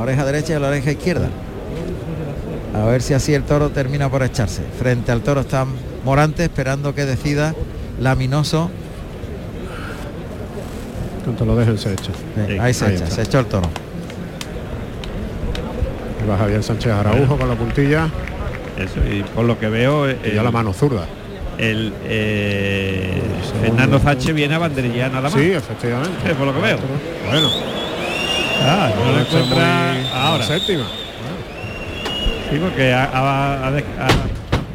[0.00, 1.28] La oreja derecha y la oreja izquierda.
[2.74, 4.62] A ver si así el toro termina por echarse.
[4.78, 5.66] Frente al toro está
[6.06, 7.54] Morante esperando que decida
[8.00, 8.70] Laminoso.
[11.22, 12.12] Cuanto lo dejen se echa.
[12.48, 13.14] Sí, ahí se echa, está.
[13.14, 13.68] se echó el toro.
[16.22, 18.08] Ahí va Javier Sánchez Araujo con la puntilla
[18.78, 21.04] Eso, y por lo que veo, y ya la mano zurda.
[21.58, 23.20] el eh.
[23.60, 25.34] Fernando Sánchez viene a banderilla nada más.
[25.34, 26.30] Sí, efectivamente.
[26.30, 26.78] Eh, por lo que veo.
[27.30, 27.50] Bueno,
[28.62, 30.44] Ah, no lo encuentra muy- ahora.
[30.44, 30.84] Séptima.
[32.50, 34.08] Sí, porque ha, ha, ha, de- ha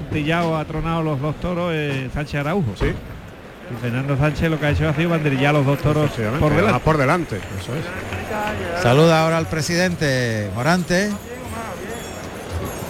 [0.09, 2.73] puntillado, ha tronado los dos toros eh, Sánchez Araujo.
[2.79, 6.09] Sí, Y Fernando Sánchez lo que ha hecho ha sido banderillar a los dos toros
[6.40, 6.79] por Ah, delante.
[6.81, 7.35] por delante.
[7.38, 8.81] Eso es.
[8.84, 11.09] Saluda ahora al presidente Morante.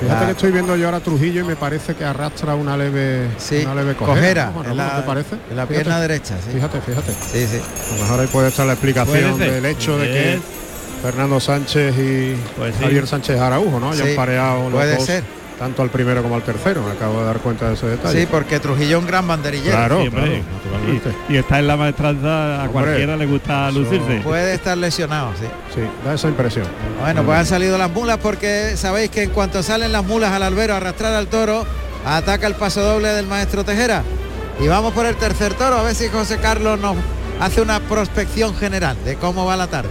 [0.01, 3.29] Fíjate La- que estoy viendo yo ahora Trujillo y me parece que arrastra una leve,
[3.37, 4.51] Sí, una leve cojera, cojera.
[4.53, 4.61] ¿no?
[4.63, 5.35] en ¿no la, te parece?
[5.49, 5.73] en la Fíjate.
[5.85, 6.35] pierna derecha.
[6.45, 7.13] Sí, Fíjate, fíjate.
[7.13, 7.47] sí.
[7.47, 7.61] sí.
[7.61, 10.41] A lo mejor ahí puede estar la explicación del hecho de que Es-
[11.05, 12.83] Fernando Sánchez y Pues sí.
[12.83, 13.91] Javier Sánchez Araujo, ¿no?
[13.91, 15.23] Hayan Sí, pareado los puede dos, ser.
[15.59, 16.81] tanto al primero como al tercero.
[16.83, 18.19] Me acabo de dar cuenta de ese detalle.
[18.21, 19.75] Sí, porque Trujillo es un gran banderillero.
[19.77, 20.23] Claro, Sí, hombre.
[20.23, 21.09] claro, naturalmente.
[21.29, 24.21] y, y está en la maestranza, a Hombre, cualquiera le gusta eso- lucirse.
[24.23, 25.45] Puede estar lesionado, sí.
[25.75, 26.65] Sí, da esa impresión.
[26.99, 30.43] Bueno, pues han salido las mulas porque sabéis que en cuanto salen las mulas al
[30.43, 31.65] albero a arrastrar al toro,
[32.05, 34.03] ataca el paso doble del maestro Tejera.
[34.59, 36.95] Y vamos por el tercer toro, a ver si José Carlos nos
[37.39, 39.89] hace una prospección general de cómo va la tarde.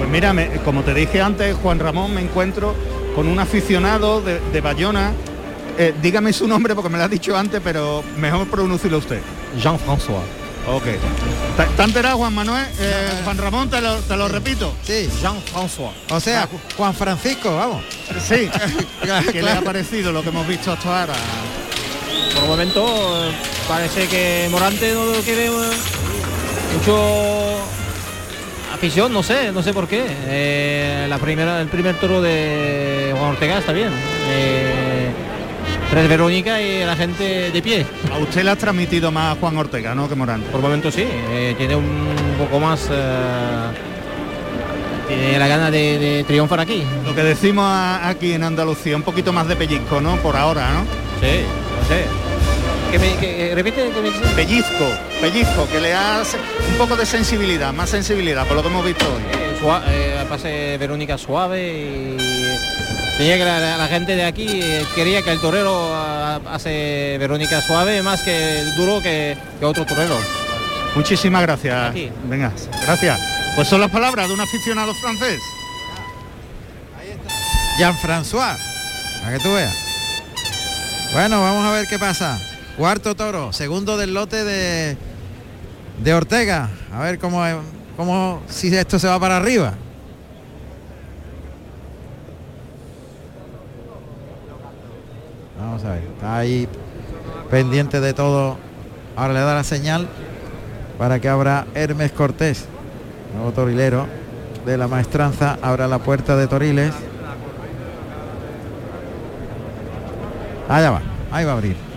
[0.00, 2.74] Pues mira, me- como te dije antes, Juan Ramón, me encuentro
[3.14, 5.12] con un aficionado de, de Bayona.
[5.76, 9.20] Eh, dígame su nombre porque me lo ha dicho antes, pero mejor pronúncielo usted.
[9.62, 10.22] Jean-François.
[10.68, 10.84] Ok.
[11.76, 12.64] ¿Te, enterado, Juan Manuel?
[12.78, 14.72] Eh, Juan Ramón, te lo, te lo repito.
[14.84, 15.90] Sí, Jean-François.
[16.08, 17.84] o sea, Juan Francisco, vamos.
[18.26, 18.48] Sí.
[19.32, 21.14] ¿Qué le ha parecido lo que hemos visto hasta ahora?
[22.32, 23.32] Por el momento eh,
[23.68, 25.50] parece que Morante no quiere
[26.74, 27.49] mucho
[28.80, 30.02] afición, no sé, no sé por qué.
[30.26, 33.90] Eh, la primera, el primer toro de Juan Ortega está bien.
[34.30, 35.10] Eh,
[35.90, 37.84] tres Verónica y la gente de pie.
[38.10, 40.08] A usted le has transmitido más Juan Ortega, ¿no?
[40.08, 40.46] Que Morante.
[40.46, 42.88] Por el momento sí, eh, tiene un poco más...
[45.08, 46.82] tiene la gana de, de triunfar aquí.
[47.04, 47.70] Lo que decimos
[48.02, 50.16] aquí en Andalucía, un poquito más de pellizco, ¿no?
[50.16, 50.84] Por ahora, ¿no?
[51.20, 51.42] Sí,
[51.78, 52.29] no sé.
[52.90, 54.20] ¿Qué me, que, repite que me dice?
[54.34, 54.84] Pellizco,
[55.20, 56.36] pellizco, que le hace
[56.72, 59.22] un poco de sensibilidad, más sensibilidad, por lo que hemos visto hoy.
[59.32, 62.16] Eh, sua- eh, pase Verónica suave y
[63.16, 65.94] tenía que la, la- la gente de aquí eh, quería que el torero
[66.50, 70.16] hace Verónica suave más que duro que, que otro torero.
[70.96, 71.90] Muchísimas gracias.
[71.90, 72.10] Aquí.
[72.24, 72.50] Venga,
[72.84, 73.20] gracias.
[73.54, 75.38] Pues son las palabras de un aficionado francés.
[77.78, 78.56] Jean-François,
[79.22, 79.74] para que tú veas.
[81.12, 82.38] Bueno, vamos a ver qué pasa.
[82.76, 84.96] Cuarto toro, segundo del lote de,
[86.02, 86.70] de Ortega.
[86.92, 87.42] A ver cómo,
[87.96, 89.74] cómo si esto se va para arriba.
[95.58, 96.66] Vamos a ver, está ahí
[97.50, 98.56] pendiente de todo.
[99.14, 100.08] Ahora le da la señal
[100.96, 102.64] para que abra Hermes Cortés,
[103.34, 104.06] nuevo torilero
[104.64, 106.94] de la maestranza, abra la puerta de Toriles.
[110.68, 111.89] Allá va, ahí va a abrir.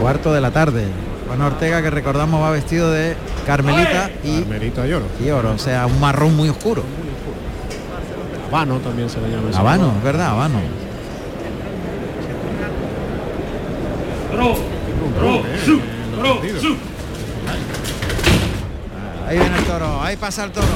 [0.00, 0.86] Cuarto de la tarde.
[1.26, 3.14] Juan Ortega que recordamos va vestido de
[3.46, 5.06] carmelita y, Carmelita y oro.
[5.24, 6.82] y oro, o sea, un marrón muy oscuro.
[8.48, 9.50] Habano también se le llama.
[9.50, 10.58] ese Habano, es verdad, habano.
[19.28, 20.66] Ahí viene el toro, ahí pasa el toro.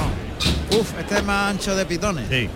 [0.78, 2.28] Uf, este es más ancho de pitones.
[2.28, 2.48] Sí.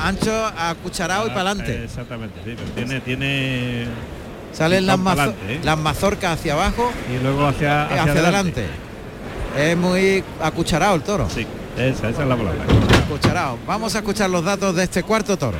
[0.00, 1.84] Ancho, acucharado y para adelante.
[1.84, 3.86] Exactamente, sí, pero tiene, tiene
[4.56, 5.60] Salen las, mazo- ¿eh?
[5.62, 8.64] las mazorcas hacia abajo y luego hacia, y hacia, hacia, adelante.
[8.64, 8.66] adelante.
[9.70, 11.28] Es muy acucharado el toro.
[11.28, 12.62] Sí, esa, esa es la palabra.
[13.04, 13.58] Acucharado.
[13.66, 15.58] Vamos a escuchar los datos de este cuarto toro.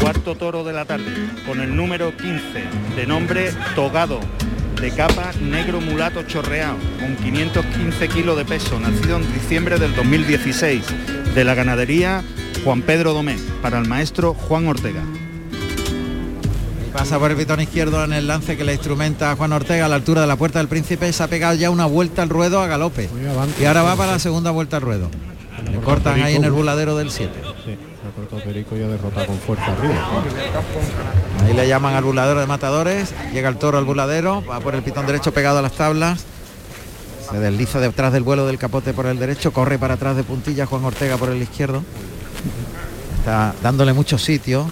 [0.00, 1.12] Cuarto toro de la tarde,
[1.46, 2.64] con el número 15,
[2.96, 4.18] de nombre Togado,
[4.80, 10.82] de capa negro mulato chorreado, con 515 kilos de peso, nacido en diciembre del 2016,
[11.34, 12.22] de la ganadería
[12.64, 15.02] Juan Pedro Domé, para el maestro Juan Ortega.
[16.86, 19.84] Y pasa por el pitón izquierdo en el lance que le instrumenta a Juan Ortega
[19.84, 21.12] a la altura de la puerta del príncipe.
[21.12, 23.10] Se ha pegado ya una vuelta al ruedo a galope.
[23.30, 23.62] Avante.
[23.62, 25.10] Y ahora va para la segunda vuelta al ruedo.
[25.70, 27.49] Le cortan ahí en el buladero del 7.
[28.44, 29.94] Perico y ha derrotado con fuerza arriba.
[31.44, 33.12] Ahí le llaman al buladero de matadores.
[33.32, 36.24] Llega el toro al buladero, va por el pitón derecho pegado a las tablas.
[37.30, 40.66] Se desliza detrás del vuelo del capote por el derecho, corre para atrás de puntilla
[40.66, 41.82] Juan Ortega por el izquierdo.
[43.18, 44.70] Está dándole mucho sitio,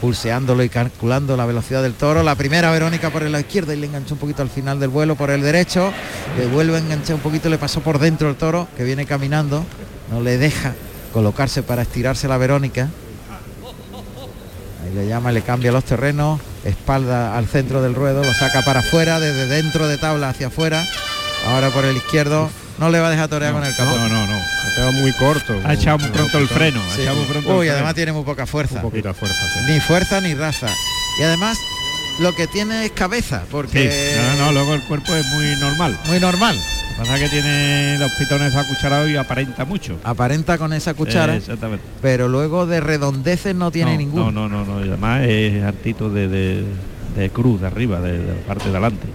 [0.00, 2.22] pulseándolo y calculando la velocidad del toro.
[2.22, 5.16] La primera Verónica por la izquierda y le enganchó un poquito al final del vuelo
[5.16, 5.92] por el derecho.
[6.36, 9.64] Le vuelve a enganchar un poquito, le pasó por dentro el toro que viene caminando.
[10.10, 10.74] No le deja
[11.14, 12.88] colocarse para estirarse la Verónica.
[14.84, 18.80] Ahí le llama, le cambia los terrenos, espalda al centro del ruedo, lo saca para
[18.80, 20.84] afuera, desde dentro de tabla hacia afuera.
[21.46, 23.98] Ahora por el izquierdo, no le va a dejar torear con el capote.
[23.98, 24.36] No, no, no.
[24.36, 25.54] Ha quedado muy corto.
[25.64, 26.80] Ha echado muy pronto el freno.
[26.94, 27.02] Sí.
[27.02, 27.74] echado muy pronto el Uy, freno.
[27.74, 28.76] además tiene muy poca fuerza.
[28.76, 29.38] Un poquita fuerza.
[29.54, 29.72] sí.
[29.72, 30.66] Ni fuerza ni raza.
[31.20, 31.56] Y además
[32.18, 35.96] lo que tiene es cabeza, Sí, porque no, no, luego el cuerpo es muy normal.
[36.06, 36.58] muy normal.
[36.96, 39.98] Pasa que tiene los pitones acucharados y aparenta mucho.
[40.04, 41.84] Aparenta con esa cuchara, Eh, exactamente.
[42.00, 44.30] pero luego de redondeces no tiene no, ninguno.
[44.30, 44.84] No, no, no, no.
[44.84, 46.64] Y además es hartito de, de-
[47.16, 49.06] de cruz de arriba, de, de la parte de adelante.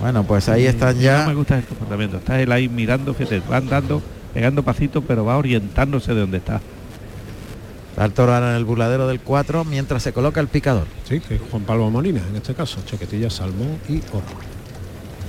[0.00, 1.22] Bueno, pues ahí están ya.
[1.22, 2.16] No me gusta el comportamiento.
[2.18, 4.02] Está él ahí mirando, fíjate, va andando,
[4.34, 6.60] pegando pasitos, pero va orientándose de donde está.
[7.90, 10.86] Está el toro ahora en el burladero del 4 mientras se coloca el picador.
[11.08, 14.24] Sí, que es Juan Pablo Molina, en este caso, chaquetilla, salmón y oro.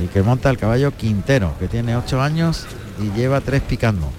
[0.03, 2.65] Y que monta el caballo Quintero, que tiene 8 años
[3.00, 4.09] y lleva 3 picando.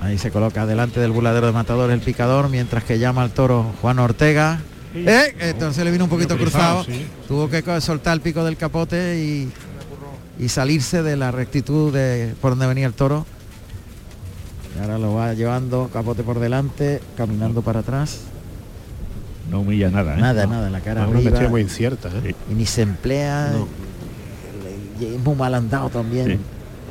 [0.00, 3.72] Ahí se coloca delante del burladero de matador el picador, mientras que llama al toro
[3.80, 4.60] Juan Ortega.
[4.94, 5.34] ¡Eh!
[5.38, 6.84] Entonces le vino un poquito cruzado.
[6.84, 7.06] sí.
[7.28, 9.50] Tuvo que soltar el pico del capote y,
[10.38, 13.24] y salirse de la rectitud de por donde venía el toro.
[14.76, 18.31] Y ahora lo va llevando capote por delante, caminando para atrás.
[19.50, 20.20] No humilla nada, ¿eh?
[20.20, 22.08] Nada, nada, la cara Es una muy incierta.
[22.24, 22.34] ¿eh?
[22.50, 23.68] Y ni se emplea No.
[25.00, 26.38] y es muy mal andado también Sí.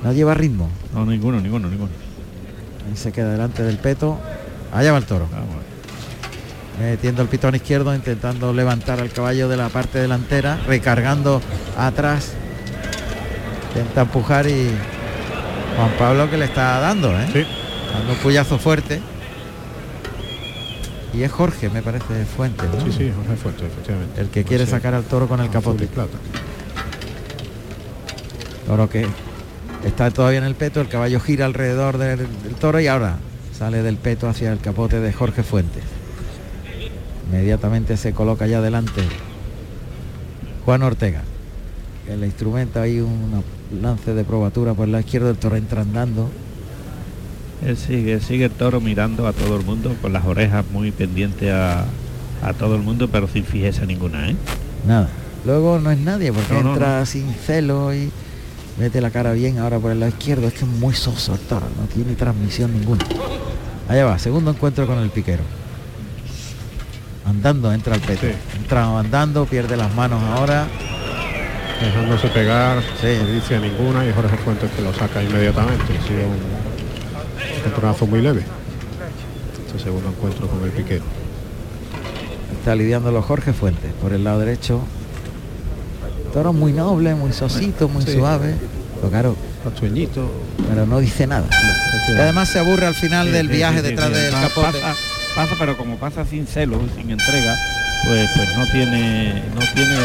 [0.03, 1.89] no lleva ritmo No, ninguno, ninguno, ninguno.
[2.89, 4.19] ahí se queda delante del peto
[4.73, 5.47] allá va el toro Vamos.
[6.79, 11.41] metiendo el pitón izquierdo intentando levantar al caballo de la parte delantera recargando
[11.77, 12.33] atrás
[13.69, 14.69] intenta empujar y
[15.77, 17.27] Juan Pablo que le está dando ¿eh?
[17.31, 17.45] Sí,
[17.93, 18.99] dando un puyazo fuerte
[21.13, 22.85] y es Jorge me parece Fuente ¿no?
[22.85, 24.21] sí, sí, Jorge Fuerte, efectivamente.
[24.21, 26.17] el que quiere Sí, sacar al toro con el capote plata.
[28.67, 29.05] Toro que
[29.85, 33.17] está todavía en el peto, el caballo gira alrededor del, del toro y ahora
[33.57, 35.83] sale del peto hacia el capote de Jorge Fuentes.
[37.29, 39.01] Inmediatamente se coloca ya delante
[40.65, 41.21] Juan Ortega.
[42.05, 43.43] Que le instrumenta ahí un
[43.81, 46.29] lance de probatura por la izquierda, el toro entra andando.
[47.65, 51.51] Él sigue, sigue el toro mirando a todo el mundo, con las orejas muy pendientes
[51.51, 51.85] a,
[52.43, 54.35] a todo el mundo, pero sin fijeza ninguna, ¿eh?
[54.87, 55.07] Nada.
[55.45, 58.11] Luego no es nadie porque No, no, entra sin celo y
[58.79, 60.47] mete la cara bien ahora por el lado izquierdo.
[60.47, 63.05] Es que es muy soso el toro, no tiene transmisión ninguna.
[63.87, 65.43] Allá va, segundo encuentro con el piquero.
[67.25, 68.21] Andando entra al peto.
[68.27, 68.33] Sí.
[68.57, 70.65] Entra andando, pierde las manos ahora.
[71.79, 73.07] Dejándose pegar, Sí.
[73.19, 75.83] pericia ninguna y Jorge Fuentes que lo saca inmediatamente.
[75.93, 76.70] Un
[77.65, 78.43] encontronazo muy leve.
[79.67, 81.03] Este segundo encuentro con el piquero.
[82.59, 84.81] Está lidiándolo Jorge Fuentes por el lado derecho.
[86.33, 88.13] Toro muy noble, muy sosito, muy Sí.
[88.13, 88.55] suave.
[88.95, 89.35] Pero claro,
[90.69, 91.47] pero no dice nada.
[92.09, 94.13] Y además se aburre al final Sí, del sí, viaje sí, detrás sí.
[94.15, 94.79] del capote.
[94.79, 94.95] Pasa,
[95.35, 97.55] pasa, pero como pasa sin celo, sin entrega,
[98.05, 99.95] pues pues no tiene no tiene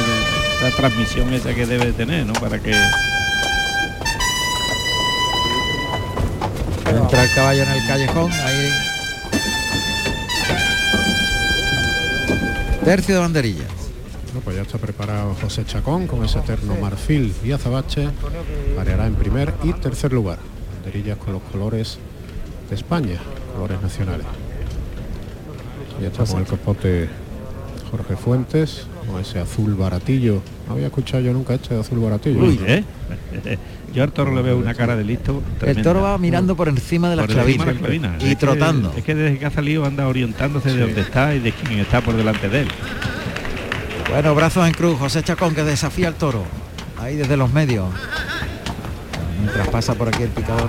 [0.63, 2.33] la transmisión esa que debe tener, ¿no?
[2.35, 2.73] Para que
[6.89, 8.71] Entra el caballo en el callejón, ahí.
[12.85, 13.67] Tercio de banderillas.
[14.27, 18.09] Bueno, pues ya está preparado José Chacón con ese eterno marfil y azabache.
[18.77, 20.39] Pareará en primer y tercer lugar.
[20.77, 21.99] Banderillas con los colores
[22.69, 23.19] de España,
[23.55, 24.27] colores nacionales.
[26.01, 27.09] Ya está con el capote
[27.91, 30.43] Jorge Fuentes, con ese azul baratillo.
[30.67, 32.41] No había escuchado yo nunca este de azul baratillo.
[32.41, 32.85] Uy, ¿eh?
[33.95, 35.43] Yo al toro le veo una cara de listo.
[35.63, 38.23] El toro va mirando por encima de las Por encima de clavinas las clavinas.
[38.23, 38.93] y Es que- trotando.
[38.97, 42.01] es que desde que ha salido anda orientándose de donde está y de quién está
[42.03, 42.69] por delante de él.
[44.11, 46.45] Bueno, brazos en cruz, José Chacón que desafía al toro.
[47.01, 47.87] Ahí desde los medios.
[49.41, 50.69] Mientras pasa por aquí el picador.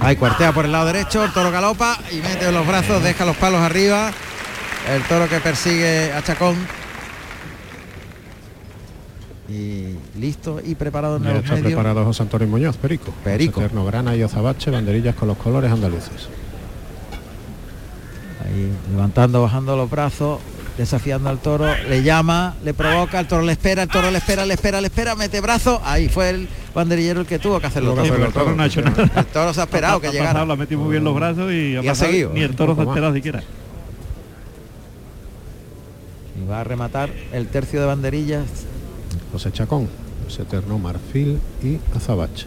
[0.00, 3.36] Ahí cuartea por el lado derecho, el toro galopa y mete los brazos, deja los
[3.36, 4.10] palos arriba.
[4.94, 6.56] El toro que persigue a Chacón.
[9.48, 11.66] Y listo y preparado en Ya los está medios.
[11.68, 13.12] preparado José Antonio Muñoz, Perico.
[13.22, 13.60] Perico.
[13.60, 16.28] Eterno grana y azabache, banderillas con los colores andaluces.
[18.44, 20.40] Ahí levantando, bajando los brazos,
[20.76, 24.44] desafiando al toro, le llama, le provoca, el toro le espera, el toro le espera,
[24.46, 27.94] le espera, le espera, mete brazo, ahí fue el banderillero el que tuvo que hacerlo
[27.94, 28.04] todo.
[28.04, 29.20] Sí, el toro no ha hecho todo, nada.
[29.20, 30.30] El toro se ha esperado que Ha llegara.
[30.32, 32.32] pasado, le ha metido muy bien los brazos y, ha Y ha pasado, seguido.
[32.34, 33.14] Ni el toro se ha más.
[33.14, 33.42] siquiera.
[36.42, 38.44] Y va a rematar el tercio de banderillas.
[39.32, 39.88] José Chacón,
[40.28, 42.46] ese eterno marfil y azabache.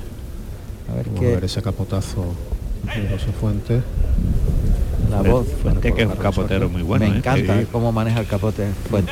[0.91, 2.25] A ver Vamos a ver qué, ese capotazo
[3.11, 3.83] José Fuentes.
[5.11, 5.47] La voz.
[5.61, 7.05] Fuente que es un capotero muy bueno.
[7.07, 7.17] Me ¿eh?
[7.17, 7.67] encanta Sí.
[7.71, 9.11] cómo maneja el capote Fuente.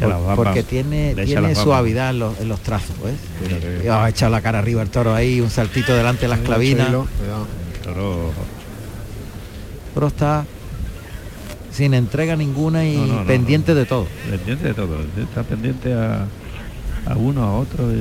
[0.00, 3.14] Por- porque tiene, tiene suavidad en los, en los trazos, ¿ves?
[3.42, 3.82] Fíjate.
[3.84, 6.88] Y ha echado la cara arriba el toro ahí, un saltito delante de las clavinas.
[7.84, 8.32] Toro-
[9.94, 10.44] Pero está
[11.78, 14.06] sin entrega ninguna y No, no, no, pendiente de todo.
[14.28, 14.96] pendiente de todo.
[15.16, 16.24] Está pendiente a,
[17.06, 17.90] a uno, a otro.
[17.92, 18.00] Y,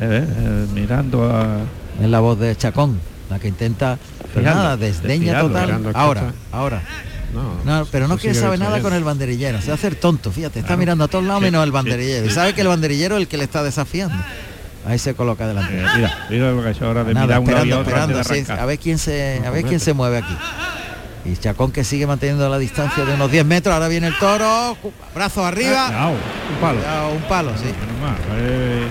[0.00, 1.58] eh, eh, mirando a...
[2.02, 2.98] Es la voz de Chacón,
[3.30, 3.98] la que intenta...
[4.34, 5.92] Fijarlo, nada, desdeña total.
[5.94, 6.82] Ahora, ahora.
[7.34, 9.60] No, No, pero no quiere saber nada con el banderillero.
[9.60, 10.58] Se a hacer tonto, fíjate.
[10.60, 10.78] Está Claro.
[10.80, 12.26] mirando a todos lados menos el sí, banderillero.
[12.26, 14.16] Y sabe que el banderillero es el que le está desafiando.
[14.86, 15.72] Ahí se coloca delante.
[15.78, 18.18] eh, mira, mira lo que ha hecho ahora de Nada, mirar un esperando, esperando.
[18.18, 20.36] de sí, a ver quién se, a ver quién se mueve aquí.
[21.26, 23.72] Y Chacón que sigue manteniendo la distancia de unos 10 metros.
[23.74, 24.76] Ahora viene el toro.
[25.14, 25.86] Brazos arriba.
[25.86, 27.10] Cuidado, un palo.
[27.16, 27.68] Un palo, sí.
[28.38, 28.86] Eh,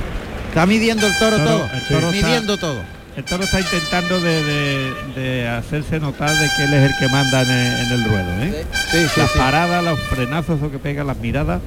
[0.50, 1.70] Está midiendo el toro Toro- todo.
[1.74, 2.82] el toro está- midiendo todo.
[3.18, 7.08] el toro está intentando de, de- de hacerse notar de que él es el que
[7.10, 8.42] manda en el, en el ruedo.
[8.42, 8.66] ¿eh?
[8.92, 11.62] Sí, sí, las paradas, los frenazos o que pega, las miradas,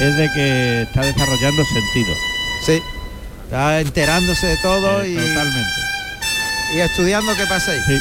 [0.00, 2.14] es de que está desarrollando sentido.
[2.66, 2.82] Sí.
[3.44, 5.80] Está enterándose de todo Eh, y, Totalmente.
[6.76, 7.80] y estudiando qué pasa ahí.
[7.86, 7.98] Sí.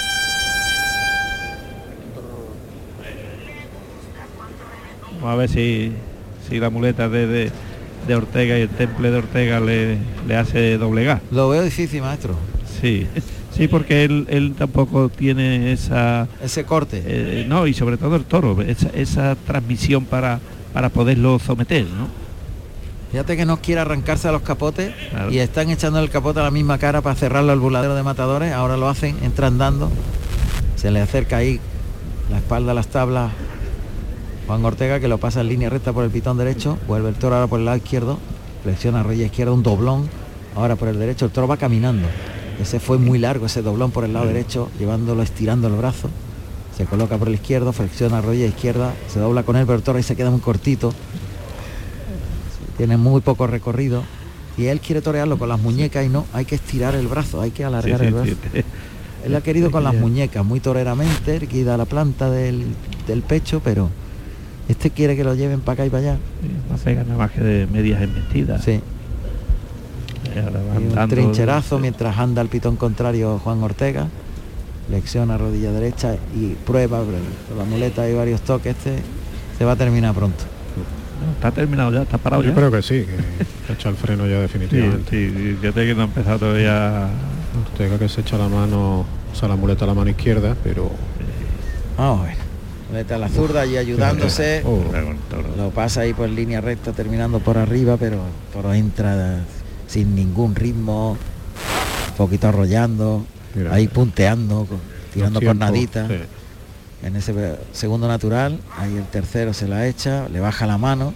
[5.23, 5.93] Vamos a ver si,
[6.49, 7.51] si la muleta de, de,
[8.07, 11.21] de Ortega y el temple de Ortega le, le hace doblegar.
[11.31, 12.35] Lo veo difícil, maestro.
[12.81, 13.07] Sí,
[13.55, 16.27] sí, porque él, él tampoco tiene esa...
[16.43, 17.01] Ese corte.
[17.05, 20.41] eh, no, y sobre todo el toro, esa, esa transmisión para,
[20.73, 22.07] para poderlo someter, ¿no?
[23.11, 25.31] Fíjate que no quiere arrancarse a los capotes Claro.
[25.31, 28.51] y están echando el capote a la misma cara para cerrarlo al buladero de matadores.
[28.51, 29.89] Ahora lo hacen, entran dando.
[30.75, 31.59] Se le acerca ahí
[32.31, 33.31] la espalda a las tablas
[34.47, 36.77] Juan Ortega que lo pasa en línea recta por el pitón derecho.
[36.87, 38.19] Vuelve el toro ahora por el lado izquierdo.
[38.63, 40.09] Flexiona rodilla izquierda, un doblón.
[40.55, 41.25] Ahora por el derecho.
[41.25, 42.07] El toro va caminando.
[42.61, 46.09] Ese fue muy largo, ese doblón por el lado derecho, llevándolo, estirando el brazo.
[46.77, 49.97] Se coloca por el izquierdo, flexiona rodilla izquierda, se dobla con él, pero el toro
[49.97, 50.93] ahí se queda muy cortito
[52.77, 54.03] tiene muy poco recorrido
[54.57, 57.51] y él quiere torearlo con las muñecas y no, hay que estirar el brazo, hay
[57.51, 58.31] que alargar sí, el brazo.
[58.53, 58.61] sí.
[59.25, 62.65] Él ha querido con las muñecas, muy toreramente, erguida la planta del,
[63.07, 63.89] del pecho, pero
[64.69, 66.17] este quiere que lo lleven para acá y para allá.
[66.41, 68.63] Sí, No pega nada más que de medias embestidas.
[68.63, 68.79] Sí,
[70.35, 70.43] Eh,
[70.79, 74.07] y un trincherazo mientras anda el pitón contrario Juan Ortega,
[74.87, 76.99] flexiona rodilla derecha y prueba
[77.57, 78.95] la muleta hay varios toques, este
[79.57, 80.43] se va a terminar pronto.
[81.35, 82.55] Está terminado ya, está parado Yo ya.
[82.55, 83.05] creo que sí,
[83.67, 85.09] que echa el freno ya Sí, definitivamente.
[85.11, 87.07] sí, fíjate que no ha empezado todavía.
[87.71, 89.01] Ortega que se echa la mano,
[89.31, 90.89] o sea, la muleta a la mano izquierda, pero
[91.97, 92.31] Vamos a
[92.89, 94.63] Muleta a la zurda allí ayudándose.
[94.65, 94.83] Oh.
[95.57, 98.17] Lo pasa ahí por línea recta terminando por arriba, pero
[98.53, 99.39] por entra
[99.87, 101.11] sin ningún ritmo,
[102.09, 103.25] un poquito arrollando,
[103.55, 103.73] Mira.
[103.73, 104.79] ahí punteando, con-
[105.13, 106.07] tirando cornaditas.
[106.09, 106.15] sí.
[107.05, 107.33] En ese
[107.73, 111.13] segundo natural, ahí el tercero se la echa, le baja la mano,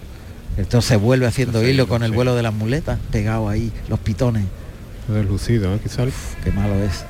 [0.58, 2.14] esto se vuelve haciendo hilo con el sí.
[2.14, 4.44] vuelo de las muletas, pegado ahí, los pitones.
[5.08, 5.78] deslucido, ¿eh?
[5.82, 6.12] quizá el,
[6.44, 7.04] Qué malo es.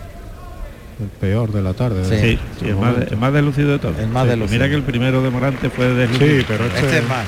[1.00, 2.04] El peor de la tarde.
[2.04, 2.38] Sí.
[2.66, 3.98] el, más, el más deslucido de todos.
[3.98, 4.58] El más Sí, deslucido.
[4.58, 6.38] Mira que el primero de Morante fue deslucido.
[6.40, 7.26] Sí, pero este, Este es más.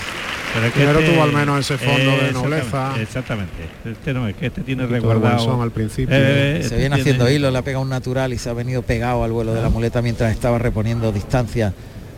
[0.52, 3.00] Pero es que Primero este- tuvo al menos ese fondo de nobleza.
[3.00, 3.52] Exactamente.
[3.84, 5.62] Este no, es que este tiene resguardado.
[5.62, 6.16] al principio.
[6.16, 8.52] Eh, Se este viene tiene- haciendo hilo, le ha pegado un natural y se ha
[8.52, 11.72] venido pegado al vuelo de la muleta mientras estaba reponiendo distancia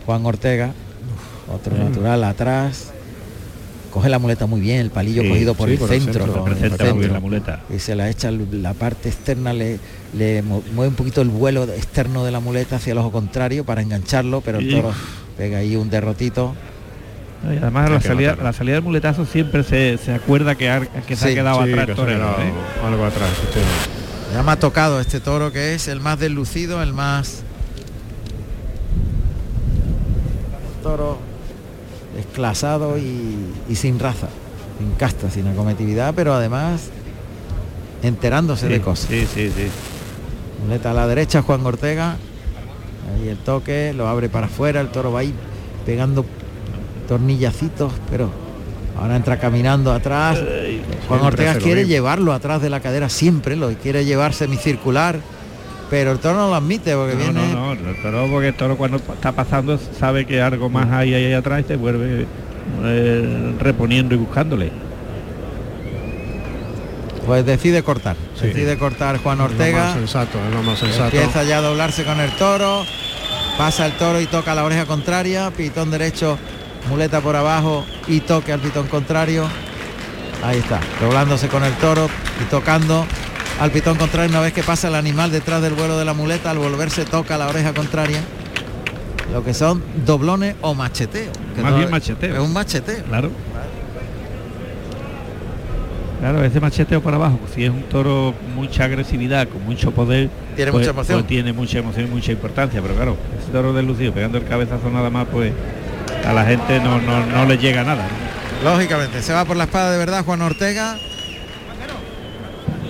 [0.07, 0.71] Juan Ortega.
[1.53, 2.91] Otro natural atrás.
[3.93, 6.23] Coge la muleta muy bien, el palillo Sí, cogido por sí, el por el centro.
[6.25, 7.13] centro, con el Representa muy bien centro.
[7.13, 7.59] la muleta.
[7.69, 9.77] y se la echa la parte externa, le,
[10.73, 14.41] mueve un poquito el vuelo externo de la muleta hacia el ojo contrario para engancharlo,
[14.41, 14.91] pero el Y- toro
[15.37, 16.55] pega ahí un derrotito.
[17.43, 21.25] Y además la salida, la salida del muletazo siempre se, se acuerda que, que se
[21.27, 22.29] Sí, ha quedado Sí, atrás que torero.
[22.39, 22.51] ¿eh?
[22.83, 23.29] algo atrás.
[24.33, 27.43] Ya me ha tocado este toro que es el más deslucido, el más
[30.81, 31.19] toro
[32.33, 33.35] desclasado y,
[33.69, 34.27] y sin raza,
[34.79, 36.89] sin casta, sin acometividad, pero además
[38.01, 39.07] enterándose Sí, de cosas.
[39.07, 39.67] Sí, sí, sí.
[40.63, 42.15] Muleta a la derecha, Juan Ortega.
[43.13, 45.31] Ahí el toque, lo abre para afuera, el toro va ahí
[45.85, 46.25] pegando
[47.07, 48.31] tornillacitos, pero
[48.99, 50.39] ahora entra caminando atrás.
[51.07, 55.19] Juan Ortega quiere llevarlo atrás de la cadera siempre, lo quiere llevar semicircular,
[55.93, 57.53] pero el toro no lo admite porque No, viene.
[57.53, 61.13] no, no, el toro, porque el toro cuando está pasando sabe que algo más hay
[61.13, 62.25] ahí atrás y se vuelve
[62.83, 64.71] eh, reponiendo y buscándole.
[67.27, 68.15] Pues decide cortar.
[68.41, 68.47] Sí.
[68.47, 69.93] Decide cortar Juan Es lo más Ortega.
[69.93, 71.15] sensato, es lo más sensato.
[71.15, 72.83] Empieza ya a doblarse con el toro.
[73.59, 75.51] Pasa el toro y toca la oreja contraria.
[75.51, 76.39] Pitón derecho,
[76.89, 79.45] muleta por abajo y toque al pitón contrario.
[80.43, 82.09] Ahí está, doblándose con el toro
[82.41, 83.05] y tocando.
[83.59, 86.51] Al pitón contrario una vez que pasa el animal detrás del vuelo de la muleta,
[86.51, 88.19] al volverse toca la oreja contraria.
[89.31, 91.31] Lo que son doblones o macheteo.
[91.55, 92.33] que Más no- bien macheteo.
[92.35, 93.03] Es un macheteo.
[93.05, 93.31] Claro.
[96.19, 100.29] Claro, ese macheteo para abajo, pues, si es un toro mucha agresividad, con mucho poder,
[100.55, 101.17] Tiene pues- mucha emoción.
[101.19, 104.89] pues tiene mucha emoción y mucha importancia, pero claro, ese toro deslucido pegando el cabezazo
[104.89, 105.51] nada más, pues
[106.25, 108.07] a la gente no, no, no le llega nada.
[108.63, 108.71] ¿no?
[108.71, 110.97] Lógicamente, se va por la espada de verdad Juan Ortega.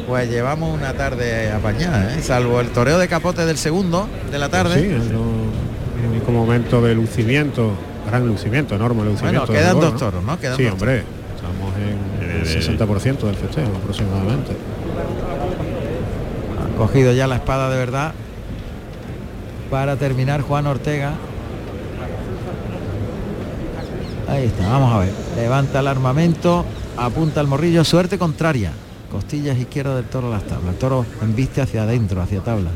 [0.08, 2.22] Pues llevamos una tarde apañada, ¿eh?
[2.22, 4.76] salvo el toreo de capote del segundo de la tarde.
[4.82, 5.24] Sí, es lo-
[6.04, 7.72] el único momento de lucimiento,
[8.06, 9.46] gran lucimiento, enorme lucimiento.
[9.48, 10.38] Bueno, quedan dos toros, ¿no?
[10.40, 11.04] Quedan sí, dos hombre,
[11.36, 14.52] estamos en el 60% del festejo aproximadamente.
[16.74, 18.14] Ha cogido ya la espada de verdad
[19.72, 21.14] para terminar Juan Ortega.
[24.28, 25.12] Ahí está, vamos a ver.
[25.38, 26.66] Levanta el armamento,
[26.98, 28.72] apunta el morrillo, suerte contraria.
[29.14, 30.74] Costillas izquierda del toro a las tablas.
[30.74, 32.74] El toro embiste hacia adentro, hacia tablas.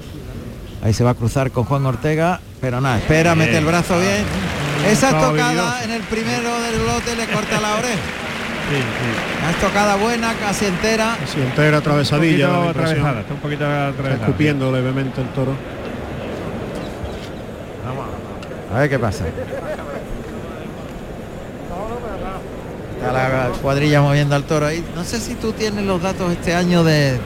[0.83, 3.47] Ahí se va a cruzar con Juan Ortega, pero nada, espera, Bien.
[3.47, 4.23] mete el brazo bien.
[4.87, 5.73] Esa habilidoso.
[5.83, 7.95] en el primero del lote le corta la oreja.
[8.69, 9.39] Sí, sí.
[9.41, 11.17] Una estocada buena, casi entera.
[11.25, 14.25] Si entera Un atravesadilla, atravesada, está un poquito Está atravesada.
[14.27, 15.53] escupiendo levemente el toro.
[18.75, 19.25] A ver qué pasa.
[22.97, 24.83] Está la cuadrilla moviendo al toro ahí.
[24.95, 27.17] No sé si tú tienes los datos este año de,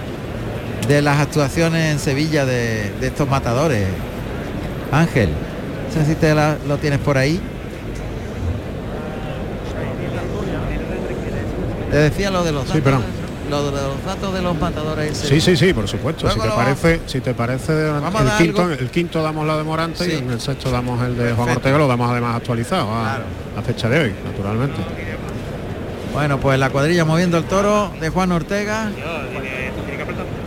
[0.87, 3.87] de las actuaciones en Sevilla de, de estos matadores.
[4.91, 7.39] Ángel, no sé si te la- lo tienes por ahí.
[11.89, 12.83] Te decía lo de los Sí, datos.
[12.83, 13.03] perdón.
[13.49, 16.29] Lo de los datos de los matadores Sí, sí, sí, por supuesto.
[16.29, 18.73] Si te parece, si te parece a el quinto, algo.
[18.75, 20.11] el quinto damos la de Morante Sí.
[20.13, 21.57] y en el sexto damos el de Juan Perfecto.
[21.59, 23.23] Ortega, lo damos además actualizado a Claro.
[23.57, 24.77] la fecha de hoy, naturalmente.
[26.13, 28.91] Bueno, pues la cuadrilla moviendo el toro de Juan Ortega.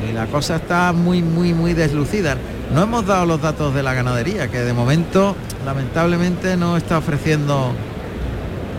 [0.09, 2.37] Y la cosa está muy, muy, muy deslucida.
[2.75, 7.73] No hemos dado los datos de la ganadería, que de momento, lamentablemente, no está ofreciendo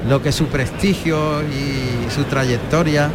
[0.07, 3.09] lo que su prestigio y su trayectoria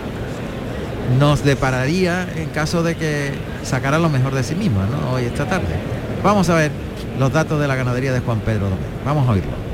[1.18, 5.12] nos depararía en caso de que sacara lo mejor de sí misma, ¿no?
[5.12, 5.76] Hoy esta tarde.
[6.24, 6.72] Vamos a ver
[7.18, 8.90] los datos de la ganadería de Juan Pedro Domínguez.
[9.04, 9.69] Vamos a oírlo.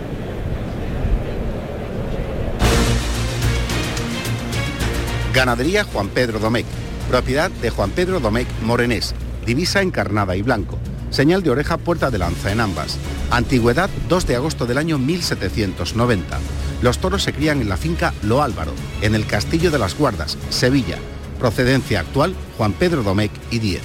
[5.37, 6.65] Ganadería Juan Pedro Domecq,
[7.11, 10.79] propiedad de Juan Pedro Domecq Morenés, divisa encarnada y blanco,
[11.11, 12.97] señal de oreja puerta de lanza en ambas,
[13.31, 16.39] antigüedad 2 de agosto del año 1790.
[16.81, 18.73] Los toros se crían en la finca Lo Álvaro,
[19.03, 20.97] en el Castillo de las Guardas, Sevilla,
[21.39, 23.83] procedencia actual Juan Pedro Domecq y 10.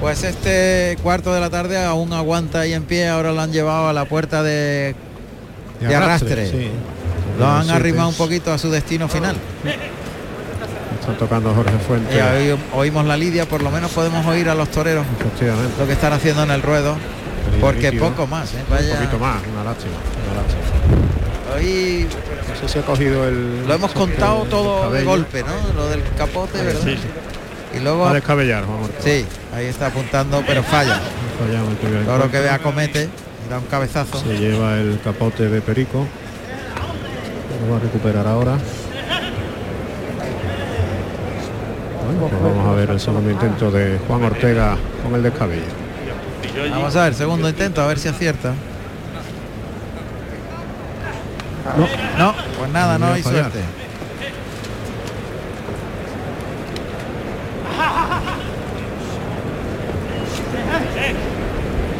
[0.00, 3.88] Pues este cuarto de la tarde aún aguanta ahí en pie, ahora lo han llevado
[3.88, 4.94] a la puerta de...
[5.80, 6.50] De arrastre.
[6.50, 6.70] sí.
[7.38, 9.36] Lo han arrimado un poquito a su destino final.
[11.00, 12.14] Están tocando Jorge Fuentes.
[12.14, 15.06] Y ahí oímos la lidia, por lo menos podemos oír a los toreros
[15.78, 16.96] lo que están haciendo en el ruedo,
[17.60, 18.52] porque poco más.
[18.54, 18.58] ¿eh?
[18.68, 19.94] Un Vaya, poquito más, una lástima.
[20.30, 21.56] Una lástima.
[21.56, 22.06] hoy
[22.48, 23.66] No sé si ha cogido el.
[23.66, 25.72] lo hemos contado todo de golpe, ¿no?
[25.74, 26.80] Lo del capote, ¿verdad?
[26.84, 26.96] Sí.
[27.76, 29.00] Y luego, Va a descabellar, Ortega.
[29.02, 30.98] sí, ahí está apuntando, pero falla.
[31.38, 33.08] Fallamos Todo lo que vea comete,
[33.48, 34.20] da un cabezazo.
[34.20, 36.06] Se lleva el capote de Perico.
[37.60, 38.56] Lo va a recuperar ahora.
[42.06, 45.62] Bueno, pues vamos a ver el segundo intento de Juan Ortega con el descabello.
[46.70, 48.52] Vamos a ver, segundo intento, a ver si acierta.
[51.76, 51.86] No.
[52.18, 53.52] No, pues nada, no hay fallar.
[53.52, 53.60] suerte.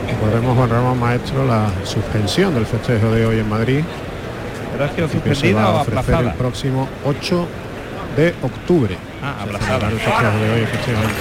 [0.09, 3.85] Recordemos Juan Ramón Maestro la suspensión del festejo de hoy en Madrid
[4.81, 6.35] ¿Pero es que que se suspendida va o a ofrecer el aplazada?
[6.35, 7.49] próximo 8
[8.17, 8.97] de octubre.
[9.23, 9.89] Ah, aplazada.
[9.89, 11.15] El de hoy efectivamente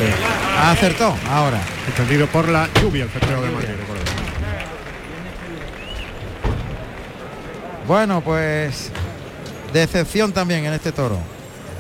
[0.64, 1.60] Acertó, ahora.
[1.86, 3.70] suspendido por la lluvia el festejo de Madrid.
[7.88, 8.92] Bueno, pues
[9.74, 11.18] decepción también en este toro.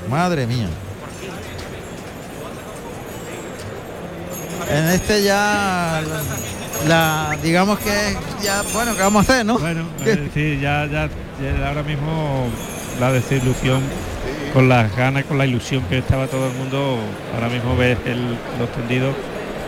[0.09, 0.67] Madre mía.
[4.69, 6.01] En este ya
[6.87, 9.57] la, la- digamos que ya bueno, ¿qué vamos a hacer, no?
[9.59, 11.09] Bueno, eh, sí, ya, ya
[11.65, 12.47] ahora mismo
[12.99, 13.81] la desilusión
[14.53, 16.97] con las ganas, con la ilusión que estaba todo el mundo,
[17.35, 19.15] ahora mismo ves el- los tendidos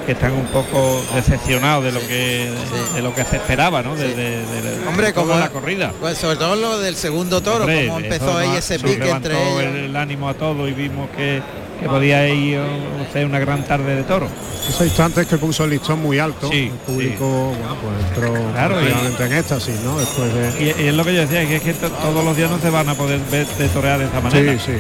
[0.06, 2.50] que están un poco decepcionados de lo que
[2.90, 2.96] Sí.
[2.96, 3.96] de lo que se esperaba, ¿no?
[3.96, 4.14] De, Sí.
[4.16, 5.94] de- de- de Hombre, como- la corrida.
[6.02, 9.60] Pues sobre todo lo del segundo toro, Hombre, como empezó ahí ese pique entre el,
[9.62, 9.76] ellos.
[9.90, 11.42] el ánimo a todos y vimos que,
[11.82, 14.28] que podía ir o ser una gran tarde de toro.
[14.70, 17.26] Esos instantes que puso el listón muy alto, Sí, el público
[17.58, 19.98] bueno, pues entró Claro, y- en éxtasis, ¿no?
[19.98, 20.64] Después de...
[20.64, 22.60] Y, y es lo que yo decía, que es que to- todos los días no
[22.60, 24.54] se van a poder ver de torear de esa manera.
[24.54, 24.78] Sí, sí.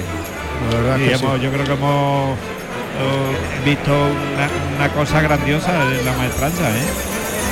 [0.72, 1.44] La verdad Y que hemos- sí.
[1.44, 6.84] yo creo que hemos eh, visto una, una cosa grandiosa en la maestranza, ¿eh?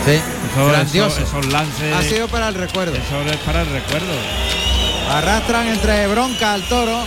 [0.05, 0.11] Sí,
[0.51, 1.21] Eso- grandioso.
[1.21, 2.93] Esos lances, Ha sido para el recuerdo.
[2.95, 4.13] eso es para el recuerdo.
[5.11, 6.99] Arrastran entre bronca al toro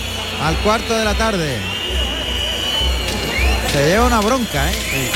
[0.43, 1.57] al cuarto de la tarde.
[3.73, 5.11] Se lleva una bronca, ¿eh?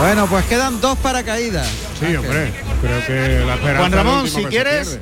[0.00, 1.68] Bueno, pues quedan dos paracaídas.
[2.00, 2.18] Sí, Ángel.
[2.18, 2.52] hombre.
[2.80, 4.98] Creo que la esperanza Juan Ramón, si quieres.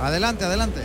[0.00, 0.80] Adelante, adelante.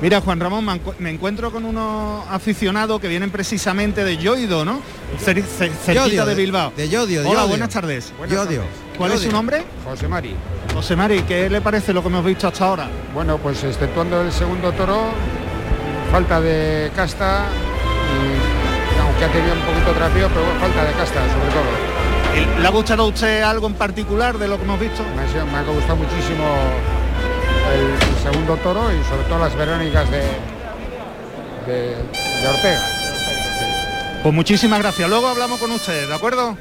[0.00, 4.64] Mira, Juan Ramón, me encu- me encuentro con unos aficionados que vienen precisamente de Yoido,
[4.64, 4.80] ¿no?
[5.24, 6.72] Cer- cer- cerquita Yodio, de Bilbao.
[6.76, 7.48] De Yodio, de Hola, Yodio.
[7.50, 8.12] buenas tardes.
[8.28, 8.62] Yodio.
[8.98, 9.30] ¿Cuál es Yodio.
[9.30, 9.62] su nombre?
[9.84, 10.34] José Mari.
[10.74, 12.88] José Mari, ¿qué le parece lo que hemos visto hasta ahora?
[13.14, 15.12] Bueno, pues exceptuando el segundo toro,
[16.12, 17.46] falta de casta,
[18.12, 22.60] y, aunque ha tenido un poquito trapeo, pero falta de casta sobre todo.
[22.60, 25.02] ¿Le ha gustado a usted algo en particular de lo que hemos visto?
[25.16, 26.44] Me ha, sido- me ha gustado muchísimo
[27.74, 30.22] el, el segundo toro y sobre todo las verónicas de,
[31.66, 32.80] de, de Ortega.
[34.22, 35.08] Pues muchísimas gracias.
[35.08, 36.56] Luego hablamos con ustedes, ¿de acuerdo?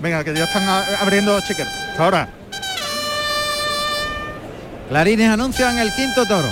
[0.00, 0.66] Venga, que ya están
[1.00, 1.66] abriendo checker.
[1.90, 2.28] Hasta ahora.
[4.88, 6.48] Clarines anuncian el quinto toro.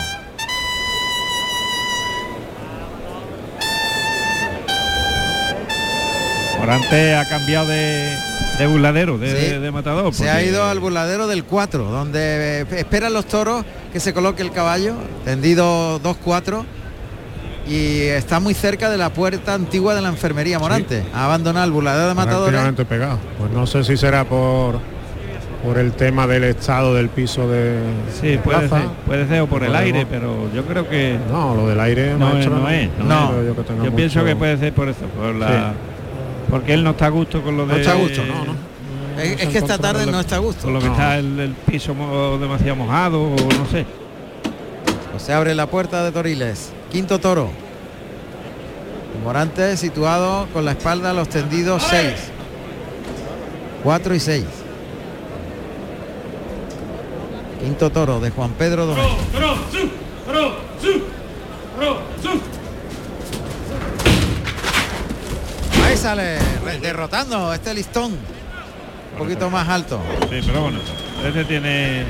[6.71, 8.15] Morante ha cambiado de,
[8.59, 9.59] de burladero, de, Sí.
[9.59, 10.15] de matador.
[10.15, 14.43] Se ha ido al burladero del 4, donde eh, esperan los toros que se coloque
[14.43, 16.63] el caballo, tendido 2-4,
[17.67, 21.03] y está muy cerca de la puerta antigua de la enfermería Morante.
[21.13, 22.87] Ha abandonado el burladero de matadores.
[22.89, 23.19] Pegado.
[23.39, 24.79] Pues no sé si será por
[25.65, 27.81] por el tema del estado del piso de
[28.19, 28.79] Sí, puede plaza.
[28.79, 32.15] ser, puede ser o por el aire, pero yo creo que No, lo del aire
[32.15, 32.89] no, es, no es.
[32.99, 33.33] no
[33.85, 35.75] yo pienso que puede ser por eso, por la,
[36.51, 38.71] porque él no está a gusto con lo de No está a gusto, no, no.
[39.23, 40.63] Es, es que esta tarde no está a gusto.
[40.63, 40.93] con lo que No.
[40.93, 43.85] está el, el piso mo- demasiado mojado o no sé.
[45.11, 46.73] Pues se abre la puerta de Toriles.
[46.91, 47.51] Quinto toro.
[49.25, 52.13] Morante situado con la espalda a los tendidos 6.
[53.85, 54.45] 4 y 6.
[57.63, 59.13] Quinto toro de Juan Pedro Domínguez.
[66.01, 66.39] Sale
[66.81, 68.13] derrotando este listón.
[68.13, 70.01] Un poquito más alto.
[70.31, 70.79] Sí, pero bueno,
[71.27, 72.05] este tiene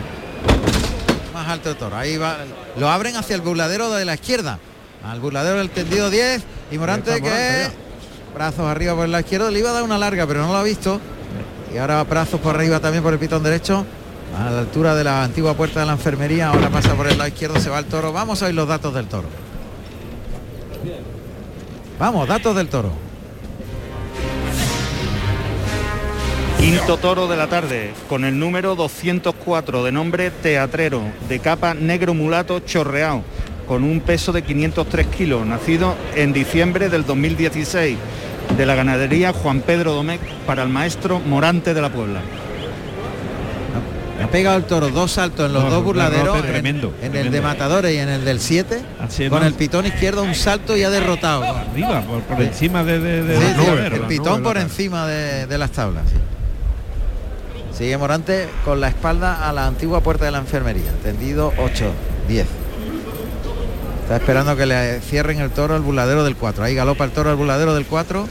[1.35, 1.97] Más alto el toro.
[1.97, 2.37] Ahí va.
[2.79, 4.59] Lo abren hacia el burladero de la izquierda.
[5.03, 6.43] Al burladero del tendido 10.
[6.71, 9.51] Y Morante está Morante que brazos arriba por la izquierda.
[9.51, 11.01] Le iba a dar una larga, pero no lo ha visto.
[11.75, 13.85] Y ahora brazos por arriba también por el pitón derecho.
[14.39, 16.51] A la altura de la antigua puerta de la enfermería.
[16.51, 18.13] Ahora pasa por el lado izquierdo, se va el toro.
[18.13, 19.29] Vamos a oír los datos del toro.
[21.99, 23.10] Vamos, datos del toro.
[26.61, 32.13] Quinto toro de la tarde, con el número 204 de nombre Teatrero, de capa negro
[32.15, 33.23] mulato chorreado,
[33.67, 37.97] con un peso de 503 kilos, nacido en diciembre del 2016,
[38.59, 42.21] de la ganadería Juan Pedro Domecq para el maestro Morante de la Puebla.
[44.23, 46.43] Ha pegado el toro dos saltos en los No, dos burladeros.
[46.43, 47.31] tremendo, En, el tremendo.
[47.33, 48.83] de Matadores y en el del 7.
[49.01, 51.43] Así, con el pitón izquierdo un salto y ha derrotado.
[51.43, 53.95] arriba, por, encima de, de, de Sí, los sí, burladeros.
[53.95, 56.05] el las pitón por encima de, de las tablas.
[56.11, 56.17] sí.
[57.81, 60.93] Sigue Morante con la espalda a la antigua puerta de la enfermería.
[61.03, 61.91] Tendido 8,
[62.29, 62.47] 10.
[64.03, 66.63] Está esperando que le cierren el toro al burladero del 4.
[66.63, 68.29] Ahí galopa el toro al burladero del 4.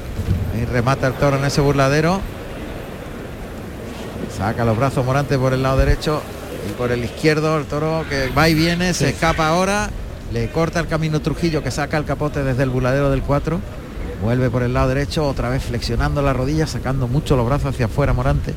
[0.53, 2.21] Ahí remata el toro en ese burladero.
[4.38, 6.21] Saca los brazos Morante por el lado derecho
[6.69, 9.89] y por el izquierdo el toro que va y viene, se escapa ahora,
[10.31, 13.59] le corta el camino Trujillo que saca el capote desde el burladero del 4.
[14.21, 17.88] Vuelve por el lado derecho, otra vez flexionando la rodilla, sacando mucho los brazos hacia
[17.88, 18.53] afuera Morante.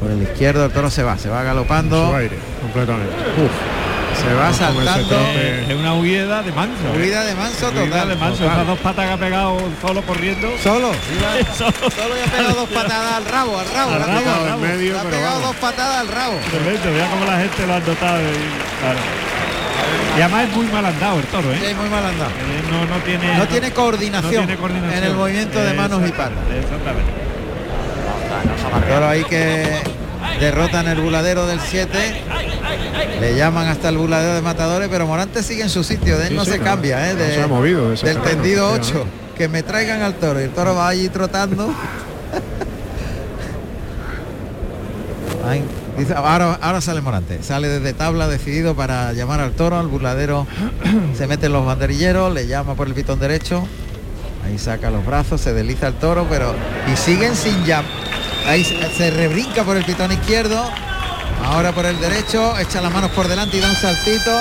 [0.00, 3.14] Por el izquierdo el toro se va, se va galopando, Su aire, completamente.
[3.14, 3.50] Uf,
[4.20, 5.16] se va ese saltando.
[5.68, 6.74] Es una huida de manso.
[6.94, 8.08] Huida de manso Huida total.
[8.08, 8.38] de manso.
[8.44, 8.52] total.
[8.54, 10.48] Esas dos patas que ha pegado solo corriendo.
[10.62, 10.90] Solo,
[11.56, 11.72] Solo.
[11.90, 14.40] solo le ha pegado dos patadas al rabo, al rabo, Al le ha rabo, pegado,
[14.42, 14.62] al rabo.
[14.62, 15.46] le medio, ha pero pegado vamos.
[15.48, 16.34] dos patadas al rabo.
[16.50, 18.18] Tremendo, mira cómo la gente lo ha notado.
[18.20, 18.98] Y, claro.
[20.16, 21.58] Y además es muy mal andado el toro, ¿eh?
[21.68, 22.30] Sí, muy mal andado.
[22.30, 24.92] Eh, No, no tiene, No tiene coordinación, no tiene coordinación.
[24.98, 26.32] en el movimiento de manos y patas.
[26.52, 27.12] Exactamente.
[28.88, 29.64] Toro ahí que
[30.40, 31.88] derrota en el buladero del 7.
[33.20, 36.28] Le llaman hasta el buladero de matadores, pero Morante sigue en su sitio, de él
[36.30, 37.14] Sí, no sí, se cambia, ¿eh?
[37.14, 38.76] no de- se ha movido de ese del terreno, tendido 8.
[38.80, 39.26] efectivamente.
[39.38, 40.40] Que me traigan al toro.
[40.40, 41.72] Y el toro va allí trotando.
[45.48, 45.62] Ay,
[45.96, 50.46] dice, ahora, ahora sale Morante, sale desde tabla decidido para llamar al toro, al burladero
[51.16, 53.64] se meten los banderilleros, le llama por el pitón derecho,
[54.44, 56.52] ahí saca los brazos, se desliza el toro, pero
[56.92, 57.84] y siguen sin llamar.
[58.46, 60.70] Ahí se, se rebrinca por el pitón izquierdo,
[61.44, 64.40] ahora por el derecho, echa las manos por delante y da un saltito.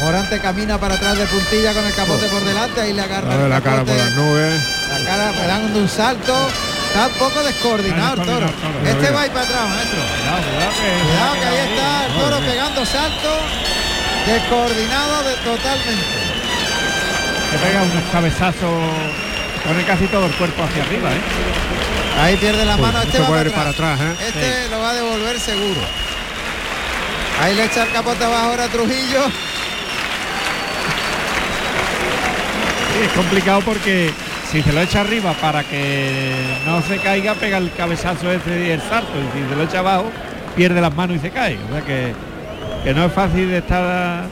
[0.00, 3.44] Morante camina para atrás de puntilla con el capote por delante, ahí le agarra Mueve
[3.44, 4.54] el la cara por las nubes.
[4.90, 6.34] la cara dando un salto.
[6.88, 8.46] Está un poco descoordinado el toro.
[8.84, 10.00] Este va ir para atrás, maestro.
[10.02, 13.38] Cuidado, cuidado, que- Cuidado que ahí está el toro pegando saltos.
[14.26, 16.04] Descoordinado de, totalmente.
[17.50, 18.82] que pega unos cabezazos,
[19.66, 21.20] pone casi todo el cuerpo hacia arriba, ¿eh?
[22.20, 23.00] Ahí pierde la Uy, mano.
[23.02, 24.00] Este va para para atrás.
[24.00, 24.14] ¿eh?
[24.28, 25.80] Este lo va a devolver seguro.
[27.40, 29.24] Ahí le echa el capote abajo ahora a Trujillo.
[32.92, 34.10] Sí, es complicado porque
[34.50, 36.34] si se lo echa arriba para que
[36.66, 39.12] no se caiga, pega el cabezazo ese y el salto.
[39.18, 40.10] Y si se lo echa abajo,
[40.54, 41.58] pierde las manos y se cae.
[41.68, 42.12] O sea que,
[42.84, 44.24] que no es fácil de estar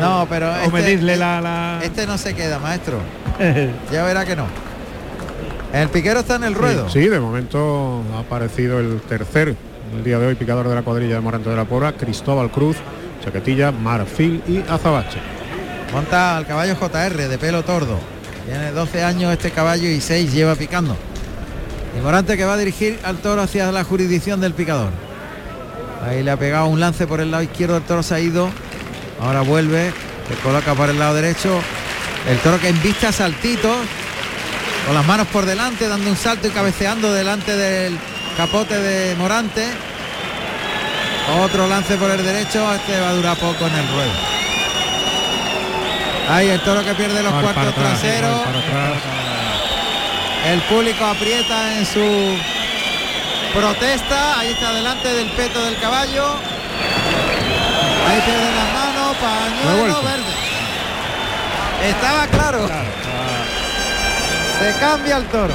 [0.00, 2.98] No, pero o este, medirle la, la- este no se queda, maestro.
[3.92, 4.46] Ya verá que no.
[5.72, 6.88] El piquero está en el ruedo.
[6.90, 9.56] Sí, de momento ha aparecido el tercer
[9.96, 12.76] el día de hoy picador de la cuadrilla de Morante de la Pora, Cristóbal Cruz,
[13.22, 15.18] Chaquetilla, Marfil y Azabache.
[15.92, 17.98] Monta al caballo JR de pelo tordo.
[18.46, 20.96] Tiene 12 años este caballo y 6 lleva picando.
[21.96, 24.90] Y Morante que va a dirigir al toro hacia la jurisdicción del picador.
[26.06, 28.48] Ahí le ha pegado un lance por el lado izquierdo, el toro se ha ido.
[29.20, 29.92] Ahora vuelve,
[30.28, 31.60] se coloca por el lado derecho.
[32.28, 33.76] El toro que embiste a saltitos,
[34.86, 37.98] con las manos por delante, dando un salto y cabeceando delante del
[38.36, 39.66] capote de Morante.
[41.40, 44.12] Otro lance por el derecho, este va a durar poco en el ruedo.
[46.28, 48.40] Ahí el toro que pierde los cuartos traseros.
[50.46, 52.36] El público aprieta en su
[53.52, 54.38] protesta.
[54.38, 56.36] Ahí está delante del peto del caballo.
[58.08, 60.31] Ahí pierde las manos, pañuelo verde.
[61.82, 62.68] Estaba claro.
[64.58, 65.54] Se cambia el toro.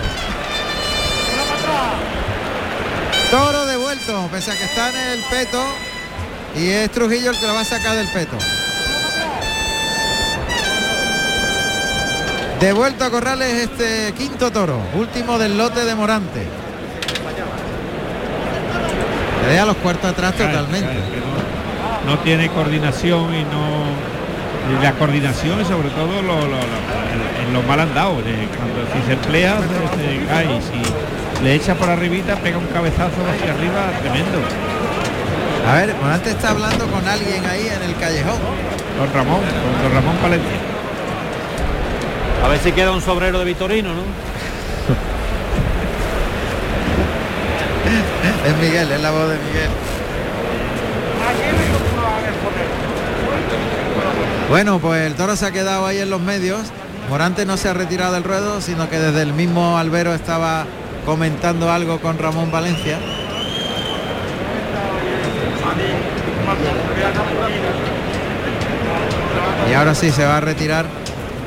[3.32, 5.64] Toro devuelto, pese a que está en el peto.
[6.56, 8.38] Y es Trujillo el que lo va a sacar del peto.
[12.60, 16.48] Devuelto a Corrales este quinto toro, último del lote de Morante.
[19.44, 20.88] Le deja los cuartos atrás Cae, totalmente.
[20.88, 20.96] cae,
[22.06, 24.17] no, no tiene coordinación y no
[24.82, 28.82] la coordinación y sobre todo lo, lo- lo- en, en los mal andados de cuando
[28.94, 33.16] si se emplea se, se cae y si le echa por arribita pega un cabezazo
[33.32, 34.40] hacia arriba tremendo
[35.70, 38.40] A ver, Morante está hablando con alguien ahí en el callejón.
[38.98, 40.58] don Ramón con don Ramón Palencia
[42.44, 44.02] A ver si queda un sobrero de Vitorino, ¿no?
[48.48, 49.70] Es Miguel, es la voz de Miguel.
[54.50, 56.62] Bueno, pues el toro se ha quedado ahí en los medios.
[57.10, 60.66] Morante no se ha retirado del ruedo, sino que desde el mismo albero estaba
[61.06, 62.98] comentando algo con Ramón Valencia.
[69.70, 70.86] Y ahora sí se va a retirar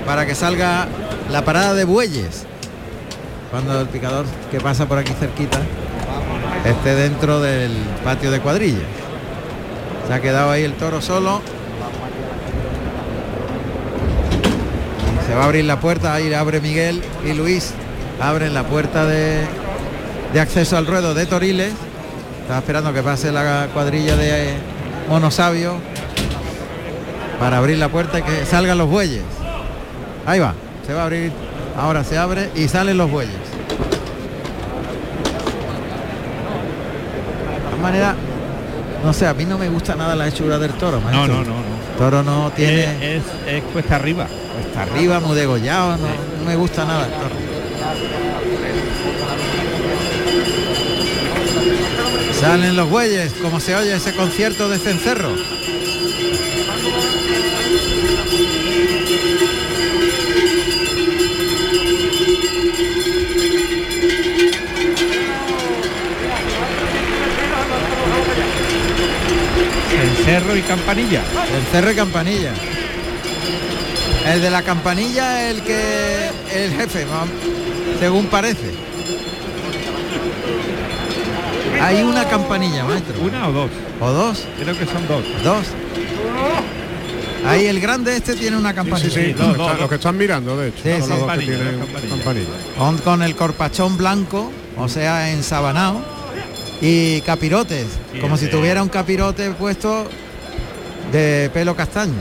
[0.05, 0.87] para que salga
[1.31, 2.45] la parada de bueyes.
[3.51, 5.59] Cuando el picador que pasa por aquí cerquita
[6.67, 7.73] esté dentro del
[8.05, 8.85] patio de cuadrilla.
[10.07, 11.41] Se ha quedado ahí el toro solo.
[15.31, 17.73] Se va a abrir la puerta, ahí abre Miguel y Luis.
[18.21, 19.39] Abren la puerta de,
[20.35, 21.73] de acceso al ruedo de Toriles.
[22.41, 24.55] Estaba esperando que pase la cuadrilla de
[25.09, 25.77] Monosabio
[27.39, 29.23] para abrir la puerta y que salgan los bueyes.
[30.27, 30.53] Ahí va,
[30.85, 31.31] se va a abrir,
[31.79, 33.33] ahora se abre y salen los bueyes.
[37.47, 38.17] De todas maneras,
[39.05, 41.45] no sé, a mí no me gusta nada la hechura del toro, no no no
[41.45, 44.27] no Toro no tiene es, es, es cuesta arriba
[44.83, 47.09] arriba, muy degollado, no, no me gusta nada.
[52.41, 55.35] Salen los bueyes, como se oye ese concierto de cencerro.
[69.91, 71.23] cencerro y campanilla
[71.55, 72.53] El cerro y campanilla.
[74.33, 77.27] El de la campanilla el que el jefe, va-
[77.99, 78.71] según parece.
[81.81, 83.21] Hay una campanilla, maestro.
[83.23, 84.45] una o dos ¿O dos?
[84.63, 85.67] creo que son dos Dos.
[87.47, 89.09] Ahí el grande este tiene una campanilla.
[89.11, 89.81] sí, sí, los, dos, que están, dos.
[89.81, 90.83] los que están mirando, de hecho.
[90.85, 91.09] Sí, son sí.
[91.09, 92.09] los dos que Campanilla, tienen campanilla.
[92.17, 92.49] campanilla.
[92.77, 96.01] Con, con el corpachón blanco, o sea, ensabanado.
[96.83, 100.07] Y capirotes, Sí, como si tuviera un capirote puesto
[101.13, 102.13] de pelo castaño.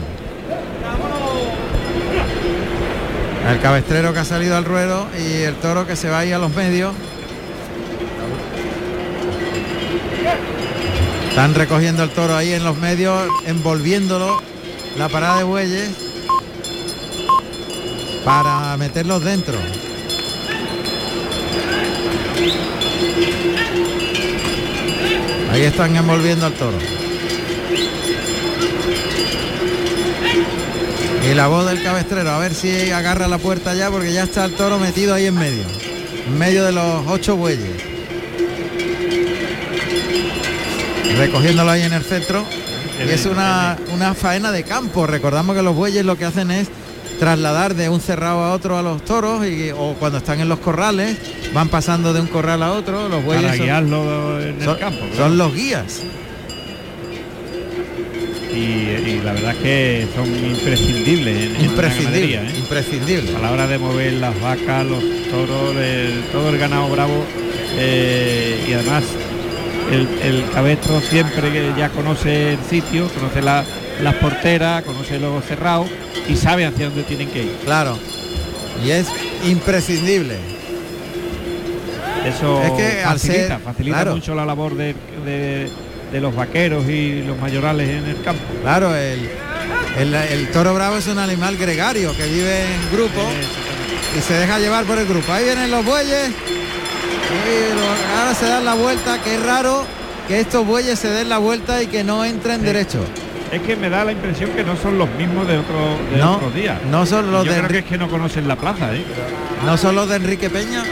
[3.48, 6.38] El cabestrero que ha salido al ruedo y el toro que se va ahí a
[6.38, 6.94] los medios.
[11.30, 14.40] Están recogiendo el toro ahí en los medios, envolviéndolo
[14.98, 15.90] la parada de bueyes
[18.24, 19.58] para meterlos dentro.
[25.50, 26.78] Ahí están envolviendo al toro.
[31.30, 34.44] Y la voz del cabestrero, a ver si agarra la puerta ya, porque ya está
[34.44, 35.62] el toro metido ahí en medio.
[36.26, 37.68] En medio de los ocho bueyes.
[41.16, 42.44] Recogiéndolo ahí en el centro.
[43.06, 45.06] Y es una, una faena de campo.
[45.06, 46.68] Recordamos que los bueyes lo que hacen es
[47.18, 50.58] trasladar de un cerrado a otro a los toros y, o cuando están en los
[50.58, 51.18] corrales
[51.52, 54.80] van pasando de un corral a otro los bueyes Para son- guiarlo en son, el
[54.80, 55.00] campo.
[55.16, 56.00] son los guías
[58.60, 62.52] y, y la verdad es que son imprescindibles en, ganadería, ¿eh?
[62.58, 67.24] imprescindibles a la hora de mover las vacas, los toros, el- todo el ganado bravo
[67.76, 69.04] eh, y además
[69.90, 73.64] el, el cabestro siempre que ya conoce el sitio, conoce la-
[74.02, 75.88] las porteras, conoce los cerrados
[76.28, 77.52] y sabe hacia dónde tienen que ir.
[77.64, 77.98] claro
[78.84, 79.06] y es
[79.46, 80.36] imprescindible
[82.26, 84.14] Eso Es que facilita, ser- facilita claro.
[84.14, 84.94] mucho la labor de,
[85.24, 85.68] de-
[86.12, 88.42] de los vaqueros y los mayorales en el campo.
[88.62, 89.28] claro el,
[89.98, 93.20] el, el toro bravo es un animal gregario que vive en grupo
[94.16, 95.32] y se deja llevar por el grupo.
[95.32, 96.30] Ahí vienen los bueyes.
[96.30, 99.22] Y ahora se dan la vuelta.
[99.22, 99.84] Que es raro
[100.26, 102.66] que estos bueyes se den la vuelta y que no entren Sí.
[102.66, 103.04] derecho.
[103.52, 106.36] Es que me da la impresión que no son los mismos de, otro, de No,
[106.36, 106.78] otros días.
[106.90, 109.02] no son los Yo de creo que Enri- es que no conocen la plaza, ¿eh?
[109.66, 110.84] no son los de Enrique Peña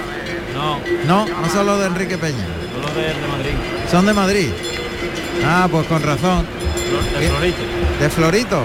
[0.54, 2.44] No, no no son los de Enrique Peña.
[2.82, 3.52] Los de, de Madrid,
[3.88, 4.48] son de Madrid
[5.46, 6.46] ah pues con razón
[7.18, 7.58] de Florito.
[8.00, 8.62] de Florito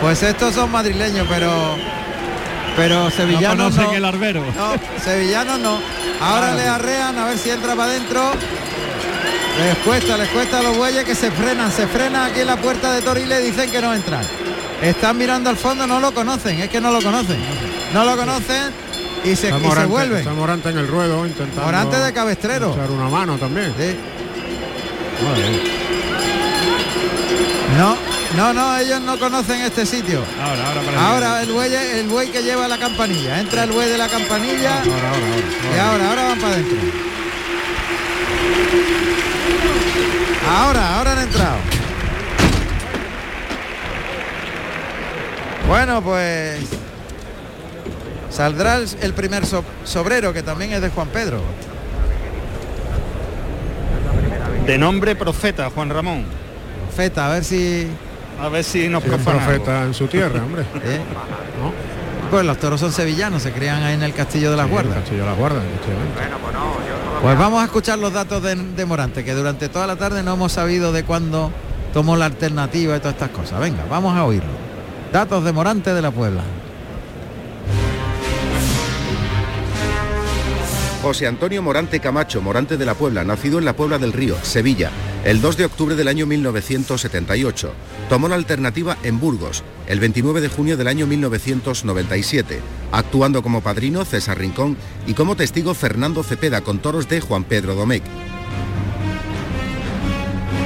[0.00, 1.76] pues estos son madrileños pero
[2.76, 4.40] pero No sevillanos conocen no, el arbero.
[4.56, 5.80] No, sevillanos no
[6.20, 6.56] ahora Claro.
[6.56, 8.22] le arrean a ver si entra para adentro
[9.58, 12.56] les cuesta les cuesta a los bueyes que se frenan se frenan aquí en la
[12.56, 14.22] puerta de Tori y le dicen que no entran
[14.82, 17.36] están mirando al fondo no lo conocen es que no lo conocen
[17.92, 18.72] no lo conocen
[19.24, 22.12] y se, Está y se Morante, vuelven está Morante en el ruedo intentando Morante de
[22.12, 23.74] cabestrero echar una mano también.
[23.76, 23.96] Sí.
[27.76, 27.96] No,
[28.36, 30.22] no, no, ellos no conocen este sitio.
[30.40, 33.40] Ahora, ahora, Ahora el buey, el buey que lleva la campanilla.
[33.40, 35.76] Entra el buey de la campanilla Ahora, ahora, ahora.
[35.76, 36.76] y ahora, ahora van para adentro.
[40.50, 41.56] Ahora, ahora han entrado.
[45.68, 46.60] Bueno, pues
[48.30, 51.42] saldrá el, el primer so- sobrero que también es de Juan Pedro.
[54.68, 56.24] De nombre Profeta, Juan Ramón.
[56.94, 57.86] Feta, a ver si
[58.40, 59.16] A ver si nos algo.
[59.16, 60.62] profeta en su tierra, hombre.
[60.84, 61.00] ¿eh?
[61.60, 61.72] ¿No?
[62.30, 64.94] Pues los toros son sevillanos, se crían ahí en el castillo de las Sí, guardas.
[64.96, 66.20] el Castillo de las guardas, efectivamente.
[67.22, 70.34] Pues vamos a escuchar los datos de, de Morante, que durante toda la tarde no
[70.34, 71.50] hemos sabido de cuándo
[71.94, 73.58] tomó la alternativa y todas estas cosas.
[73.60, 74.50] Venga, vamos a oírlo.
[75.12, 76.42] Datos de Morante de la Puebla.
[81.02, 84.90] José Antonio Morante Camacho, Morante de la Puebla, nacido en la Puebla del Río, Sevilla,
[85.24, 87.72] el 2 de octubre del año 1978.
[88.08, 94.04] Tomó la alternativa en Burgos, el 29 de junio del año 1997, actuando como padrino
[94.04, 98.02] César Rincón y como testigo Fernando Cepeda con toros de Juan Pedro Domecq.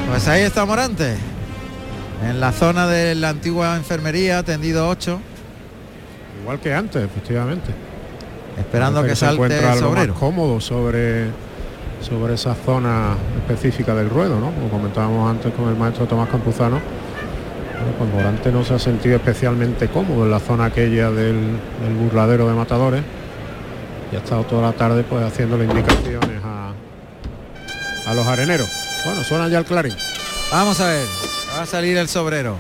[0.09, 1.17] Pues ahí está Morante,
[2.27, 5.21] en la zona de la antigua enfermería, tendido 8,
[6.43, 7.73] Igual que antes, efectivamente.
[8.59, 10.13] Esperando que se salte encuentra el algo sobrero.
[10.13, 11.27] más cómodo sobre
[12.01, 14.51] sobre esa zona específica del ruedo, ¿no?
[14.53, 19.17] Como comentábamos antes con el maestro Tomás Campuzano, bueno, pues Morante no se ha sentido
[19.17, 21.37] especialmente cómodo en la zona aquella del,
[21.81, 23.03] del burladero de matadores
[24.11, 26.73] y ha estado toda la tarde pues haciéndole indicaciones a,
[28.11, 28.69] a los areneros.
[29.05, 29.95] Bueno, suena ya el clarín.
[30.51, 31.07] Vamos a ver,
[31.57, 32.57] va a salir el sobrero.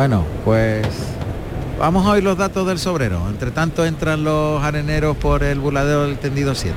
[0.00, 0.86] Bueno, pues
[1.78, 3.28] vamos a oír los datos del sobrero.
[3.28, 6.74] Entre tanto entran los areneros por el burladero del tendido 7.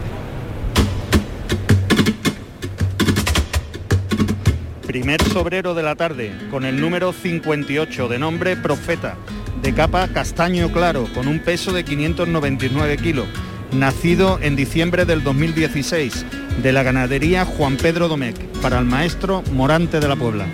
[4.85, 9.15] Primer sobrero de la tarde, con el número 58, de nombre Profeta,
[9.61, 13.27] de capa castaño claro, con un peso de 599 kilos,
[13.71, 16.25] nacido en diciembre del 2016,
[16.61, 20.45] de la ganadería Juan Pedro Domecq, para el maestro Morante de la Puebla.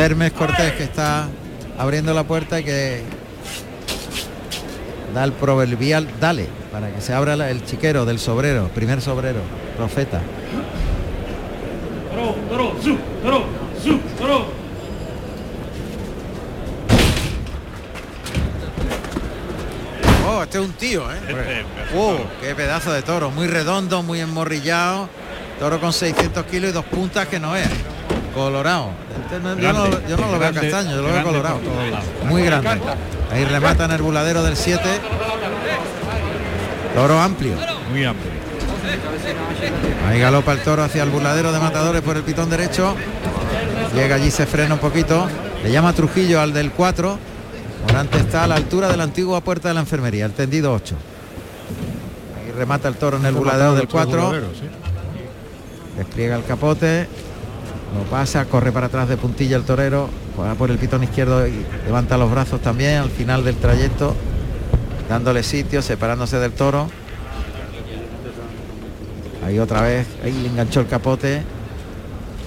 [0.00, 1.28] Cermes Cortés que está
[1.76, 3.02] abriendo la puerta y que
[5.12, 6.48] da el proverbial dale.
[6.72, 9.40] para que se abra la- el chiquero del sobrero, primer sobrero,
[9.76, 10.22] profeta.
[20.28, 21.16] Oh, este es un tío, ¿eh?
[21.28, 21.64] Este,
[21.96, 25.08] Oh, qué pedazo de toro, muy redondo, muy emborrillado.
[25.58, 27.68] Toro con 600 kilos y dos puntas que no es.
[28.34, 28.90] Colorado.
[29.30, 31.60] Este yo, no, Grande, yo no lo veo grande, castaño, yo lo veo colorado.
[32.28, 32.68] Muy grande.
[33.30, 34.82] Ahí remata en el buladero del 7.
[36.96, 37.54] Toro amplio.
[37.92, 38.32] Muy amplio.
[40.08, 42.96] Ahí galopa el toro hacia el burladero de matadores por el pitón derecho.
[43.94, 45.28] Llega allí, se frena un poquito.
[45.62, 47.18] Le llama Trujillo al del 4.
[47.86, 50.96] Morante está a la altura de la antigua puerta de la enfermería, el tendido 8.
[52.36, 54.32] Ahí remata el toro en el burladero del 4.
[55.96, 57.06] Despliega el capote.
[57.96, 60.08] Lo pasa, corre para atrás de puntilla el torero.
[60.38, 64.14] Va por el pitón izquierdo y levanta los brazos también al final del trayecto.
[65.08, 66.88] Dándole sitio, separándose del toro.
[69.44, 71.42] Ahí otra vez, ahí le enganchó el capote.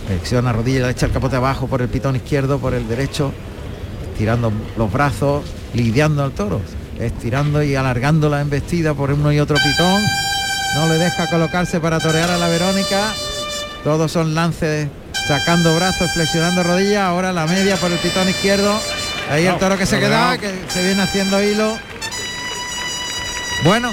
[0.07, 3.31] Flexiona rodilla, le echa el capote abajo por el pitón izquierdo, por el derecho,
[4.17, 6.61] tirando los brazos, lidiando al toro,
[6.99, 10.01] estirando y alargando la embestida por uno y otro pitón.
[10.75, 13.11] No le deja colocarse para torear a la Verónica.
[13.83, 14.87] Todos son lances
[15.28, 17.03] sacando brazos, flexionando rodillas.
[17.03, 18.80] Ahora la media por el pitón izquierdo.
[19.32, 21.78] Ahí el toro que se queda, que se viene haciendo hilo.
[23.63, 23.91] Bueno,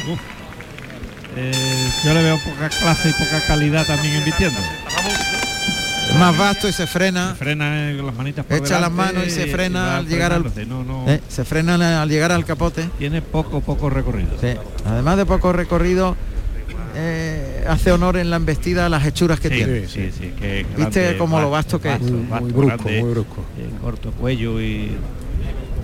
[1.37, 4.59] Eh, yo le veo poca clase y poca calidad también invirtiendo.
[6.11, 7.37] es más vasto y se frena.
[7.39, 10.51] Frena con las manitas por Echa las manos y se y frena al llegar al-
[10.51, 10.66] frenándose.
[10.66, 12.89] No, no, Eh, se frena al llegar al capote.
[12.99, 14.37] Tiene poco, poco recorrido.
[14.41, 14.55] Sí.
[14.85, 16.16] Además de poco recorrido,
[17.03, 19.88] eh, hace honor en la embestida a las hechuras que Sí, tiene.
[19.88, 21.98] sí, sí, que es ¿Viste grande, cómo lo vasto, que es?
[22.01, 23.44] vasto, Muy, vasto, muy brusco, grande, muy brusco.
[23.59, 24.90] eh, corto cuello y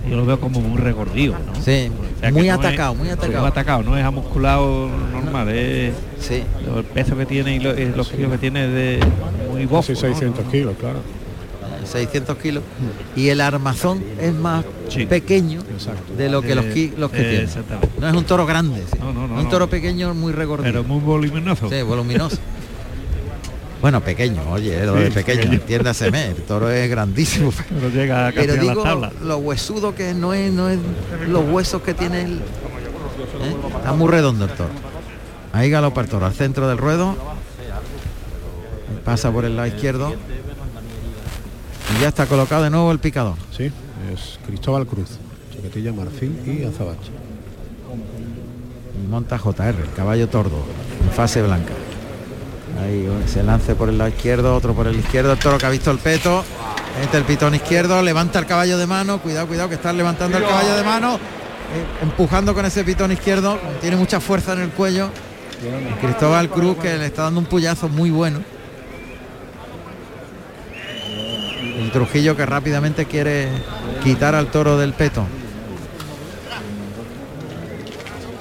[0.09, 1.55] yo lo veo como muy regordido, ¿no?
[1.55, 3.39] Sí, O sea, que muy no es- atacado, muy atacado.
[3.41, 6.43] muy atacado, no es amusculado normal, es Sí.
[6.75, 8.99] el peso que tiene y lo- los kilos que tiene de
[9.51, 9.79] muy bofo.
[9.81, 9.99] Casi ¿no?
[9.99, 10.99] 600 kilos, claro.
[11.87, 12.63] 600 kilos
[13.15, 15.05] y el armazón es más Sí.
[15.05, 16.13] pequeño Exacto.
[16.17, 17.43] de lo que los, ki- los que eh, tiene.
[17.45, 17.89] exactamente.
[17.99, 18.97] No es un toro grande, sí.
[18.99, 20.71] No, no, no, un toro pequeño muy regordido.
[20.71, 21.69] Pero muy voluminoso.
[21.69, 22.37] Sí, voluminoso.
[23.79, 25.53] Bueno, pequeño, oye, lo de Sí, pequeño, pequeño.
[25.61, 27.53] entiéndaseme, el toro es grandísimo.
[27.69, 28.83] Pero llega Pero a la digo
[29.23, 30.79] lo huesudo que no es, no es
[31.29, 32.33] los huesos que tiene el.
[32.37, 33.55] ¿eh?
[33.77, 34.71] Está muy redondo el toro.
[35.53, 37.15] Ahí galopa el toro, al centro del ruedo.
[39.05, 40.15] Pasa por el lado izquierdo.
[41.97, 43.35] Y ya está colocado de nuevo el picador.
[43.55, 43.71] Sí,
[44.13, 45.09] es Cristóbal Cruz,
[45.55, 47.11] chaquetilla marfil y azabache.
[49.09, 50.63] Monta JR, el caballo tordo,
[51.03, 51.73] en fase blanca.
[52.81, 55.69] Ahí se lance por el lado izquierdo, otro por el izquierdo, el toro que ha
[55.69, 56.43] visto el peto,
[56.99, 60.43] mete el pitón izquierdo, levanta el caballo de mano, cuidado, cuidado que está levantando el
[60.43, 65.09] caballo de mano, eh, empujando con ese pitón izquierdo, tiene mucha fuerza en el cuello.
[65.99, 68.56] Cristóbal Cruz que le está dando un puyazo muy bueno.
[71.77, 73.49] El Trujillo que rápidamente quiere
[74.03, 75.25] quitar al toro del peto.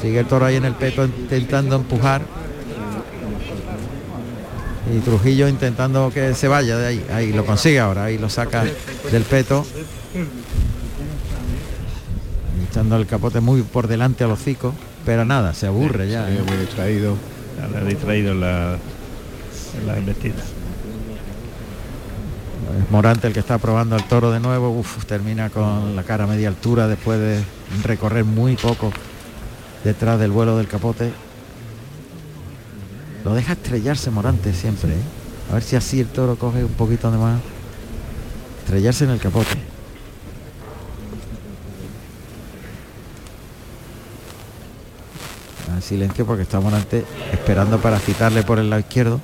[0.00, 2.22] Sigue el toro ahí en el peto intentando empujar.
[4.94, 7.06] Y Trujillo intentando que se vaya de ahí.
[7.12, 8.64] Ahí lo consigue ahora, ahí lo saca
[9.10, 9.66] del peto.
[12.70, 14.72] Echando el capote muy por delante al hocico.
[15.04, 16.26] Pero nada, se aburre ya.
[16.26, 16.42] Sí, ¿eh?
[16.46, 17.16] muy distraído.
[17.60, 18.78] Ya le ha distraído la,
[19.78, 20.42] en la embestida.
[22.90, 24.70] Morante el que está probando al toro de nuevo.
[24.70, 27.42] Uf, termina con la cara a media altura después de
[27.82, 28.92] recorrer muy poco
[29.84, 31.12] detrás del vuelo del capote.
[33.24, 34.92] Lo deja estrellarse Morante siempre.
[34.92, 35.50] ¿eh?
[35.50, 37.40] A ver si así el toro coge un poquito de más.
[38.60, 39.56] Estrellarse en el capote.
[45.70, 49.20] Ah, silencio porque está Morante esperando para citarle por el lado izquierdo.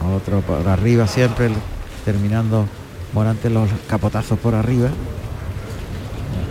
[0.00, 1.50] Otro por arriba siempre,
[2.04, 2.66] terminando
[3.12, 4.88] Morante los capotazos por arriba.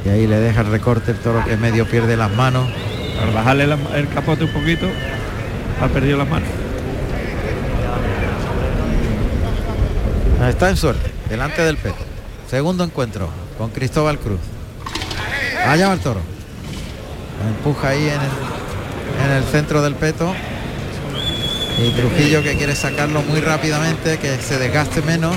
[0.05, 2.67] Y ahí le deja el recorte el toro que medio pierde las manos.
[3.21, 4.85] Al bajarle la- el capote un poquito,
[5.81, 6.49] ha perdido las manos.
[10.49, 11.97] Está en suerte, delante del peto.
[12.49, 14.39] Segundo encuentro con Cristóbal Cruz.
[15.67, 16.21] Allá va el toro.
[17.57, 20.33] Empuja ahí en el, en el centro del peto.
[21.81, 25.35] Y Trujillo que quiere sacarlo muy rápidamente, que se desgaste menos.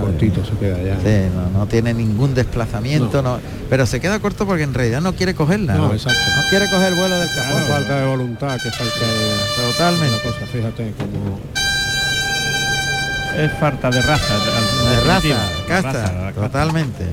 [0.00, 0.96] Cortito se queda ya.
[0.96, 3.38] Sí, no, no tiene ningún desplazamiento, no.
[3.68, 5.74] pero se queda corto porque en realidad no quiere cogerla.
[5.74, 6.20] No, No, exacto.
[6.36, 7.64] No quiere coger el vuelo del capote.
[7.68, 10.16] falta de voluntad, que falta de Totalmente.
[10.22, 11.38] cosa, fíjate como
[13.36, 14.34] Es falta de raza.
[14.34, 17.04] De raza, de casta, raza, totalmente.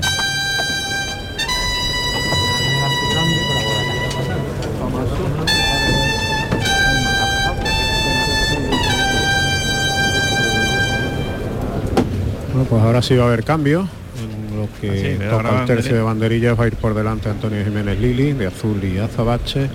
[12.58, 13.88] Bueno, pues ahora sí va a haber cambio.
[14.20, 17.62] En lo que Así, toca el tercio de banderillas va a ir por delante Antonio
[17.62, 19.70] Jiménez Lili, de azul y azabache.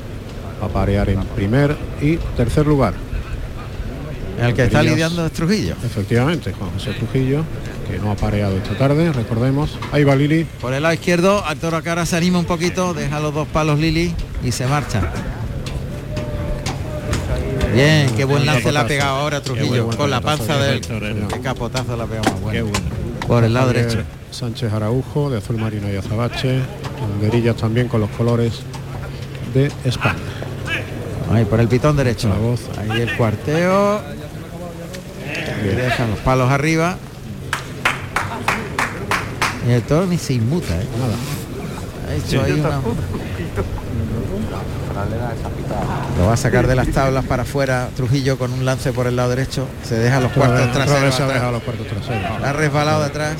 [0.61, 2.93] Va a parear en primer y tercer lugar.
[4.37, 5.75] El que está lidiando es Trujillo.
[5.81, 7.45] Efectivamente, Juan José Trujillo,
[7.89, 9.79] que no ha pareado esta tarde, recordemos.
[9.93, 10.45] Ahí va Lili.
[10.59, 13.79] Por el lado izquierdo, toro que ahora se anima un poquito, deja los dos palos
[13.79, 14.13] Lili
[14.43, 15.09] y se marcha.
[17.73, 21.27] Bien, qué buen lance le ha pegado ahora Trujillo, con la panza del buen torero.
[21.27, 22.77] qué capotazo le ha pegado más Qué bueno.
[23.27, 24.07] Por el lado Javier derecho.
[24.31, 26.59] Sánchez Araujo, de azul marino y azabache.
[27.01, 28.59] Banderillas también con los colores
[29.53, 30.15] de España.
[31.31, 32.29] Ahí por el pitón derecho.
[32.29, 32.61] La voz.
[32.77, 34.01] Ahí el cuarteo.
[35.63, 36.97] Y dejan los palos arriba.
[39.67, 40.85] Y el toro ni se inmuta, ¿eh?
[40.99, 41.15] Nada.
[42.09, 42.81] Ha hecho ahí una-
[46.17, 49.15] Lo va a sacar de las tablas para afuera Trujillo con un lance por el
[49.15, 49.67] lado derecho.
[49.83, 51.15] Se deja los cuartos traseros.
[51.15, 52.41] se ha los cuartos traseros.
[52.41, 53.35] La ha resbalado de atrás.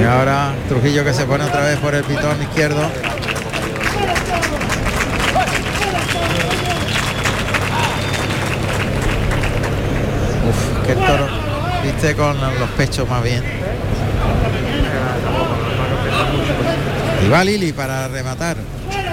[0.00, 2.82] Y ahora Trujillo que se pone otra vez por el pitón izquierdo.
[10.48, 11.26] Uf, que el toro
[11.82, 13.42] viste con los pechos más bien.
[17.24, 18.56] Y va Lili para rematar.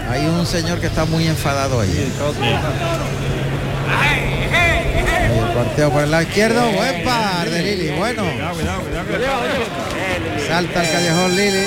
[0.10, 2.12] Hay un señor que está muy enfadado ahí.
[4.00, 4.30] Ahí
[5.38, 8.24] el cuarteo por el lado izquierdo, buen par de Lili, bueno.
[10.48, 11.66] Salta el callejón Lili.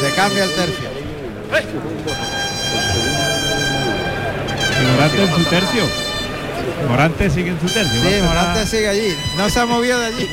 [0.00, 0.90] Se cambia el tercio.
[4.80, 5.84] Y Morante en su tercio.
[6.88, 8.02] Morante sigue en su tercio.
[8.02, 9.16] Sí, Morante sigue allí.
[9.38, 10.28] No se ha movido de allí.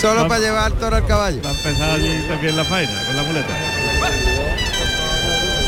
[0.00, 1.40] Solo para llevar al toro al caballo.
[1.44, 3.54] Va a empezar allí también la faena con la muleta.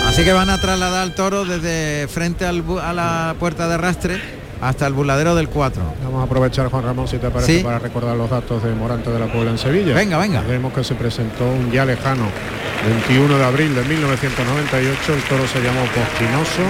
[0.06, 4.20] Así que van a trasladar al toro desde frente al a la puerta de arrastre
[4.60, 5.82] hasta el burladero del 4.
[6.04, 7.62] Vamos a aprovechar, Juan Ramón, si te parece, Sí.
[7.64, 9.94] para recordar los datos de Morante de la Puebla en Sevilla.
[9.94, 10.40] Venga, venga.
[10.42, 12.26] Vemos que se presentó un ya lejano
[12.86, 15.14] 21 de abril de 1998.
[15.14, 16.62] El toro se llamó Postinoso,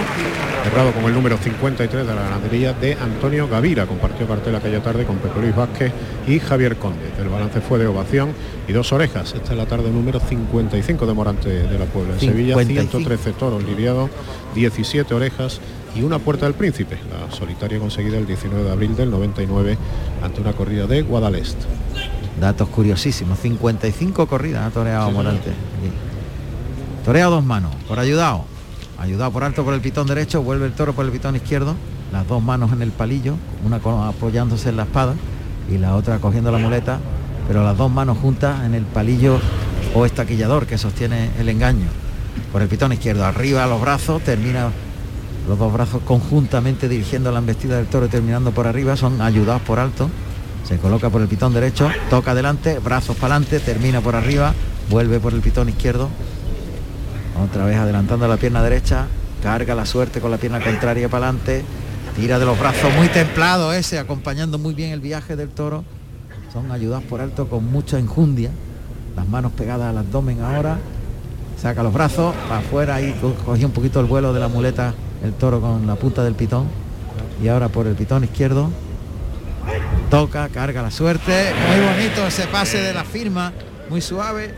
[0.64, 3.84] cerrado con el número 53 de la ganadería de Antonio Gavira.
[3.84, 5.92] Compartió cartel aquella tarde con Pepe Luis Vázquez
[6.26, 7.10] y Javier Conde.
[7.20, 8.30] El balance fue de ovación
[8.66, 9.34] y dos orejas.
[9.34, 12.54] Esta es la tarde número 55 de Morante de la Puebla en Sevilla.
[12.54, 12.90] 55.
[12.92, 14.08] 113 toros lidiados,
[14.54, 15.60] 17 orejas
[15.94, 19.76] y una puerta del príncipe, la solitaria conseguida el 19 de abril del 99
[20.22, 21.58] ante una corrida de Guadalest.
[22.40, 23.38] Datos curiosísimos.
[23.38, 25.50] 55 corridas ha toreado Morante.
[25.50, 26.05] Aquí.
[27.06, 28.46] Torea dos manos, por ayudado.
[28.98, 31.76] Ayudado por alto por el pitón derecho, vuelve el toro por el pitón izquierdo.
[32.10, 35.14] Las dos manos en el palillo, una apoyándose en la espada
[35.70, 36.98] y la otra cogiendo la muleta,
[37.46, 39.38] pero las dos manos juntas en el palillo
[39.94, 41.86] o estaquillador que sostiene el engaño.
[42.50, 44.72] Por el pitón izquierdo, arriba los brazos, termina
[45.48, 49.62] los dos brazos conjuntamente dirigiendo la embestida del toro y terminando por arriba, son ayudados
[49.62, 50.10] por alto.
[50.64, 54.54] Se coloca por el pitón derecho, toca adelante, brazos para adelante, termina por arriba,
[54.90, 56.08] vuelve por el pitón izquierdo.
[57.42, 59.06] Otra vez adelantando la pierna derecha,
[59.42, 61.64] carga la suerte con la pierna contraria para adelante,
[62.16, 65.84] tira de los brazos muy templado ese, acompañando muy bien el viaje del toro.
[66.52, 68.50] Son ayudados por alto con mucha enjundia,
[69.14, 70.78] las manos pegadas al abdomen ahora,
[71.60, 73.12] saca los brazos para afuera y
[73.44, 76.66] cogió un poquito el vuelo de la muleta el toro con la punta del pitón.
[77.42, 78.70] Y ahora por el pitón izquierdo.
[80.10, 83.52] Toca, carga la suerte, muy bonito ese pase de la firma,
[83.90, 84.54] muy suave.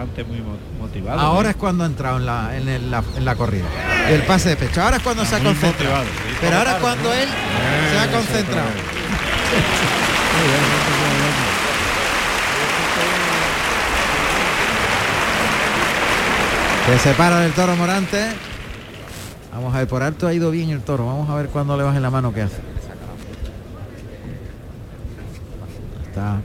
[0.00, 1.20] Morante muy mo- motivado.
[1.20, 3.66] Ahora es cuando ha entrado en la, en el- la, en la corrida.
[4.08, 4.80] El pase de pecho.
[4.82, 6.04] Ahora es cuando se ha concentrado.
[6.04, 6.10] sí.
[6.40, 7.28] Pero ahora es cuando él
[7.92, 8.68] se ha concentrado.
[16.86, 18.26] Se separa del toro Morante.
[19.52, 21.06] Vamos a ver, por alto ha ido bien el toro.
[21.06, 22.60] Vamos a ver cuando le baje la mano qué hace.
[26.06, 26.40] Está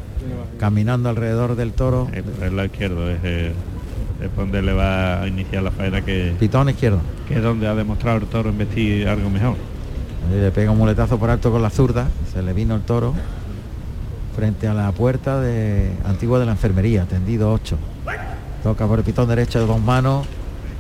[0.60, 2.08] caminando alrededor del toro.
[2.14, 3.54] Eh, por el lado izquierdo es, eh,
[4.22, 7.00] es donde le va a iniciar la faena que, Pitón izquierdo.
[7.28, 9.56] que es donde ha demostrado el toro en vestir algo mejor.
[10.32, 13.14] Le pega un muletazo por alto con la zurda, se le vino el toro
[14.36, 17.78] frente a la puerta de antigua de la enfermería, tendido 8.
[18.64, 20.26] Toca por el pitón derecho de dos manos,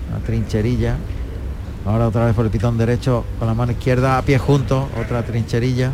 [0.09, 0.95] una trincherilla.
[1.85, 5.23] Ahora otra vez por el pitón derecho con la mano izquierda a pie juntos, otra
[5.23, 5.91] trincherilla.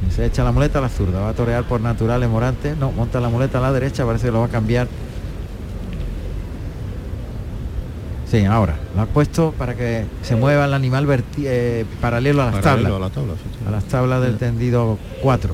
[0.11, 3.19] se echa la muleta a la zurda, va a torear por naturales Morante, no, monta
[3.19, 4.87] la muleta a la derecha, parece que lo va a cambiar
[8.29, 8.77] Sí, ahora.
[8.95, 12.89] Lo ha puesto para que se mueva el animal verti- eh, paralelo a las Paralelo
[12.91, 12.97] tablas.
[12.97, 13.33] a la tabla,
[13.67, 15.53] A las tablas del tendido 4.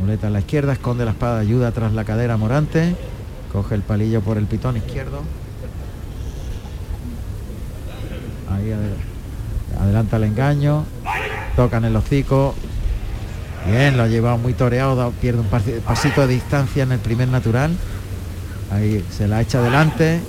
[0.00, 2.96] Muleta a la izquierda, esconde la espada, ayuda tras la cadera Morante.
[3.52, 5.20] Coge el palillo por el pitón izquierdo.
[8.50, 8.72] Ahí
[9.78, 10.84] adelanta el engaño.
[11.56, 12.54] Tocan el hocico.
[13.66, 17.70] Bien, lo ha llevado muy toreado, pierde un pasito de distancia en el primer natural.
[18.72, 20.20] Ahí se la echa adelante.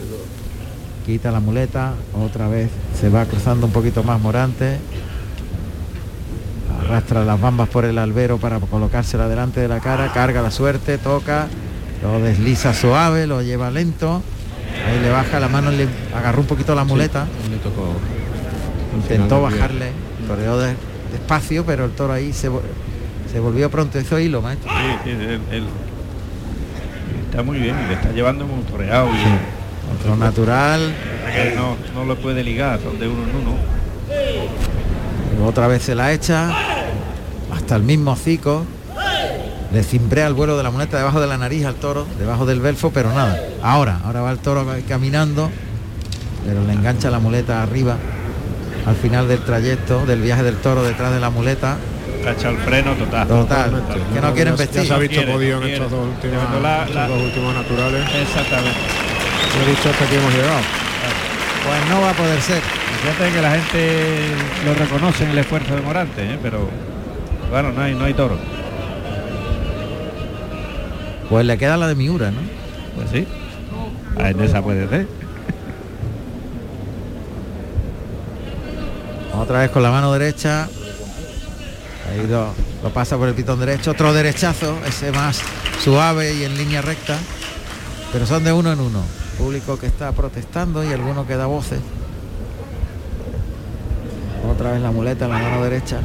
[1.05, 1.93] Quita la muleta.
[2.13, 2.69] Otra vez
[2.99, 4.78] se va cruzando un poquito más Morante.
[6.82, 10.11] Arrastra las bambas por el albero para colocársela delante de la cara.
[10.13, 11.47] Carga la suerte, toca.
[12.01, 14.21] Lo desliza suave, lo lleva lento.
[14.88, 17.26] Ahí le baja la mano, le agarró un poquito la muleta.
[18.95, 19.91] Intentó bajarle,
[20.28, 20.59] toreó
[21.14, 22.49] despacio, pero el toro ahí se,
[23.32, 23.99] se volvió pronto.
[23.99, 24.70] Hizo hilo, maestro.
[25.05, 25.11] Sí,
[27.30, 29.07] está muy bien, le está llevando un toreado.
[29.99, 30.93] Otro natural.
[31.55, 33.36] no, no lo puede ligar, son de uno en
[35.38, 35.47] uno.
[35.47, 36.51] otra vez se la echa.
[37.53, 38.66] Hasta el mismo hocico
[39.72, 42.59] le cimbrea el vuelo de la moneta debajo de la nariz al toro, debajo del
[42.59, 43.39] belfo, pero nada.
[43.61, 45.49] Ahora, ahora va el toro caminando,
[46.45, 47.97] pero le engancha la muleta arriba
[48.86, 51.77] al final del trayecto del viaje del toro detrás de la muleta.
[52.25, 53.27] Ha el freno total.
[53.27, 53.84] Total.
[54.13, 54.81] Que no quieren vestir.
[54.81, 56.43] Ya se ha visto podido en estos, dos últimos,
[57.09, 58.01] dos últimos naturales.
[58.15, 58.79] Exactamente.
[59.61, 60.61] He dicho hasta aquí hemos llegado.
[61.65, 62.61] Pues no va a poder ser.
[63.01, 64.19] Fíjate que la gente
[64.65, 66.39] lo reconoce en el esfuerzo de Morante, ¿eh?
[66.41, 66.69] pero
[67.51, 68.38] bueno, no hay, no hay toro.
[71.29, 72.39] Pues le queda la de Miura, ¿no?
[72.95, 73.27] Pues sí.
[74.17, 75.22] A esa puede ser.
[79.34, 80.67] Otra vez con la mano derecha.
[82.09, 82.53] Ha ido,
[82.84, 83.91] lo pasa por el pitón derecho.
[83.91, 85.41] Otro derechazo, ese más
[85.84, 87.17] suave y en línea recta.
[88.11, 89.01] Pero son de uno en uno.
[89.38, 91.79] Público que está protestando y alguno que da voces.
[94.51, 95.99] Otra vez la muleta en la mano derecha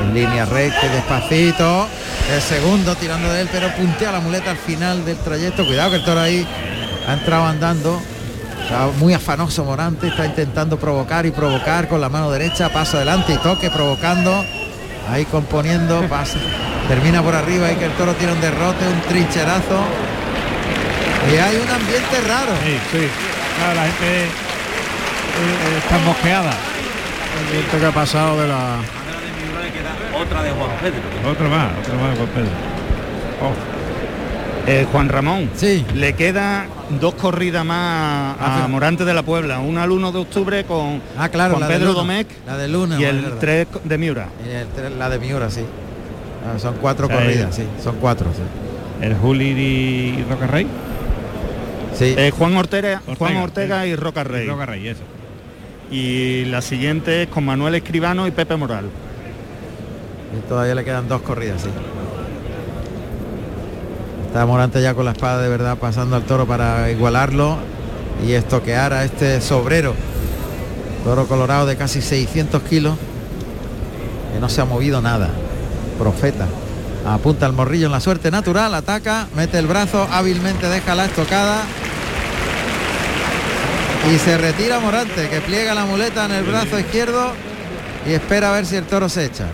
[0.00, 1.86] en línea recta despacito
[2.32, 5.96] el segundo tirando de él pero puntea la muleta al final del trayecto cuidado que
[5.96, 6.46] el toro ahí
[7.06, 8.00] ha entrado andando
[8.68, 13.32] está muy afanoso Morante está intentando provocar y provocar con la mano derecha paso adelante
[13.32, 14.44] y toque provocando
[15.10, 16.38] ahí componiendo pasa
[16.86, 19.80] termina por arriba y que el toro tiene un derrote un trincherazo
[21.32, 23.08] y hay un ambiente raro sí, sí.
[23.74, 28.80] la gente eh, está mosqueada el viento que ha pasado de la
[30.20, 31.30] otra de Juan Pedro.
[31.30, 32.50] Otro más, otro más de Juan Pedro.
[33.40, 33.77] Oh.
[34.68, 35.84] Eh, Juan Ramón, sí.
[35.94, 36.66] le queda
[37.00, 41.00] dos corridas más a ah, Morante de la Puebla, una al 1 de octubre con
[41.16, 44.28] ah, claro, Juan Pedro Domecq la de Luna, y el 3 de Miura.
[44.98, 45.62] la de Miura, sí.
[46.46, 48.26] Ah, son cuatro corridas, sí, son cuatro.
[48.34, 48.42] Sí.
[49.04, 50.66] El Juli y Roca Rey.
[51.94, 52.14] Sí.
[52.16, 54.44] Eh, Juan Ortega, Juan Ortega y Roca Rey.
[54.44, 55.02] Y Roca Rey, eso.
[55.90, 58.84] Y la siguiente es con Manuel Escribano y Pepe Moral.
[60.36, 61.70] Y todavía le quedan dos corridas, sí.
[64.28, 67.56] Está Morante ya con la espada de verdad pasando al toro para igualarlo
[68.26, 69.94] y estoquear a este sobrero.
[71.02, 72.94] Toro colorado de casi 600 kilos
[74.34, 75.30] que no se ha movido nada.
[75.98, 76.46] Profeta.
[77.06, 81.62] Apunta el morrillo en la suerte natural, ataca, mete el brazo, hábilmente deja la estocada.
[84.12, 87.32] Y se retira Morante, que pliega la muleta en el brazo izquierdo
[88.06, 89.46] y espera a ver si el toro se echa.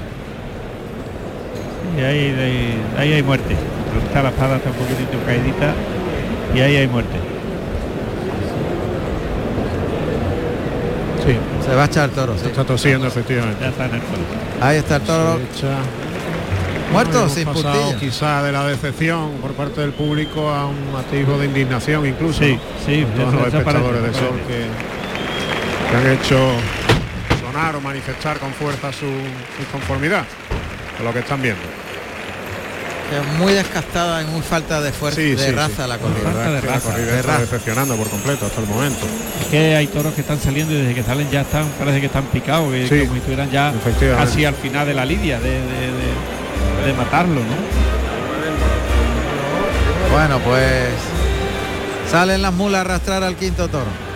[1.96, 3.56] Y ahí, ahí, hay muerte.
[4.02, 5.74] Está la espada está un poquitito caidita
[6.54, 7.16] y ahí hay muerte.
[11.26, 11.36] Sí.
[11.64, 12.36] Se va a echar el toro.
[12.38, 12.46] Sí.
[12.46, 13.58] Está tosiendo efectivamente.
[13.60, 14.02] Ya está en el
[14.60, 15.40] Ahí está el toro.
[16.92, 21.46] Muerto sin pasado quizá de la decepción por parte del público a un atisbo de
[21.46, 22.38] indignación incluso.
[22.40, 23.06] Sí, sí.
[23.16, 24.66] Todos los espectadores de Sol que,
[25.90, 26.38] que, han hecho
[27.40, 30.24] sonar o manifestar con fuerza su, su conformidad
[30.96, 31.83] con lo que están viendo
[33.38, 36.50] muy descastada y muy falta de fuerza de raza la corrida.
[36.50, 39.06] de raza, la corrida está decepcionando por completo hasta el momento.
[39.42, 42.06] Es que hay toros que están saliendo y desde que salen ya están, parece que
[42.06, 43.72] están picados, que como si estuvieran ya
[44.16, 45.60] casi al final de la lidia de,
[46.84, 47.56] de, matarlo, ¿no?
[50.12, 50.90] Bueno, pues
[52.10, 54.13] salen las mulas a arrastrar al quinto toro.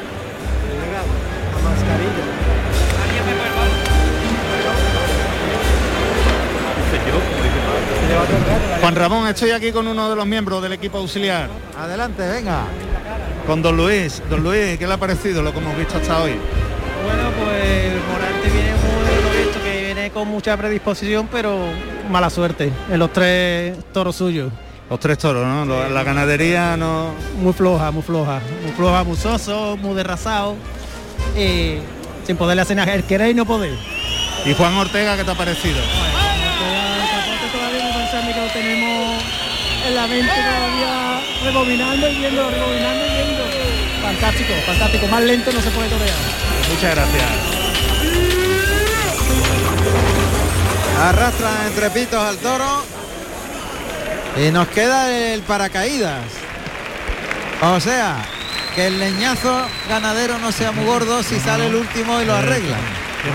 [8.81, 11.49] Juan Ramón, estoy aquí con uno de los miembros del equipo auxiliar.
[11.79, 12.65] Adelante, venga.
[13.47, 14.23] Con don Luis.
[14.31, 16.37] Don Luis, ¿qué le ha parecido lo que hemos visto hasta hoy?
[17.05, 21.59] Bueno, pues Morante viene muy visto que viene con mucha predisposición, pero
[22.11, 24.53] mala suerte en los tres toros suyos.
[24.89, 25.89] Los tres toros, ¿no?
[25.89, 27.11] La ganadería no.
[27.39, 28.41] Muy floja, muy floja.
[28.63, 30.57] Muy floja, muy soso, muy derrasado.
[31.37, 31.79] Y
[32.27, 32.95] sin poderle hacer nada.
[32.95, 33.75] El querer y no poder.
[34.47, 35.79] ¿Y Juan Ortega qué te ha parecido?
[38.53, 39.23] Tenemos
[39.87, 43.45] en la mente todavía rebobinando y viendo, rebobinando y viendo.
[44.03, 45.07] fantástico, fantástico.
[45.09, 46.17] Más lento no se puede torear.
[46.71, 47.25] Muchas gracias.
[51.01, 52.85] Arrastra entre pitos al toro.
[54.37, 56.23] Y nos queda el paracaídas.
[57.63, 58.25] O sea,
[58.75, 62.77] que el leñazo ganadero no sea muy gordo si sale el último y lo arregla.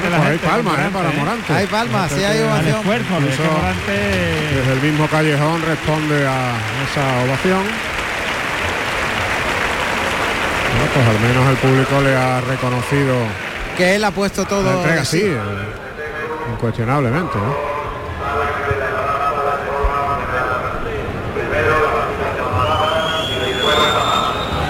[0.01, 1.53] Bueno, hay palmas eh, para Morante.
[1.53, 2.77] Hay palmas, sí hay ovación.
[2.79, 6.55] esfuerzo, de Incluso- que Morante Desde el mismo callejón responde a
[6.89, 7.63] esa ovación.
[10.71, 13.15] Bueno, pues al menos el público le ha reconocido
[13.77, 14.63] Que él ha puesto todo.
[14.63, 15.21] la entrega, sí.
[15.21, 15.37] eh,
[16.53, 17.37] incuestionablemente.
[17.37, 17.73] ¿no?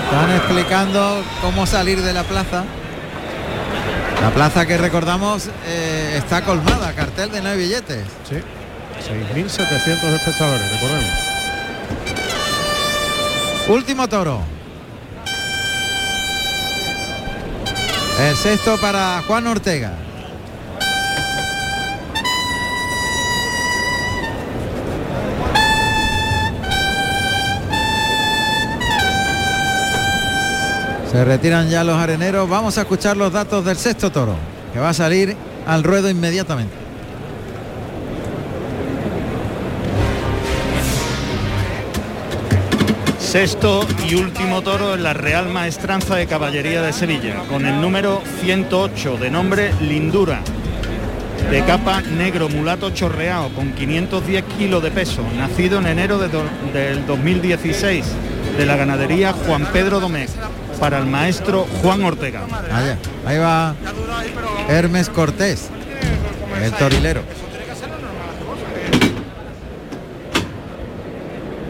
[0.05, 2.63] Están explicando cómo salir de la plaza.
[4.23, 8.05] La plaza que recordamos eh, está colmada, cartel de hay billetes.
[8.23, 8.35] Sí.
[9.35, 11.11] 6.700 espectadores, recordemos.
[13.67, 14.39] Último toro.
[18.21, 19.91] El sexto para Juan Ortega.
[31.13, 32.49] Se retiran ya los areneros.
[32.49, 34.35] Vamos a escuchar los datos del sexto toro,
[34.73, 35.35] que va a salir
[35.67, 36.73] al ruedo inmediatamente.
[43.19, 48.23] Sexto y último toro en la Real Maestranza de Caballería de Sevilla, con el número
[48.41, 50.41] 108 de nombre Lindura,
[51.51, 56.29] de capa negro mulato chorreado, con 510 kilos de peso, nacido en enero de
[56.73, 58.03] del 2016,
[58.57, 60.29] de la ganadería Juan Pedro Domecq,
[60.83, 62.41] para el maestro Juan Ortega.
[62.69, 63.73] Allá, ahí va
[64.67, 65.69] Hermes Cortés,
[66.61, 67.21] el torilero.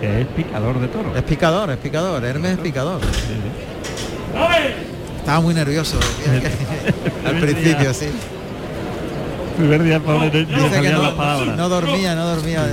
[0.01, 1.15] que es picador de toro.
[1.15, 3.01] Es picador, es picador, Hermes es picador.
[5.19, 5.99] Estaba muy nervioso
[7.27, 8.07] al principio, sí.
[9.57, 12.65] primer día no, no dormía, no dormía.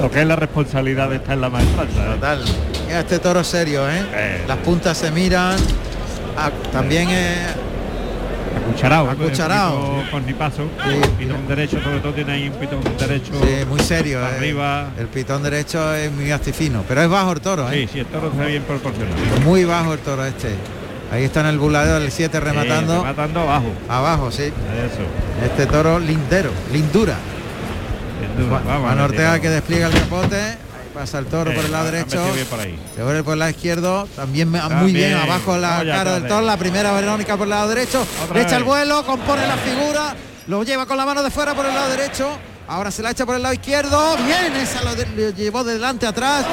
[0.00, 2.02] Lo que es la responsabilidad de estar en la maestranza.
[2.02, 2.14] ¿eh?
[2.14, 2.44] Total.
[3.00, 4.02] Este toro serio, ¿eh?
[4.14, 4.44] Eh.
[4.46, 5.56] Las puntas se miran.
[6.36, 7.38] Ah, también es
[8.64, 9.10] Acucharado.
[9.10, 10.02] Acucharado.
[10.10, 10.68] Con ni paso.
[10.84, 11.08] Sí.
[11.18, 13.32] Pitón derecho, sobre todo tiene ahí un pitón derecho.
[13.42, 14.20] sí, muy serio.
[14.20, 14.24] Eh.
[14.24, 14.90] arriba.
[14.98, 17.82] El pitón derecho es muy astifino, pero es bajo el toro, ¿eh?
[17.82, 19.16] Sí, sí, el toro está bien proporcionado.
[19.44, 20.54] Muy bajo el toro este.
[21.12, 23.02] Ahí está en el buladero del 7 rematando.
[23.02, 23.66] Rematando abajo.
[23.88, 24.44] Abajo, sí.
[24.44, 25.44] Eso.
[25.44, 27.16] Este toro lindero, lindura.
[28.36, 30.56] Juan, Vamos, Juan Ortega que despliega el capote.
[30.94, 32.24] Pasa el toro Sí, por el lado derecho.
[32.48, 32.78] por ahí.
[32.94, 34.08] Se vuelve por el lado izquierdo.
[34.14, 36.46] También, muy bien abajo la cara del de toro.
[36.46, 38.06] La primera Verónica por el lado derecho.
[38.22, 38.58] Otra Le echa vez.
[38.58, 40.14] el vuelo, compone la figura.
[40.46, 42.28] Lo lleva con la mano de fuera por el lado derecho.
[42.68, 44.16] Ahora se la echa por el lado izquierdo.
[44.18, 46.46] Bien, esa lo, de- lo llevó de delante atrás.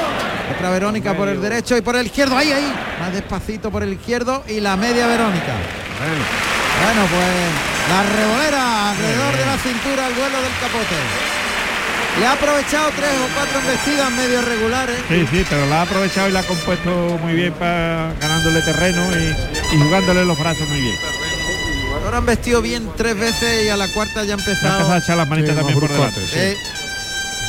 [0.56, 2.36] Otra Verónica por el derecho y por el izquierdo.
[2.36, 2.72] Ahí, ahí.
[3.00, 5.52] Más despacito por el izquierdo y la media Verónica.
[5.98, 6.24] Bueno,
[6.82, 7.28] Bueno, pues
[7.90, 10.96] la revolera alrededor de la cintura, el vuelo del capote.
[12.18, 14.96] Le ha aprovechado tres o cuatro embestidas medio regulares.
[15.08, 19.00] Sí, sí, pero la ha aprovechado y la ha compuesto muy bien para ganándole terreno
[19.16, 20.96] y, y jugándole los brazos muy bien.
[22.04, 24.92] Ahora han vestido bien tres veces y a la cuarta ya ha Ha empezado.
[24.92, 26.20] a echar las manitas Sí, también por delante.
[26.34, 26.56] Eh,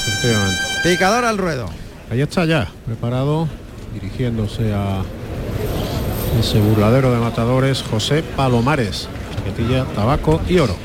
[0.07, 0.61] efectivamente.
[0.83, 1.69] picador al ruedo.
[2.11, 3.47] Ahí está ya, preparado,
[3.93, 5.01] dirigiéndose a
[6.39, 10.75] ese burladero de matadores, José Palomares, chaquetilla, tabaco y oro.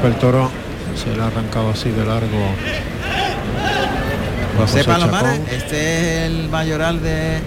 [0.00, 0.50] Que el toro
[0.96, 2.46] se le ha arrancado así de largo.
[4.58, 7.38] José Palomares, este es el mayoral de,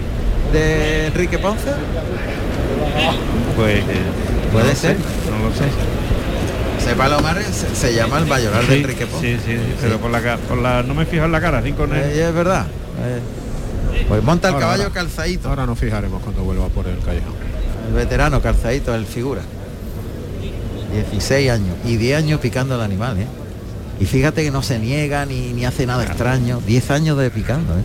[0.52, 1.70] de Enrique Ponce.
[3.56, 3.82] Pues
[4.52, 4.96] Puede no ser.
[4.96, 5.64] sé, no lo sé.
[6.80, 9.36] José Palomares se, se llama el mayoral de Sí, Enrique Ponce.
[9.36, 11.72] sí, sí, sí, pero por la, por la no me fijo en la cara, así
[11.72, 12.66] con el, Eh, es verdad.
[12.66, 13.20] Eh,
[14.08, 14.94] pues monta el Ahora, caballo ahora.
[14.94, 15.48] calzadito.
[15.48, 17.34] Ahora nos fijaremos cuando vuelva por el callejón.
[17.88, 19.42] El veterano calzadito, el figura.
[21.02, 23.26] 16 años y 10 años picando al animal, ¿eh?
[24.00, 26.60] Y fíjate que no se niega ni, ni hace nada extraño.
[26.66, 27.82] 10 años de picando, ¿eh?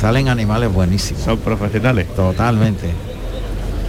[0.00, 1.22] Salen animales buenísimos.
[1.22, 2.06] son profesionales.
[2.14, 2.90] Totalmente.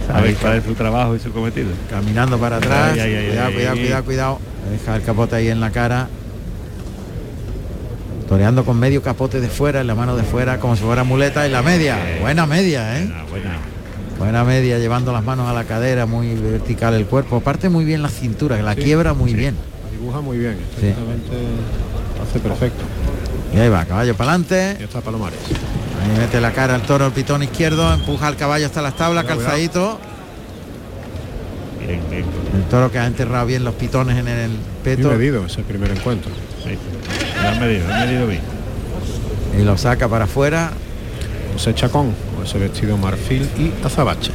[0.06, 1.68] Saben Ahí, cuál es su trabajo y su cometido.
[1.90, 2.92] caminando para atrás.
[2.94, 4.38] Ay, ay, ay, cuidado, cuidado, cuidado, cuidado.
[4.70, 6.08] Deja el capote ahí en la cara.
[8.28, 11.46] Toreando con medio capote de fuera, en la mano de fuera, como si fuera muleta
[11.46, 11.96] y la media.
[12.20, 13.04] Buena media, ¿eh?
[13.06, 13.58] Buena, buena.
[14.18, 17.40] Buena media, llevando las manos a la cadera, muy vertical el cuerpo.
[17.40, 19.36] Parte muy bien la cintura, que la Sí, quiebra muy sí.
[19.36, 19.54] bien.
[19.92, 20.86] Dibuja muy bien, Sí.
[20.86, 21.30] exactamente
[22.22, 22.82] hace perfecto.
[23.54, 24.76] Y ahí va, caballo para adelante.
[24.80, 25.38] Y está Palomares.
[26.02, 29.24] Ahí mete la cara al toro, el pitón izquierdo, empuja al caballo hasta las tablas,
[29.24, 29.98] Cuidado, calzadito.
[31.86, 32.24] Bien, bien.
[32.54, 34.50] El toro que ha enterrado bien los pitones en el
[34.82, 36.30] peto medido ese primer encuentro.
[36.64, 36.76] Sí.
[37.42, 38.40] Lo han medido, lo han medido bien.
[39.58, 40.70] y lo saca para afuera.
[41.56, 44.30] José Chacón, con ese vestido marfil y azabache.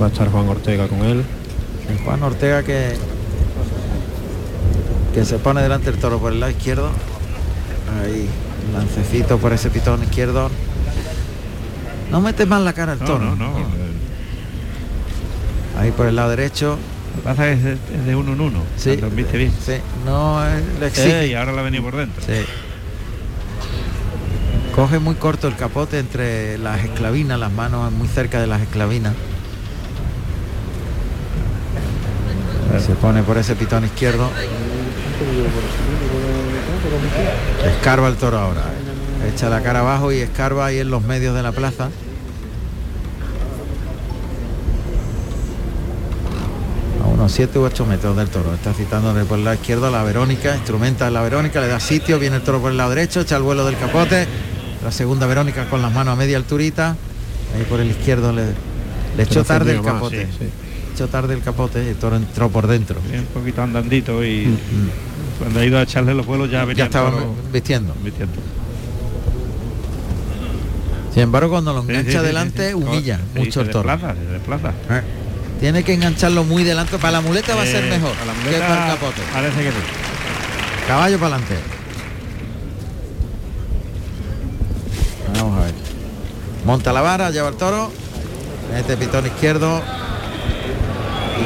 [0.00, 1.24] Va a estar Juan Ortega con él.
[2.04, 2.92] Juan Ortega que
[5.12, 6.90] que se pone delante del toro por el lado izquierdo.
[8.00, 8.28] Ahí,
[8.72, 10.50] lancecito por ese pitón izquierdo.
[12.12, 13.24] No mete más la cara el No, toro.
[13.24, 13.52] no, no.
[15.80, 16.78] Ahí por el lado derecho.
[17.16, 18.60] Lo que pasa es que es de- es de uno en uno.
[18.76, 18.96] Sí.
[18.98, 19.52] Lo viste bien.
[19.66, 19.72] Sí,
[20.06, 22.22] no eh, le y ahora la ha venido por dentro.
[22.24, 22.44] Sí.
[24.78, 29.12] Coge muy corto el capote entre las esclavinas, las manos muy cerca de las esclavinas.
[32.78, 34.30] Se pone por ese pitón izquierdo.
[37.66, 38.60] Escarba el toro ahora.
[39.24, 39.32] eh.
[39.34, 41.88] Echa la cara abajo y escarba ahí en los medios de la plaza.
[47.02, 48.54] A unos 7 u 8 metros del toro.
[48.54, 52.20] Está citándole por el lado izquierdo a la Verónica, instrumenta la Verónica, le da sitio,
[52.20, 54.28] viene el toro por el lado derecho, echa el vuelo del capote.
[54.84, 56.96] La segunda Verónica con las manos a media alturita.
[57.56, 58.44] Ahí por el izquierdo le,
[59.16, 60.26] le echó tarde el más, capote.
[60.26, 60.48] sí, sí.
[60.94, 62.96] Echó tarde el capote y el toro entró por dentro.
[63.12, 64.56] Un poquito andandito y
[65.38, 67.94] cuando ha ido a echarle los vuelos ya venía Ya estaba toro vistiendo.
[68.02, 68.34] vistiendo.
[71.12, 73.88] Sin embargo, cuando lo engancha delante, humilla mucho el toro.
[73.88, 74.68] desplaza, se desplaza.
[74.90, 75.02] Eh.
[75.60, 76.98] Tiene que engancharlo muy delante.
[76.98, 79.20] Para la muleta va a ser Eh, mejor a la que muleta para el capote.
[79.32, 79.76] Parece que sí.
[80.86, 81.56] Caballo para adelante.
[86.68, 87.90] Monta la vara, lleva el toro.
[88.76, 89.80] Este pitón izquierdo.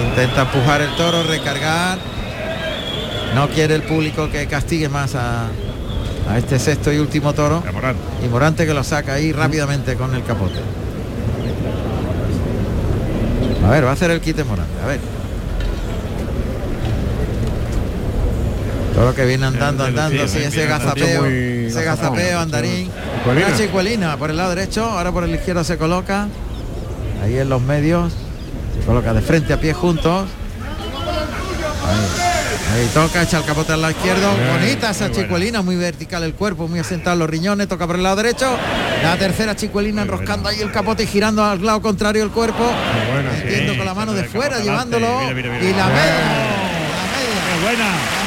[0.08, 1.96] Intenta empujar el toro, recargar.
[3.32, 5.46] No quiere el público que castigue más a,
[6.28, 7.62] a este sexto y último toro.
[7.72, 8.02] Morante.
[8.26, 10.58] Y Morante que lo saca ahí rápidamente con el capote.
[13.64, 14.82] A ver, va a hacer el quite Morante.
[14.82, 14.98] A ver.
[18.94, 22.90] Todo lo que viene andando, andando, sí, ese gazapeo, ese gazapeo, andarín.
[23.26, 26.28] Una chicuelina por el lado derecho, ahora por el izquierdo se coloca.
[27.22, 28.12] Ahí en los medios.
[28.78, 30.26] Se coloca de frente a pie juntos.
[31.84, 34.28] Ahí, ahí toca, echa el capote al lado izquierdo.
[34.58, 35.22] Bonita esa muy buena.
[35.24, 38.56] chicuelina, muy vertical el cuerpo, muy asentado los riñones, toca por el lado derecho.
[39.02, 40.56] La tercera chicuelina Muy enroscando buena.
[40.58, 42.62] ahí el capote y girando al lado contrario el cuerpo.
[43.12, 43.44] buena, sí.
[43.44, 45.06] Metiendo con la mano de fuera, llevándolo.
[45.06, 45.34] adelante.
[45.34, 45.70] Mira, mira, mira.
[45.70, 46.02] Y la media.
[46.02, 47.42] La media.
[47.54, 48.21] ¡Qué buena!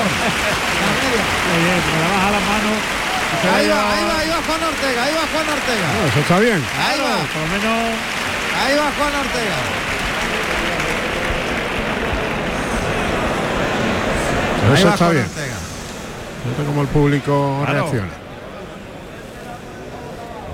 [0.00, 2.76] Muy bien, pero le baja las manos.
[2.80, 5.86] y se la Ahí va, ahí va, ahí va Juan Ortega, ahí va Juan Ortega.
[5.90, 6.60] Ah, eso está bien.
[6.78, 7.76] Ahí Claro, va, Por lo menos
[8.60, 9.58] ahí va Juan Ortega.
[14.66, 15.26] Ahí Eso va está Juan bien.
[15.26, 17.80] Fíjate cómo el público Claro.
[17.80, 18.08] reacciona.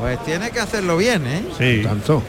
[0.00, 1.42] Pues tiene que hacerlo bien, ¿eh?
[1.58, 1.80] sí.
[1.82, 2.22] Tanto.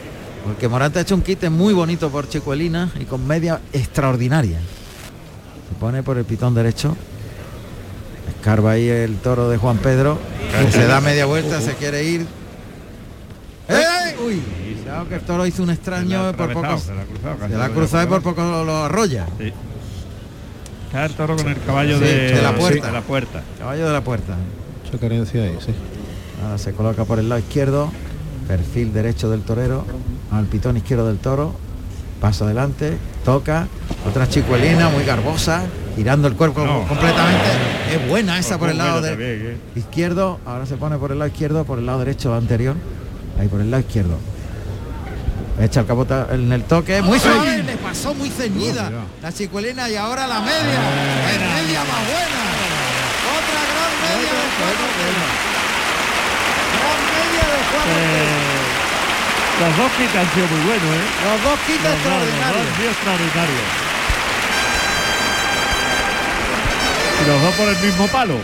[0.44, 4.58] Porque Morante ha hecho un quite muy bonito por Chicuelina y con media extraordinaria.
[5.68, 6.96] Se pone por el pitón derecho.
[8.28, 10.18] Escarba ahí el toro de Juan Pedro.
[10.64, 12.26] que se da media vuelta, se quiere ir.
[13.68, 14.16] ¡Eh!
[14.24, 14.40] Uy,
[14.82, 16.78] cuidado que el toro hizo un extraño por poco.
[16.78, 16.92] se
[17.56, 19.26] la ha cruzado, y por poco lo, lo arrolla.
[19.38, 19.52] Sí.
[20.86, 22.86] Está el toro con el caballo Sí, de, de la puerta.
[22.86, 23.42] de la puerta.
[23.58, 24.36] Caballo de la puerta.
[24.84, 25.74] Mucha carencia ahí, sí.
[26.42, 27.90] Ahora se coloca por el lado izquierdo,
[28.46, 29.84] perfil derecho del torero,
[30.30, 31.54] al pitón izquierdo del toro,
[32.20, 33.66] paso adelante, toca,
[34.08, 35.62] otra chicuelina muy garbosa,
[35.96, 36.84] girando el cuerpo No.
[36.86, 37.46] completamente.
[37.92, 39.56] Es buena esa por el lado de también, ¿eh?
[39.78, 42.76] izquierdo, ahora se pone por el lado izquierdo, por el lado derecho anterior,
[43.40, 44.18] ahí por el lado izquierdo.
[45.60, 48.90] Echa el capote en el toque, muy suave, le pasó muy ceñida
[49.20, 50.54] la chicuelina y ahora la media,
[51.32, 52.42] es media más buena.
[53.38, 54.48] Otra gran media de.
[56.78, 57.58] Gran media de.
[57.90, 58.57] Eh,
[59.60, 61.06] los dos quitas han sido muy buenos, ¿eh?
[61.24, 62.90] Los dos quitas Los dos, los dos extraordinarios.
[62.90, 63.66] extraordinarios.
[67.20, 68.34] Y los dos por el mismo palo.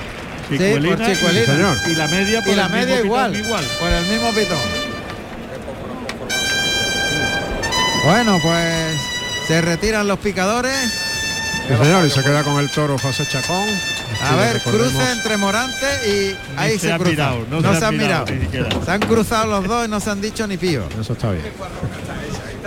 [0.48, 1.46] por Chicuelina.
[1.46, 1.76] Señor.
[1.86, 3.64] Y la media por Y la el media mismo igual, pitón igual.
[3.78, 4.58] por el mismo pitón.
[8.04, 9.00] Bueno, pues
[9.48, 10.76] se retiran los picadores.
[11.68, 13.64] Sí, señor, y se queda con el toro José Chacón.
[14.32, 17.10] A ver, Recordemos- cruce entre Morante y ahí se se, cruzan.
[17.10, 18.26] mirado, no no, se se han mirado.
[18.84, 20.84] Se han cruzado los dos y no se han dicho ni pío.
[21.00, 21.44] Eso está bien.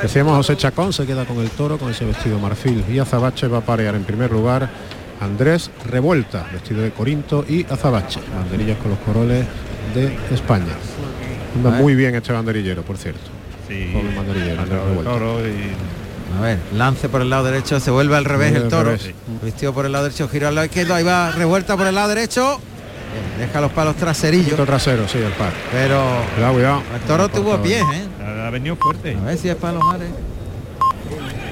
[0.02, 3.60] Decíamos José Chacón se queda con el toro con ese vestido marfil y Azabache va
[3.60, 4.70] a parear en primer lugar
[5.20, 9.46] Andrés Revuelta, vestido de Corinto y Azabache, banderillas con los coroles
[9.96, 10.74] de España.
[11.56, 13.22] Anda muy bien este banderillero, por cierto.
[13.68, 15.48] Sí, banderillero, Andrés Toro, Revuelta.
[16.38, 18.84] A ver, lance por el lado derecho, se vuelve al revés Vuelve el toro.
[18.92, 19.12] revés.
[19.44, 22.10] Vistió por el lado derecho, giró al lado izquierdo, ahí va revuelta por el lado
[22.10, 22.60] derecho.
[23.38, 25.52] Bien, Deja los palos traserillos, Poquito trasero, sí, el par.
[25.72, 26.04] pero
[26.36, 26.84] Cuidado, cuidado.
[26.96, 28.08] el toro tuvo pies, ¿eh?
[28.46, 29.16] ha venido fuerte.
[29.16, 30.10] A ver si es Palomares.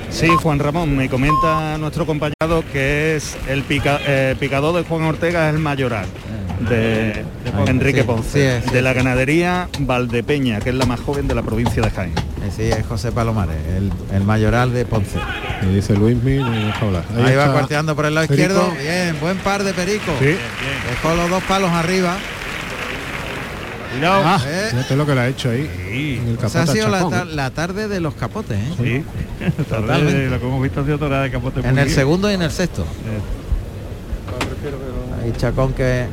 [0.09, 5.03] Sí, Juan Ramón, me comenta nuestro compañero que es el pica- eh, picador de Juan
[5.03, 6.05] Ortega es el mayoral.
[6.05, 7.23] de, De
[7.55, 7.71] Ponce.
[7.71, 8.97] Enrique Sí, Ponce, sí, es, sí, de la sí.
[8.97, 12.11] ganadería Valdepeña, que es la más joven de la provincia de Jaén.
[12.17, 15.19] Eh, Sí, es José Palomares, el, el mayoral de Ponce.
[15.63, 17.03] Y dice Luismi, no hay que hablar.
[17.15, 18.51] Ahí, va está cuarteando por el lado Perico.
[18.53, 18.71] izquierdo.
[18.81, 20.11] Bien, buen par de Perico.
[20.19, 20.35] Sí.
[20.89, 22.15] Dejó los dos palos arriba.
[23.91, 24.21] Cuidado.
[24.25, 24.67] Ah, Eh.
[24.71, 25.69] fíjate lo que le ha hecho ahí.
[25.89, 27.25] Sí, En el Esa ha sido la, ¿eh?
[27.33, 28.73] la tarde de los capotes, ¿eh?
[28.77, 29.03] sí.
[29.69, 30.29] Totalmente.
[30.29, 31.89] lo que hemos visto ha sido torada de capote En el bien.
[31.89, 32.83] segundo y en el sexto.
[32.83, 33.19] Eh,
[35.23, 36.07] Ahí Chacón que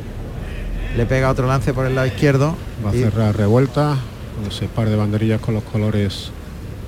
[0.95, 2.55] le pega otro lance por el lado izquierdo.
[2.85, 3.95] Va a Y- cerrar revuelta
[4.35, 6.31] con ese par de banderillas con los colores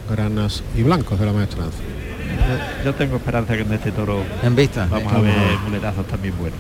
[0.10, 1.78] granas y blancos de la maestranza.
[2.84, 4.88] yo, yo tengo esperanza que en este toro en vista.
[4.90, 5.34] vamos a ver
[5.64, 6.60] muletazos también buenos.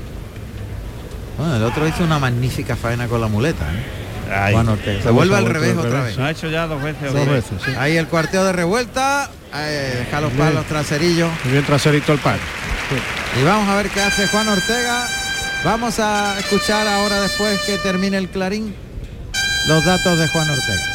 [1.37, 3.65] Bueno, el otro hizo una magnífica faena con la muleta.
[3.71, 4.51] ¿eh?
[4.53, 5.03] Juan Ortega.
[5.03, 6.05] Se vuelve al revés otra revés.
[6.05, 6.17] vez.
[6.17, 7.13] Lo ha hecho ya dos veces.
[7.13, 7.71] Dos veces, sí.
[7.77, 9.29] Ahí el cuarteo de revuelta.
[9.53, 11.29] eh, deja los palos traserillos.
[11.43, 12.37] Muy bien traserito el par.
[13.39, 15.07] Y vamos a ver qué hace Juan Ortega.
[15.65, 18.75] Vamos a escuchar ahora después que termine el clarín
[19.67, 20.94] los datos de Juan Ortega.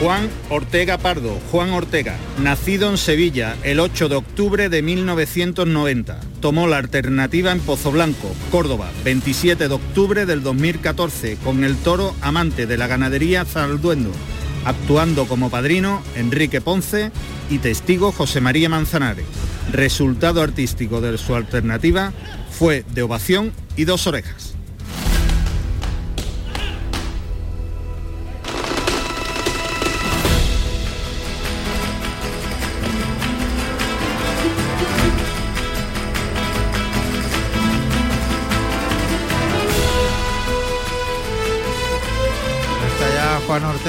[0.00, 6.20] Juan Ortega Pardo, Juan Ortega, nacido en Sevilla el 8 de octubre de 1990.
[6.40, 12.14] Tomó la alternativa en Pozo Blanco, Córdoba, 27 de octubre del 2014, con el toro
[12.20, 14.12] amante de la ganadería Zalduendo,
[14.66, 17.10] actuando como padrino Enrique Ponce
[17.48, 19.24] y testigo José María Manzanares.
[19.72, 22.12] Resultado artístico de su alternativa
[22.50, 24.45] fue de ovación y dos orejas.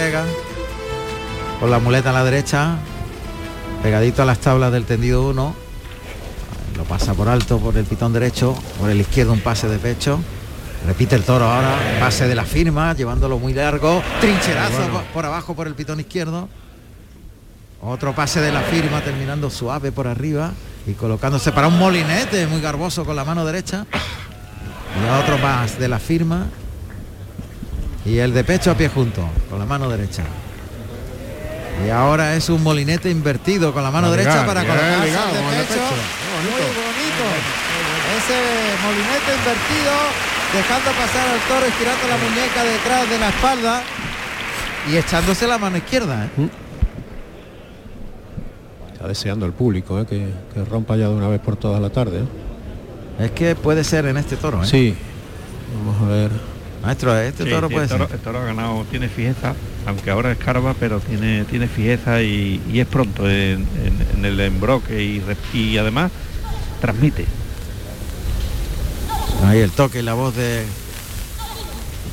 [0.08, 0.26] Ortega
[1.60, 2.78] con la muleta a la derecha,
[3.82, 5.56] pegadito a las tablas del tendido 1.
[6.78, 10.20] Lo pasa por alto por el pitón derecho, por el izquierdo un pase de pecho.
[10.86, 15.56] Repite el toro ahora, pase de la firma, llevándolo muy largo, trincherazo por, por abajo
[15.56, 16.48] por el pitón izquierdo.
[17.82, 20.52] Otro pase de la firma terminando suave por arriba
[20.86, 23.86] y colocándose para un molinete muy garboso con la mano derecha.
[23.92, 26.48] Y otro más de la firma
[28.08, 30.24] y el de pecho a pie junto, con la mano derecha.
[31.86, 35.20] Y ahora es un molinete invertido con la mano derecha para colocarse de pecho.
[35.68, 35.94] pecho.
[36.42, 37.26] Muy bonito.
[38.18, 38.38] Ese
[38.82, 39.94] molinete invertido,
[40.54, 43.84] dejando pasar al toro, estirando la muñeca detrás de la espalda
[44.90, 46.26] y echándose la mano izquierda.
[46.26, 46.50] ¿eh?
[48.94, 50.06] Está deseando el público ¿eh?
[50.08, 52.20] que, que rompa ya de una vez por toda la tarde.
[52.20, 53.26] ¿eh?
[53.26, 54.64] Es que puede ser en este toro.
[54.64, 54.66] ¿eh?
[54.66, 54.96] Sí.
[55.78, 56.57] Vamos a ver.
[56.84, 58.16] Maestro, este Sí, toro sí, puede el, toro, ser.
[58.16, 59.54] el toro ha ganado, tiene fijeza,
[59.86, 64.40] aunque ahora escarba, pero tiene, tiene fijeza y, y es pronto en, en- en el
[64.40, 65.02] embroque
[65.54, 66.12] y, además
[66.80, 67.26] transmite.
[69.46, 70.64] Ahí el toque y la voz de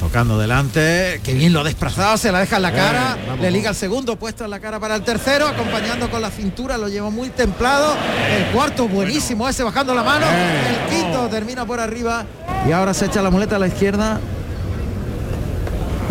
[0.01, 3.51] tocando delante, que bien lo ha desplazado, se la deja en la cara, vamos, le
[3.51, 6.89] liga el segundo, puesto en la cara para el tercero, acompañando con la cintura, lo
[6.89, 7.95] lleva muy templado,
[8.37, 12.27] el cuarto buenísimo ese bajando la mano, el quinto termina por arriba
[12.69, 14.21] y ahora se echa la muleta a la izquierda.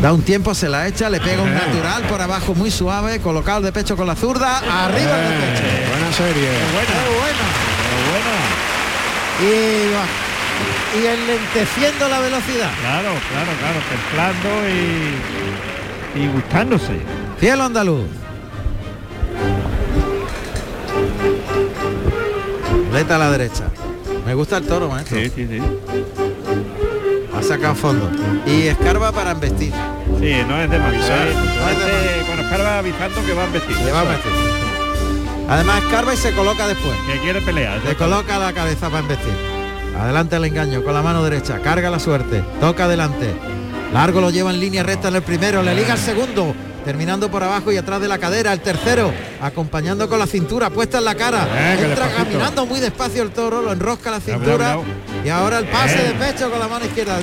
[0.01, 3.61] Da un tiempo, se la echa, le pega un natural por abajo muy suave, colocado
[3.61, 5.63] de pecho con la zurda, arriba el de pecho.
[5.65, 6.49] Eh, buena serie.
[6.49, 8.33] Qué bueno.
[9.41, 12.69] Y, va- y enlenteciendo la velocidad.
[12.81, 16.99] Claro, claro, claro, templando y, y gustándose.
[17.39, 18.05] Cielo andaluz.
[22.87, 23.65] Muleta a la derecha.
[24.25, 25.17] Me gusta el toro, maestro.
[25.17, 25.61] Sí, sí, sí.
[27.43, 28.09] Ha sacado fondo.
[28.47, 29.73] Y escarba para embestir.
[30.19, 30.93] Sí, no es de más.
[30.93, 33.75] Este, Con escarba avisando que va a vestir.
[33.81, 34.31] Le va a embestir.
[35.49, 36.95] Además escarba y se coloca después.
[37.05, 37.81] Que quiere pelear.
[37.83, 39.33] Le coloca la cabeza para embestir.
[39.99, 41.59] Adelante el engaño con la mano derecha.
[41.59, 42.41] Carga la suerte.
[42.61, 43.35] Toca adelante.
[43.93, 45.61] Largo lo lleva en línea recta en el primero.
[45.63, 46.55] Le liga el segundo.
[46.85, 48.53] Terminando por abajo y atrás de la cadera.
[48.53, 49.13] El tercero.
[49.41, 51.45] Acompañando con la cintura puesta en la cara.
[51.53, 53.61] Eh, Entra caminando muy despacio el toro.
[53.61, 54.77] Lo enrosca la cintura.
[55.23, 57.17] Y ahora el pase de pecho con la mano izquierda.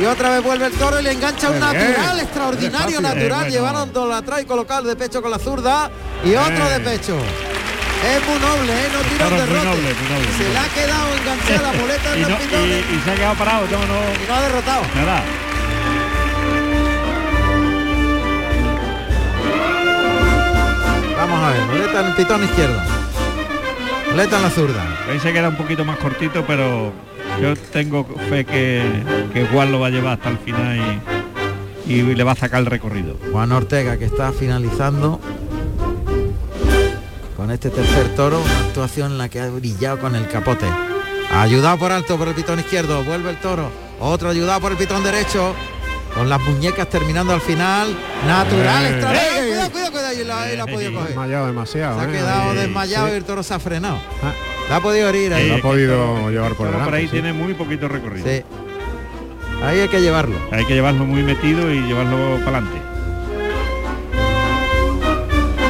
[0.00, 1.72] Y otra vez vuelve el toro y le engancha un Bien.
[1.72, 3.00] natural, extraordinario Despacio.
[3.00, 3.50] natural, bueno.
[3.50, 5.90] llevándolo atrás y colocado de pecho con la zurda
[6.24, 7.16] y otro de pecho.
[7.18, 8.88] Es muy noble, ¿eh?
[8.94, 9.64] no tira un muy derrote.
[9.66, 12.28] noble, muy noble, Se le ha quedado enganchada la muleta en y, no-
[12.64, 13.84] y- y se ha quedado parado, no, no,
[14.24, 14.82] y no ha derrotado.
[14.94, 15.22] nada.
[21.16, 22.80] Vamos a ver, muleta en el pitón izquierdo.
[24.10, 24.84] En la zurda.
[25.08, 26.92] Ahí se queda un poquito más cortito, pero
[27.40, 28.82] yo tengo fe que,
[29.32, 31.00] que Juan lo va a llevar hasta el final
[31.86, 33.16] y, y le va a sacar el recorrido.
[33.32, 35.20] Juan Ortega que está finalizando
[37.36, 40.66] con este tercer toro, una actuación en la que ha brillado con el capote.
[41.32, 43.70] Ayudado por alto por el pitón izquierdo, vuelve el toro.
[44.00, 45.54] Otro ayudado por el pitón derecho.
[46.14, 47.96] Con las muñecas terminando al final.
[48.26, 48.90] Natural, Eh.
[48.90, 49.20] extra vez.
[49.22, 49.30] Eh.
[49.40, 49.79] Cuidado, cuidado,
[50.14, 50.22] cuidado.
[50.22, 51.08] Y la, y la ha podido coger.
[51.08, 52.00] Desmayado demasiado.
[52.00, 52.12] Se ha ¿eh?
[52.12, 53.12] quedado desmayado sí.
[53.12, 53.98] y el toro se ha frenado.
[54.22, 54.32] Ah.
[54.68, 55.48] La ha podido herir ahí.
[55.48, 56.84] Lo ha podido llevar por Todo delante.
[56.84, 57.12] por ahí sí.
[57.12, 58.26] tiene muy poquito recorrido.
[58.26, 58.42] Sí.
[59.64, 60.36] Ahí hay que llevarlo.
[60.52, 62.78] Hay que llevarlo muy metido y llevarlo para adelante.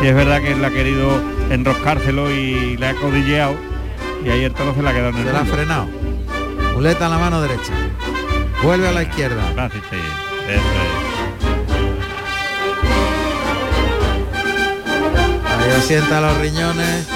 [0.03, 1.21] Y es verdad que él ha querido
[1.51, 3.55] enroscárselo y le ha codilleado
[4.25, 5.89] y ahí el toro se la ha quedado en el Se la ha frenado.
[6.75, 7.73] Muleta en la mano derecha.
[8.63, 9.43] Vuelve a la izquierda.
[9.55, 9.97] Gracias, sí.
[10.49, 11.10] Eso
[15.61, 17.07] Ahí asienta los riñones.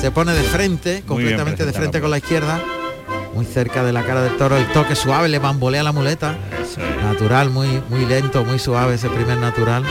[0.00, 2.60] Se pone de frente, completamente de frente con la izquierda.
[3.34, 4.56] Muy cerca de la cara del toro.
[4.56, 6.36] El toque suave le bambolea la muleta.
[6.60, 6.70] es.
[6.70, 7.04] Eso es.
[7.04, 9.84] Natural, muy, muy lento, muy suave ese primer natural.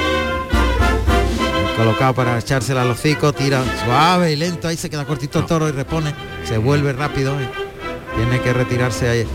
[1.77, 5.69] Colocado para echársela al hocico, tira suave y lento, ahí se queda cortito el toro
[5.69, 7.47] y repone, se vuelve rápido y
[8.17, 9.25] tiene que retirarse ahí.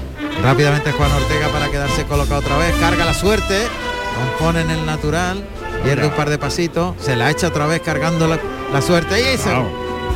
[0.43, 3.63] Rápidamente Juan Ortega para quedarse colocado otra vez, carga la suerte,
[4.15, 5.43] compone en el natural,
[5.85, 8.39] pierde un par de pasitos, se la echa otra vez cargando la,
[8.73, 9.67] la suerte y se, Wow.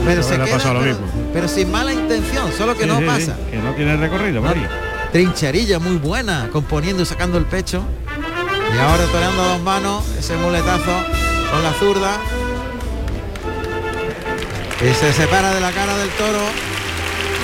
[0.05, 1.07] pero se queda, lo mismo.
[1.49, 3.37] sin mala intención, solo que Sí, no sí, sí, pasa.
[3.51, 4.67] que no tiene recorrido ahí.
[5.13, 7.83] trincherilla muy buena, componiendo y sacando el pecho.
[8.75, 10.93] Y ahora toreando a dos manos, ese muletazo
[11.51, 12.17] con la zurda.
[14.81, 16.39] Y se separa de la cara del toro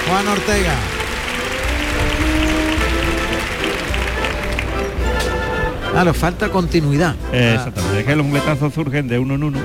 [0.09, 0.75] Juan Ortega.
[5.93, 7.15] Claro, falta continuidad.
[7.33, 9.59] Eh, Exactamente, es que los muletazos surgen de uno en uno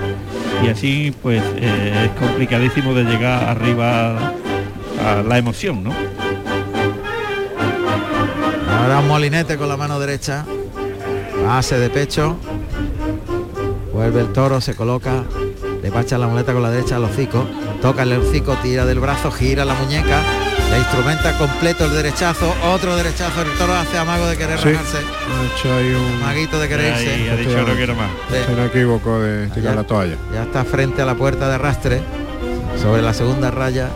[0.63, 4.17] y así pues eh, es complicadísimo de llegar arriba
[5.05, 5.91] a la emoción, ¿no?
[8.81, 10.45] Ahora un molinete con la mano derecha.
[11.45, 12.37] Base de pecho.
[13.93, 15.23] Vuelve el toro, se coloca.
[15.81, 17.45] Le pacha la muleta con la derecha al hocico.
[17.81, 20.21] Toca el hocico, tira del brazo, gira la muñeca.
[20.71, 22.53] Le instrumenta completo el derechazo.
[22.73, 23.41] Otro derechazo.
[23.41, 24.69] El toro hace amago de querer Sí.
[24.71, 24.97] rajarse.
[25.39, 26.19] Ha hecho ahí un...
[26.21, 28.09] Maguito de Ahí ha dicho no quiero más.
[28.29, 28.35] Sí.
[28.45, 30.15] Se no equivoco de la toalla.
[30.33, 32.01] Ya está frente a la puerta de arrastre.
[32.81, 33.89] Sobre la segunda raya.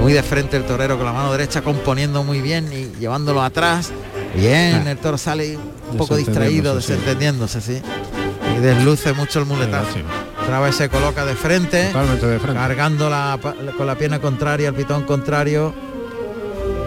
[0.00, 3.92] Muy de frente el torero con la mano derecha componiendo muy bien y llevándolo atrás.
[4.34, 4.90] Bien, Ah.
[4.90, 5.56] el toro sale
[5.90, 7.80] un poco distraído, desentendiéndose, sí.
[8.56, 9.98] Y desluce mucho el muletazo.
[10.60, 12.52] Vez se coloca de frente, de frente.
[12.52, 13.38] cargando la,
[13.76, 15.72] con la pierna contraria, el pitón contrario.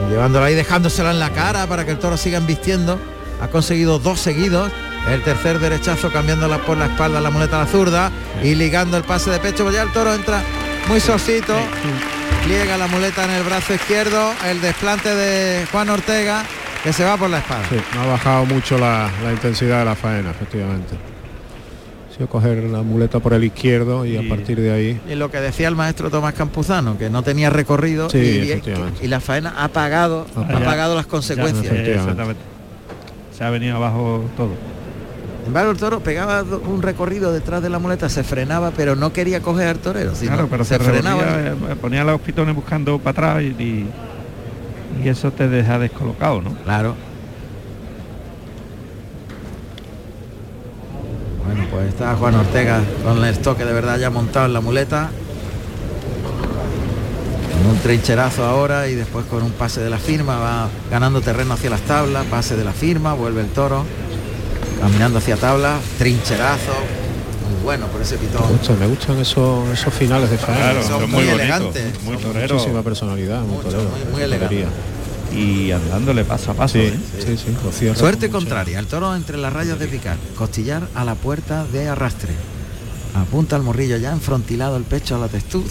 [0.06, 3.00] Y llevándolo ahí, dejándosela en la cara para que el toro siga embistiendo.
[3.42, 4.72] Ha conseguido dos seguidos.
[5.10, 9.04] El tercer derechazo cambiándola por la espalda la muleta a la zurda y ligando el
[9.04, 9.64] pase de pecho.
[9.64, 10.42] pues ya el toro entra
[10.88, 11.56] muy sosito.
[12.44, 14.34] Pliega la muleta en el brazo izquierdo.
[14.46, 16.44] El desplante de Juan Ortega
[16.84, 17.68] que se va por la espalda.
[17.70, 20.96] Sí, no ha bajado mucho la, la intensidad de la faena, efectivamente.
[22.30, 25.40] Coger la muleta por el izquierdo y Y- a partir de ahí Y lo que
[25.42, 28.54] decía el maestro Tomás Campuzano, que no tenía recorrido Sí,
[29.02, 30.66] y, la faena ha pagado, Ha ha pagado.
[30.66, 31.74] pagado las Ya, consecuencias.
[31.74, 32.42] exactamente.
[33.38, 34.52] Se ha venido abajo todo.
[35.40, 39.12] Sin embargo, el toro pegaba un recorrido detrás de la muleta, se frenaba, pero no
[39.14, 41.22] quería coger al torero, sino Claro, pero se se frenaba.
[41.24, 43.86] revolvía, eh, ponía los pitones buscando para atrás y, y-
[45.04, 46.52] y eso te deja descolocado, ¿no?
[46.64, 46.96] Claro.
[51.46, 55.10] Bueno, pues está Juan Ortega con el toque de verdad ya montado en la muleta.
[57.62, 61.54] Con un trincherazo ahora y después con un pase de la firma va ganando terreno
[61.54, 63.84] hacia las tablas, pase de la firma, vuelve el toro,
[64.82, 66.74] caminando hacia tablas, trincherazo,
[67.50, 68.48] muy bueno por ese me pitón.
[68.50, 70.62] gustan, me gustan esos, esos finales de faena.
[70.62, 74.22] Claro, son son muy muy elegantes, muy son Muchísima personalidad, muy Mucho, torero, muy- muy
[74.22, 74.66] elegante.
[75.34, 76.74] Y andándole paso a paso.
[76.74, 77.00] Sí, ¿eh?
[77.20, 81.16] sí, sí, Suerte con contraria, el toro entre las rayas de picar, costillar a la
[81.16, 82.34] puerta de arrastre.
[83.16, 85.68] Apunta al morrillo ya, enfrontilado el pecho a la textura.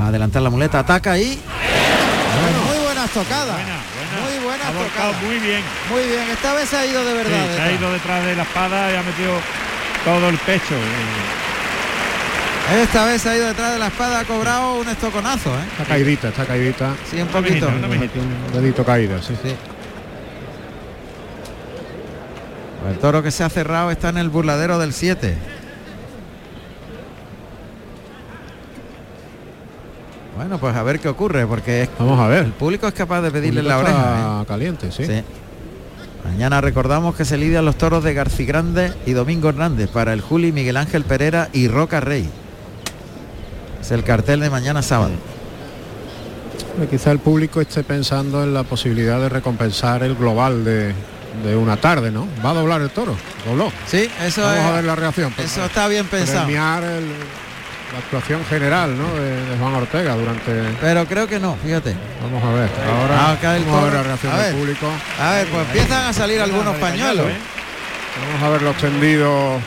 [0.00, 1.26] Va a adelantar la muleta, ataca y...
[1.28, 3.54] muy buenas tocadas.
[3.54, 4.26] Buena, buena.
[4.36, 5.22] Muy buenas Ha tocadas.
[5.22, 5.62] muy bien.
[5.90, 7.30] Muy bien, esta vez se ha ido de Sí, verdad.
[7.30, 7.80] se ha detrás.
[7.80, 9.32] ido detrás de la espada y ha metido
[10.04, 10.74] todo el pecho.
[10.74, 11.43] eh.
[12.72, 15.64] Esta vez se ha ido detrás de la espada, ha cobrado un estoconazo, ¿eh?
[15.72, 16.94] Está caidita, está caidita.
[17.08, 17.54] Sí, un Una poquito.
[17.70, 18.04] mijita, una mijita.
[18.06, 19.34] Aquí un dedito caída, sí.
[19.42, 19.54] Sí.
[22.90, 25.36] El toro que se ha cerrado está en el burladero del 7.
[30.36, 32.44] Bueno, pues a ver qué ocurre, porque es- Vamos a ver.
[32.44, 34.40] el público es capaz de pedirle la oreja.
[34.40, 35.04] está caliente, sí.
[35.04, 35.22] ¿eh?
[35.24, 36.28] Sí.
[36.28, 40.50] Mañana recordamos que se lidian los toros de Garcigrande y Domingo Hernández para el Juli,
[40.52, 42.28] Miguel Ángel Pereira y Roca Rey.
[43.84, 45.12] Es el cartel de mañana sábado.
[46.90, 50.94] Quizá el público esté pensando en la posibilidad de recompensar el global de,
[51.44, 52.26] de una tarde, ¿no?
[52.44, 53.14] Va a doblar el toro,
[53.46, 53.70] dobló.
[53.86, 55.34] Sí, eso Vamos es- a ver la reacción.
[55.38, 56.44] Eso está bien pensado.
[56.46, 57.08] Premiar el-
[57.92, 59.14] la actuación general, ¿no?
[59.14, 60.50] De, de Juan Ortega durante.
[60.80, 61.94] Pero creo que no, fíjate.
[62.22, 62.70] Vamos a ver.
[62.90, 64.86] Ahora Ah, vamos a ver la reacción A del público.
[65.20, 67.26] A ver, pues empiezan a salir algunos pañuelos.
[67.26, 69.60] Vamos a ver los tendidos.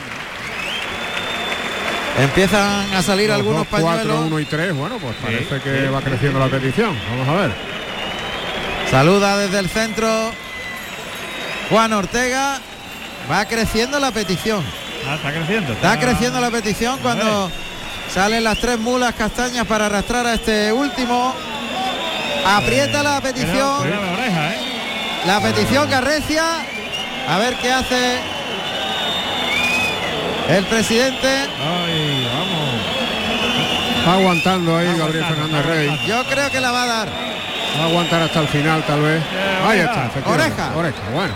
[2.18, 4.26] Empiezan a salir los algunos dos, cuatro, pañuelos.
[4.26, 4.74] uno y tres.
[4.74, 6.98] Bueno, pues parece que va creciendo la petición.
[7.10, 7.52] Vamos a ver.
[8.90, 10.08] Saluda desde el centro
[11.70, 12.58] Juan Ortega.
[13.30, 14.64] Va creciendo la petición.
[15.06, 15.72] Ah, está creciendo.
[15.72, 17.50] Está creciendo la petición cuando
[18.12, 21.34] salen las tres mulas castañas para arrastrar a este último.
[22.46, 23.82] Aprieta la petición.
[23.82, 24.58] Cuidado la oreja, ¿eh?
[25.26, 26.44] La petición que arrecia.
[27.28, 28.20] A ver qué hace
[30.48, 31.28] el presidente.
[31.28, 33.98] Ay, vamos.
[33.98, 36.00] Está aguantando ahí Gabriel Fernández Rey.
[36.06, 37.08] Yo creo que la va a dar.
[37.78, 39.22] Va a aguantar hasta el final, tal vez.
[39.64, 40.10] Ahí está.
[40.24, 40.72] Oreja.
[40.74, 41.34] Oreja, bueno.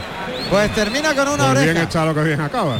[0.52, 1.82] Pues termina con una Pues bien oreja.
[1.84, 2.76] está lo que bien acaba.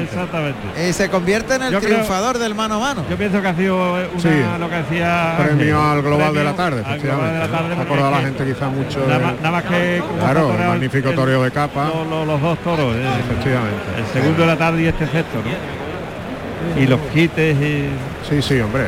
[0.00, 0.88] Exactamente.
[0.88, 3.04] Y se convierte en el Yo creo- triunfador del mano a mano.
[3.10, 4.28] Yo pienso que ha sido una, Sí.
[4.58, 7.76] lo que decía Premio al global de premio la tarde, al global de la efectivamente.
[7.86, 11.10] tarde, es la gente quizá mucho Nada de- más, nada más que Claro, el magnífico
[11.12, 11.90] toreo de capa.
[12.08, 13.76] Los dos toros, eh, Efectivamente.
[13.98, 16.80] el segundo de la tarde y este sexto, ¿no?
[16.82, 17.88] Y los quites y.
[18.28, 18.84] Sí, sí, hombre.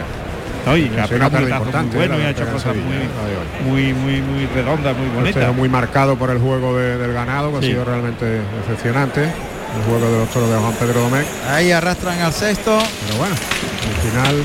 [0.65, 2.31] No, y Sí, que ha una pegado tarde muletazos importante, muy buenos la y ha
[2.31, 5.55] hecho cosas muy, muy, muy, muy redondas, muy bonitas.
[5.57, 7.67] muy marcado por el juego de- del ganado, que Sí.
[7.67, 8.25] ha sido realmente
[8.63, 9.23] decepcionante.
[9.25, 11.27] El juego de los toros de Juan Pedro Domecq.
[11.51, 12.79] Ahí arrastran al sexto.
[13.07, 14.37] Pero bueno, al final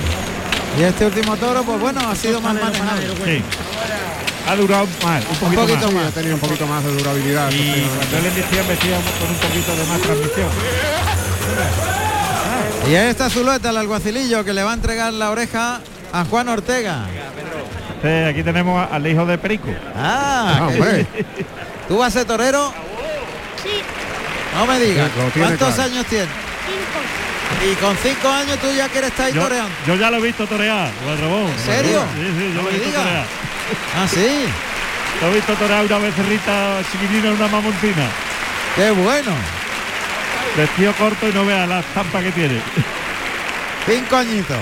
[0.80, 3.07] Y este último toro, pues bueno, ha sido más manejable.
[3.26, 3.41] Sí.
[4.48, 5.94] Ha durado más, un poquito, poquito más.
[5.95, 6.06] más.
[6.07, 7.49] ha tenido un poquito más de durabilidad.
[7.52, 10.49] Y cuando él embestía, embestía con un poquito de más transmisión.
[12.89, 15.80] Y esta Zulueta, el alguacilillo, que le va a entregar la oreja
[16.14, 17.06] a Juan Ortega.
[18.30, 19.70] Aquí tenemos al hijo de Perico.
[19.96, 21.06] Ah, Ah, hombre.
[21.88, 22.74] ¿Tú vas a ser torero?
[23.64, 23.82] Sí,
[24.56, 25.10] No me digas.
[25.34, 25.92] Sí, ¿Cuántos claro.
[25.92, 26.28] años tienes?
[26.68, 27.72] cinco.
[27.72, 29.72] Y con cinco años tú ya quieres estar ahí Yo, toreando.
[29.88, 31.48] yo ya lo he visto torear, Juan Ramón.
[31.48, 32.04] ¿En serio?
[32.16, 33.26] Sí, sí, yo No lo he me visto torear.
[33.98, 34.46] Ah, sí.
[35.22, 38.08] Lo he visto torear una becerrita chiquitina en una mamoncina.
[38.76, 39.32] Qué bueno.
[40.56, 42.62] Vestido corto y no vea la estampa que tiene.
[43.88, 44.58] Cinco añitos.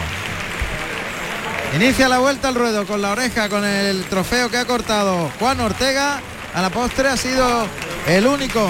[1.74, 5.60] Inicia la vuelta al ruedo con la oreja, con el trofeo que ha cortado Juan
[5.60, 6.20] Ortega.
[6.54, 7.68] A la postre ha sido
[8.08, 8.66] el único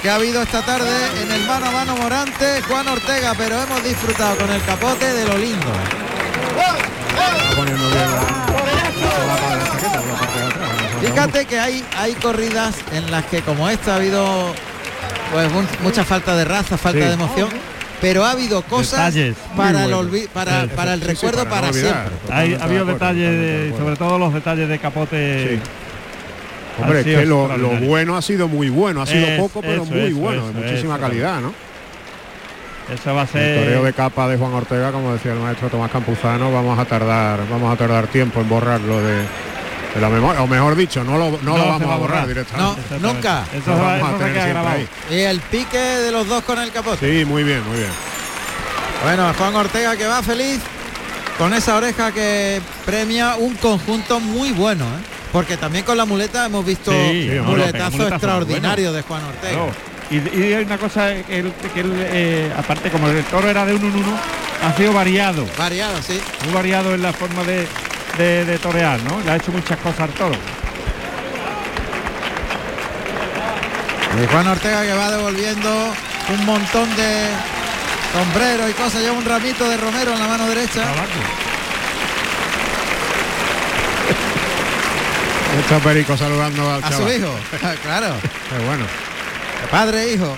[0.00, 0.90] que ha habido esta tarde
[1.22, 5.26] en el mano a mano Morante, Juan Ortega, pero hemos disfrutado con el capote de
[5.26, 5.66] lo lindo.
[11.00, 14.52] Fíjate que hay, hay corridas en las que como esta ha habido
[15.32, 15.48] pues
[15.82, 17.06] mucha falta de raza, falta Sí.
[17.06, 17.48] de emoción,
[18.00, 19.36] pero ha habido cosas Detalles.
[19.56, 22.10] para el, Muy olvi- para, Sí, para el sí, sí, recuerdo para para, no siempre.
[22.30, 25.58] Hay, ha habido detalles, de sobre todo los detalles de capote.
[25.60, 26.82] Sí.
[26.82, 27.48] Hombre, que lo,
[27.80, 30.52] bueno ha sido muy bueno, ha sido Es- poco, pero eso, muy eso, bueno, eso,
[30.52, 31.52] de muchísima eso, calidad, ¿no?
[32.94, 33.82] Eso va a El toreo ser.
[33.82, 37.70] de capa de Juan Ortega, como decía el maestro Tomás Campuzano, vamos a tardar, vamos
[37.72, 39.16] a tardar tiempo en borrarlo de,
[39.94, 41.98] de la memoria, o mejor dicho, no lo, no No lo vamos va a borrar
[41.98, 42.28] borrar.
[42.28, 42.82] directamente.
[43.00, 43.44] No, nunca.
[43.52, 44.88] Eso, Lo va- vamos a tener queda siempre ahí.
[45.10, 47.18] Y el pique de los dos con el capote.
[47.20, 47.90] Sí, muy bien, muy bien.
[49.02, 50.60] Bueno, Juan Ortega que va feliz
[51.38, 55.02] con esa oreja que premia un conjunto muy bueno, ¿eh?
[55.32, 59.52] porque también con la muleta hemos visto Sí, un muletazo extraordinario de Juan Ortega.
[59.52, 59.72] Claro.
[60.10, 63.64] Y, y hay una cosa que él, que él, eh, aparte como el toro era
[63.66, 64.18] de uno en uno,
[64.66, 66.18] ha sido variado, Variado, sí.
[66.44, 67.66] muy variado en la forma de,
[68.18, 69.20] de, de torear, ¿no?
[69.24, 70.34] Le ha hecho muchas cosas al toro.
[74.22, 75.92] Y Juan Ortega que va devolviendo
[76.30, 77.28] un montón de
[78.12, 80.82] sombreros y cosas, lleva un ramito de romero en la mano derecha.
[85.60, 87.32] Está Perico saludando al A su hijo,
[87.82, 88.14] claro,
[88.50, 88.84] Qué bueno,
[89.70, 90.36] padre e hijo.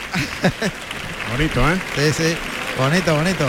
[1.33, 1.79] bonito, ¿eh?
[1.97, 2.37] Sí, sí,
[2.79, 3.47] bonito, bonito.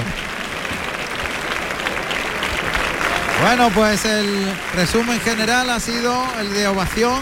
[3.42, 4.46] Bueno, pues el
[4.76, 7.20] resumen general ha sido el de ovación,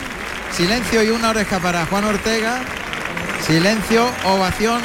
[0.52, 2.60] silencio y una oreja para Juan Ortega,
[3.46, 4.82] silencio, ovación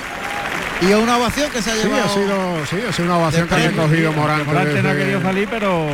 [0.80, 2.04] y una ovación que se ha Sí, llevado.
[2.04, 5.22] ha sido, sí, ha sido una ovación que ha recogido Morante, Morante no ha querido
[5.22, 5.86] salir, pero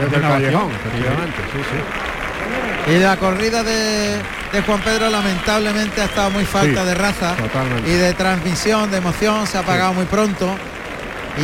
[0.00, 2.92] desde el callejón, efectivamente, sí, sí.
[2.92, 4.16] Y la corrida de,
[4.52, 7.90] de Juan Pedro lamentablemente ha estado muy falta Sí, de raza totalmente.
[7.90, 10.56] y de transmisión, de emoción, se ha apagado muy pronto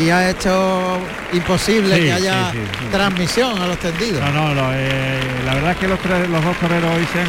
[0.01, 0.99] y ha hecho
[1.33, 2.87] imposible Sí, que haya sí, sí, sí.
[2.91, 4.23] transmisión a los tendidos.
[4.23, 7.21] No, no, lo, eh, la verdad es que los, tres- los dos toreros hoy se
[7.21, 7.27] han,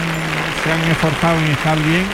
[0.64, 2.06] se han esforzado en estar bien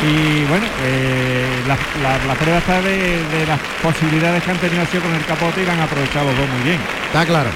[0.00, 4.84] y bueno, eh, la, la- la prueba está de, de las posibilidades que han tenido
[4.86, 6.78] sido con el capote y la han aprovechado los dos muy bien.
[7.06, 7.50] Está claro.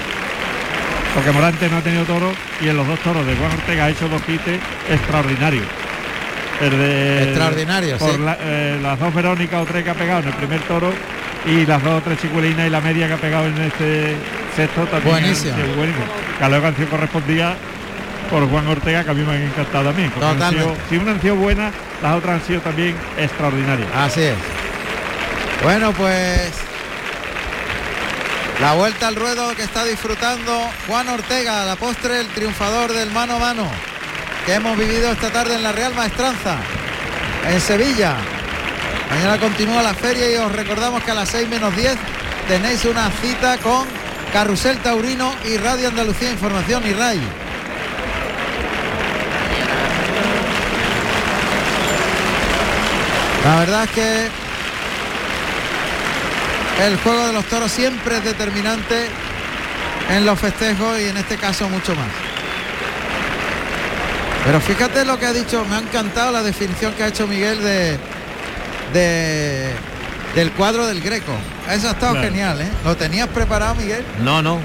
[1.13, 2.31] porque Morante no ha tenido toro
[2.61, 4.59] y en los dos toros de Juan Ortega ha hecho dos quites
[4.89, 5.65] extraordinarios.
[6.61, 8.17] El de- Extraordinario, por sí.
[8.19, 10.93] la- eh, las dos Verónica o tres que ha pegado en el primer toro
[11.45, 14.15] y las dos o tres chicuelinas y la media que ha pegado en este
[14.55, 15.11] sexto también.
[15.21, 15.53] Buenísimo.
[15.75, 16.05] buenísimo.
[16.37, 17.55] Que a la canción correspondía
[18.29, 20.57] por Juan Ortega que a mí me han encantado han Totalmente.
[20.63, 21.71] sido- si una han sido buena,
[22.01, 23.89] las otras han sido también extraordinarias.
[23.95, 24.35] Así es.
[25.61, 26.51] Bueno, pues
[28.61, 33.11] la vuelta al ruedo que está disfrutando Juan Ortega, a la postre el triunfador del
[33.11, 33.67] mano a mano
[34.45, 36.57] que hemos vivido esta tarde en la Real Maestranza,
[37.49, 38.15] en Sevilla.
[39.09, 41.95] Mañana continúa la feria y os recordamos que a las 6 menos 10
[42.47, 43.87] tenéis una cita con
[44.31, 47.19] Carrusel Taurino y Radio Andalucía Información y RAI.
[53.43, 54.27] La verdad es que
[56.85, 59.07] el juego de los toros siempre es determinante
[60.09, 62.07] en los festejos y en este caso mucho más.
[64.45, 67.63] Pero fíjate lo que ha dicho, me ha encantado la definición que ha hecho Miguel
[67.63, 67.97] de,
[68.93, 69.71] de-
[70.35, 71.31] del cuadro del Greco.
[71.71, 72.27] Eso ha estado Claro.
[72.27, 72.67] genial, ¿eh?
[72.83, 74.03] ¿Lo tenías preparado, Miguel?
[74.23, 74.59] No, no.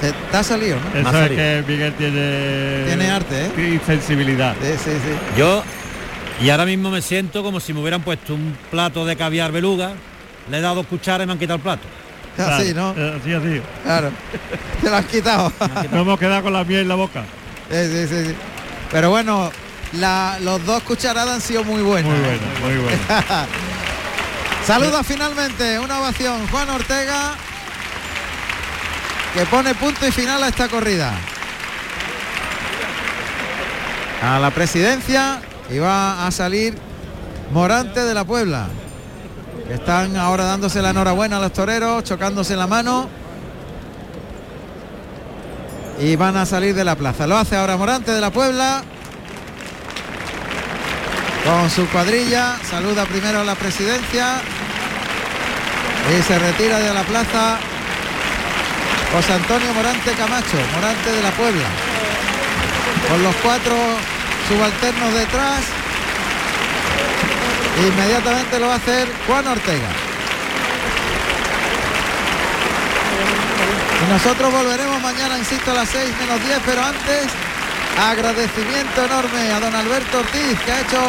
[0.00, 1.00] Se, te ha salido, ¿no?
[1.08, 3.80] Eso es que Miguel tiene Tiene arte, ¿eh?
[3.80, 4.54] y sensibilidad.
[4.60, 5.38] Sí, sí, sí.
[5.38, 5.62] Yo,
[6.42, 9.92] y ahora mismo me siento como si me hubieran puesto un plato de caviar beluga,
[10.50, 11.82] le he dado dos cucharas y me han quitado el plato.
[12.36, 12.92] Así, ¿no?
[12.98, 13.62] Eh, Así, así.
[13.84, 14.10] Claro.
[14.82, 15.52] Te lo has quitado.
[15.90, 17.22] Nos hemos quedado con la miel en la boca.
[17.70, 18.34] Sí, sí, sí, sí.
[18.90, 19.50] Pero bueno,
[19.94, 22.10] la- los dos cucharadas han sido muy buenas.
[22.10, 22.98] Muy bueno, muy bueno.
[24.66, 27.34] Saluda finalmente, una ovación Juan Ortega
[29.34, 31.12] que pone punto y final a esta corrida.
[34.22, 36.78] A la presidencia y va a salir
[37.52, 38.68] Morante de la Puebla.
[39.66, 43.08] Que están ahora dándose la enhorabuena a los toreros, chocándose la mano.
[46.00, 47.26] Y van a salir de la plaza.
[47.26, 48.82] Lo hace ahora Morante de la Puebla.
[51.44, 52.56] Con su cuadrilla.
[52.70, 54.40] Saluda primero a la presidencia.
[56.10, 57.56] Y se retira de la plaza
[59.12, 61.64] José Antonio Morante Camacho, Morante de la Puebla.
[63.08, 63.74] Con los cuatro
[64.48, 65.60] subalternos detrás.
[67.80, 69.88] Inmediatamente lo va a hacer Juan Ortega.
[74.02, 77.26] Y nosotros volveremos mañana, insisto, a las 6 menos 10, pero antes
[77.98, 81.00] agradecimiento enorme a don Alberto Ortiz, que ha hecho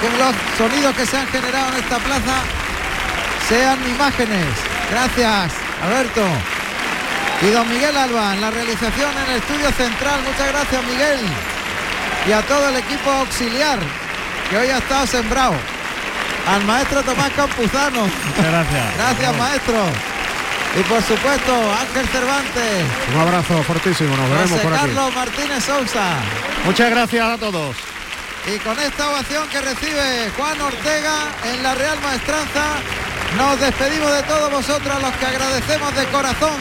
[0.00, 2.42] que los sonidos que se han generado en esta plaza
[3.48, 4.46] sean imágenes.
[4.90, 5.52] Gracias,
[5.82, 6.22] Alberto.
[7.42, 10.20] Y don Miguel Alba en la realización en el estudio central.
[10.22, 11.20] Muchas gracias, Miguel.
[12.28, 13.78] Y a todo el equipo auxiliar
[14.50, 15.54] que hoy ha estado sembrado.
[16.48, 18.02] Al maestro Tomás Campuzano.
[18.02, 18.96] Muchas gracias.
[18.96, 19.84] Gracias, maestro.
[20.78, 22.84] Y por supuesto, Ángel Cervantes.
[23.14, 24.82] Un abrazo fortísimo, nos veremos José por aquí.
[24.82, 26.16] Carlos Martínez Sousa.
[26.64, 27.76] Muchas gracias a todos.
[28.46, 32.64] Y con esta ovación que recibe Juan Ortega en la Real Maestranza,
[33.36, 36.54] nos despedimos de todos vosotros, los que agradecemos de corazón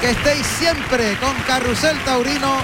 [0.00, 2.56] que estéis siempre con Carrusel Taurino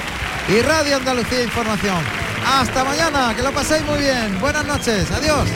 [0.49, 1.99] y Radio Andalucía Información.
[2.47, 4.41] Hasta mañana, que lo paséis muy bien.
[4.41, 5.49] Buenas noches, adiós.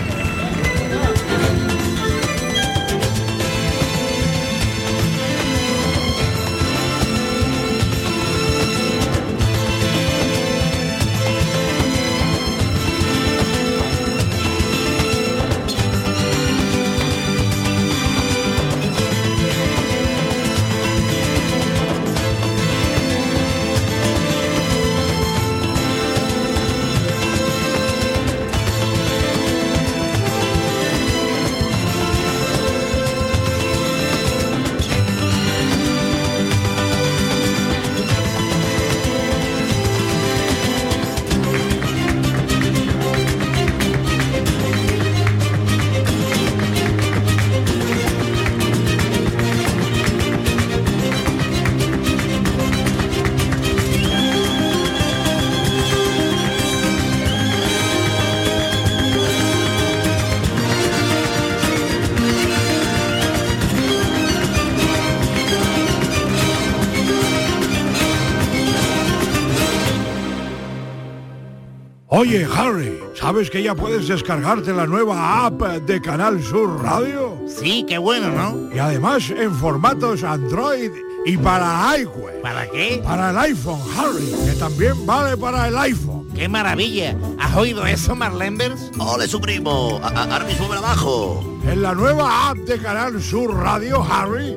[72.23, 77.37] Oye, Harry, ¿sabes que ya puedes descargarte la nueva app de Canal Sur Radio?
[77.49, 78.73] Sí, qué bueno, ¿no?
[78.73, 80.93] Y además en formatos Android
[81.27, 82.41] y para iWeb.
[82.41, 83.01] ¿Para qué?
[83.03, 86.29] Para el iPhone, Harry, que también vale para el iPhone.
[86.33, 87.17] ¡Qué maravilla!
[87.41, 88.93] ¿Has oído eso, Marlenbers?
[89.01, 89.99] ¡Ole, su primo!
[90.01, 91.59] A- a- Ahora mismo me la bajo.
[91.69, 94.57] En la nueva app de Canal Sur Radio, Harry,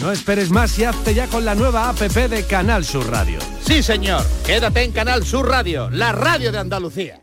[0.00, 3.38] No esperes más y hazte ya con la nueva APP de Canal Sur Radio.
[3.62, 4.24] Sí, señor.
[4.46, 7.20] Quédate en Canal Sur Radio, la radio de Andalucía.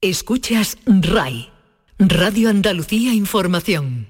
[0.00, 1.52] Escuchas RAI,
[1.98, 4.08] Radio Andalucía Información.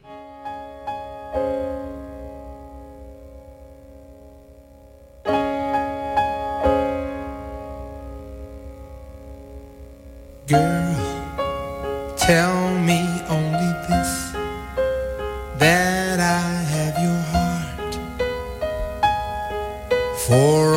[10.47, 10.97] Girl,
[12.17, 14.33] tell me only this
[15.59, 15.92] that
[20.33, 20.72] for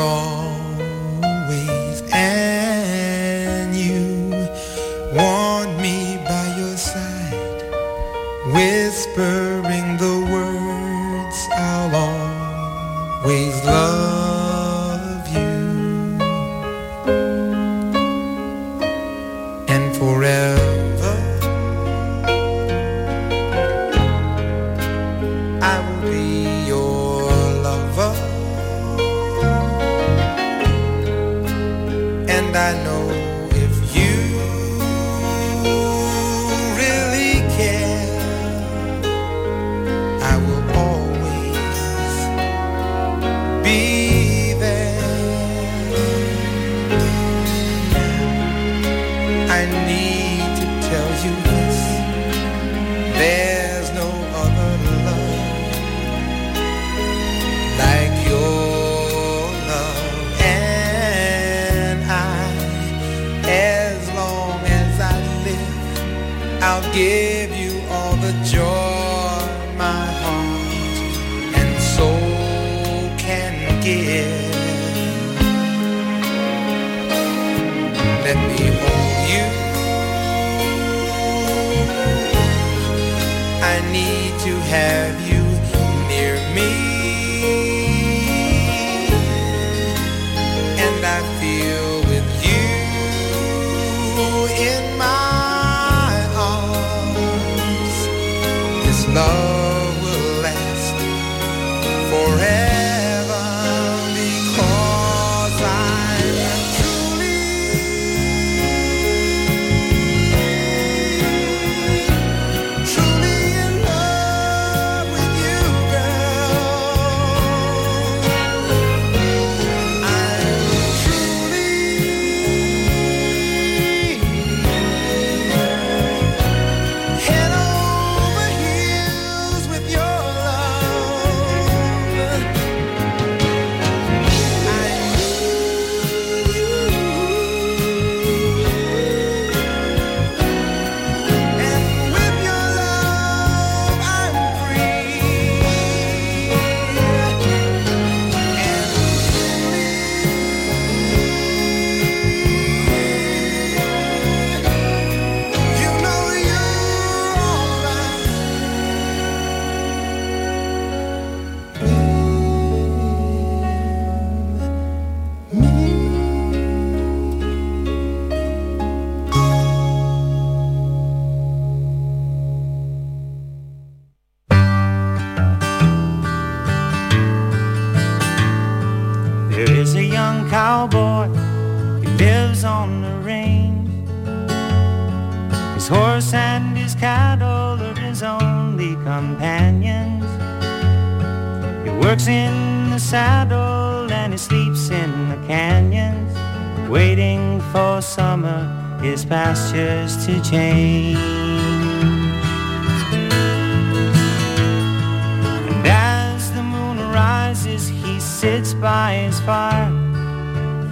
[208.81, 209.91] by his fire,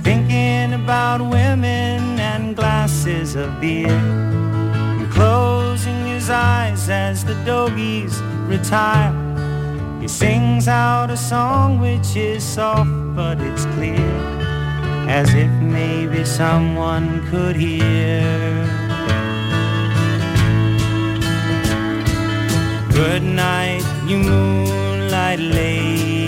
[0.01, 9.13] thinking about women and glasses of beer, and closing his eyes as the doggies retire.
[10.01, 14.11] He sings out a song which is soft but it's clear,
[15.07, 18.33] as if maybe someone could hear.
[22.91, 26.22] Good night, you moonlight lady.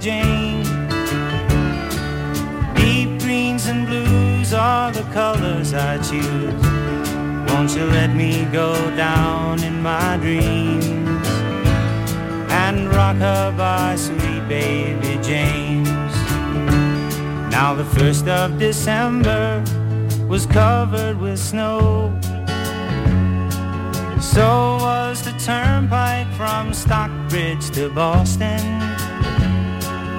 [0.00, 0.62] Jane.
[2.74, 6.62] Deep greens and blues are the colors I choose.
[7.50, 11.28] Won't you let me go down in my dreams
[12.50, 16.14] and rock her by sweet baby James?
[17.52, 19.62] Now the first of December
[20.26, 22.18] was covered with snow.
[24.18, 28.60] So was the turnpike from Stockbridge to Boston.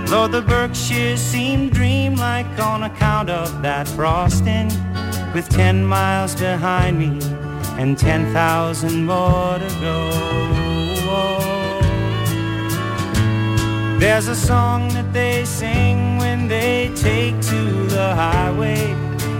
[0.05, 4.67] Though the Berkshires seemed dreamlike on account of that frosting,
[5.33, 7.19] with ten miles behind me
[7.79, 10.09] and ten thousand more to go.
[13.99, 18.91] There's a song that they sing when they take to the highway,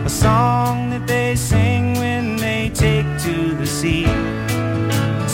[0.05, 4.05] a song that they sing when they take to the sea,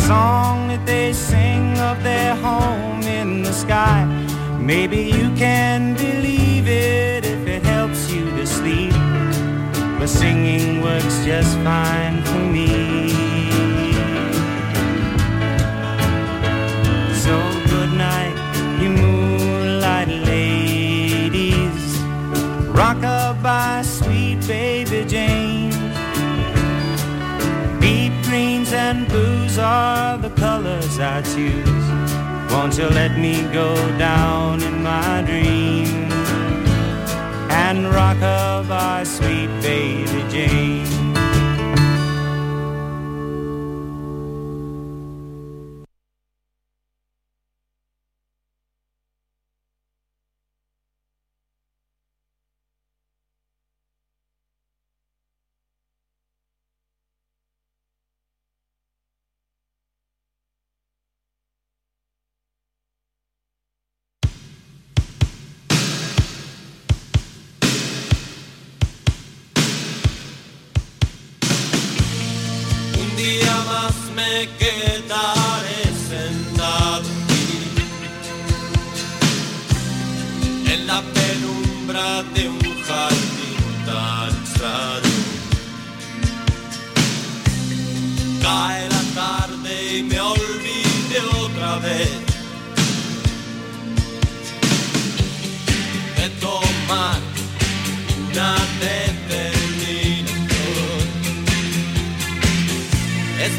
[0.08, 4.06] song that they sing of their home in the sky.
[4.58, 8.94] Maybe you can believe it if it helps you to sleep,
[10.00, 13.17] but singing works just fine for me.
[28.74, 31.88] And blues are the colors I choose.
[32.52, 36.14] Won't you let me go down in my dreams
[37.50, 40.87] and rock rockabye, sweet baby Jane.
[74.38, 77.10] Me quedaré sentado
[80.74, 84.34] en la penumbra de un jardín tan.
[88.44, 92.28] Cae la tarde y me olvide otra vez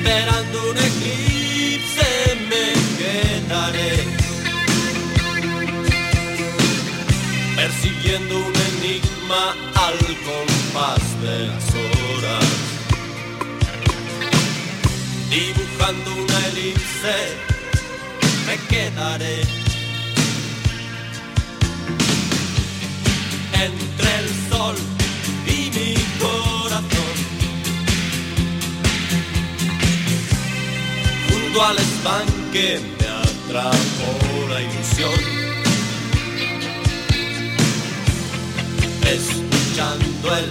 [0.09, 2.09] Esperando un eclipse
[2.48, 2.66] me
[2.98, 3.93] quedaré.
[7.56, 12.47] Persiguiendo un enigma al compás de las horas.
[15.28, 17.16] Dibujando una elipse
[18.47, 19.43] me quedaré.
[23.52, 24.76] Entre el sol
[25.47, 26.47] y mi corazón
[31.59, 35.10] junto al estanque me atrapó la ilusión.
[39.02, 40.48] Escuchando el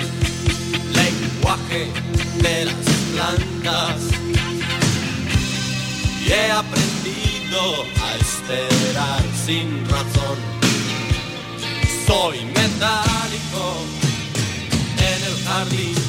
[0.93, 1.91] lenguaje
[2.41, 2.75] de las
[3.13, 4.01] plantas
[6.25, 10.37] y he aprendido a esperar sin razón.
[12.05, 13.75] Soy metálico
[14.97, 16.06] en el jardín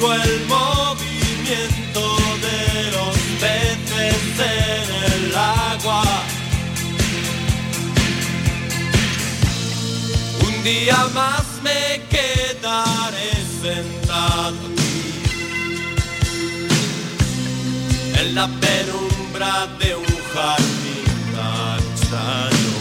[0.00, 2.00] sigo el movimiento
[2.40, 6.04] de los peces en el agua.
[10.46, 13.32] Un día más me quedaré
[13.62, 14.56] sentado
[18.18, 21.10] en la penumbra de un jardín
[21.92, 22.74] extraño.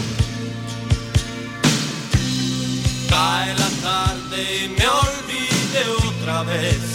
[3.09, 6.88] Cae la tarde y me olvide otra vez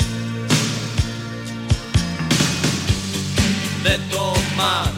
[3.84, 4.90] de tomar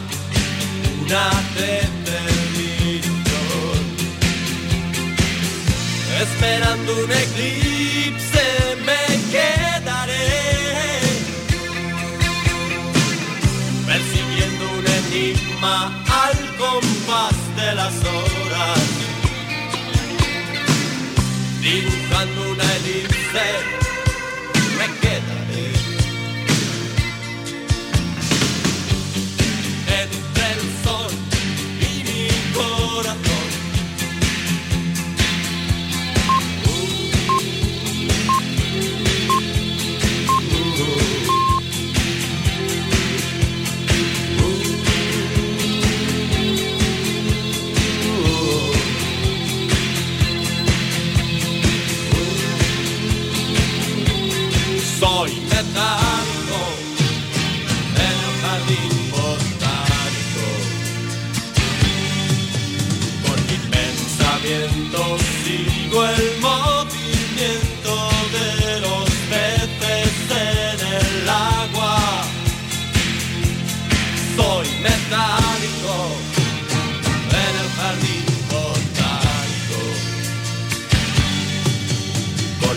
[1.03, 3.79] una determinación.
[6.21, 8.45] Esperando un eclipse
[8.87, 9.03] me
[9.33, 10.31] quedaré
[13.85, 15.75] persiguiendo un enigma
[16.23, 18.79] al compás de las horas
[21.61, 23.47] dibujando una elipse,
[54.99, 56.36] soy metal.
[64.47, 67.93] movimiento, sigo el movimiento
[68.31, 71.99] de los peces en el agua.
[74.37, 75.95] Soy metálico
[77.31, 79.81] en el jardín botánico.
[82.61, 82.75] Con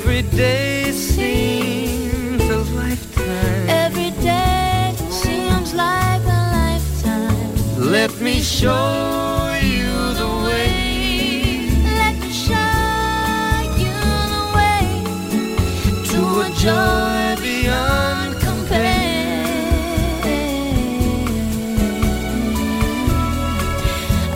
[0.00, 3.68] Every day seems a lifetime.
[3.68, 7.90] Every day seems like a lifetime.
[7.90, 11.66] Let me show you the way.
[11.98, 12.78] Let me show
[13.82, 13.98] you
[14.36, 14.86] the way
[16.10, 19.48] to a joy beyond compare.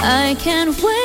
[0.00, 1.01] I can't wait.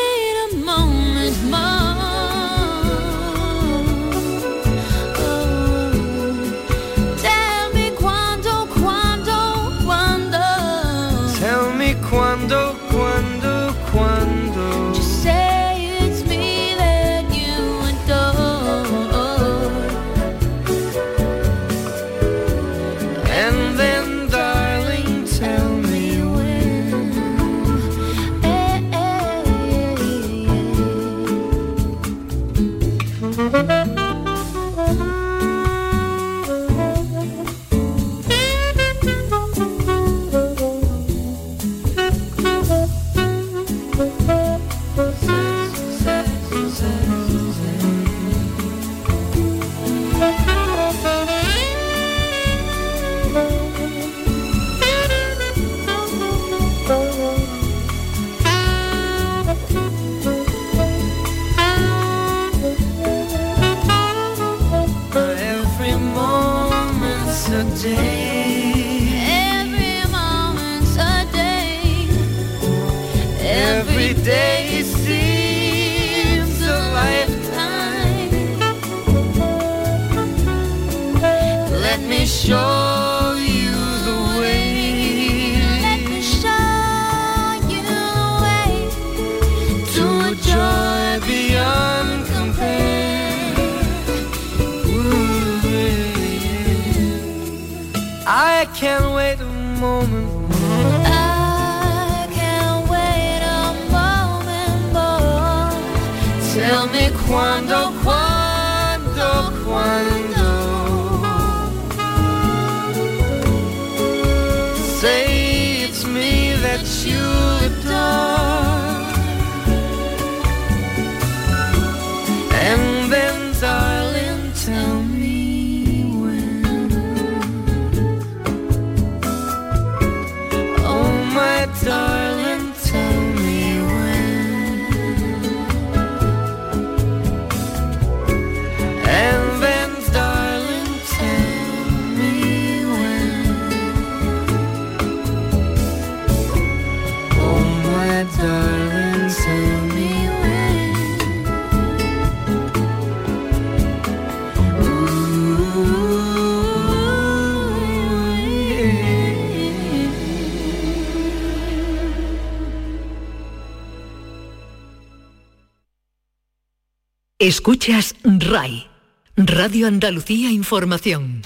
[167.40, 168.88] Escuchas RAI,
[169.36, 171.44] Radio Andalucía Información.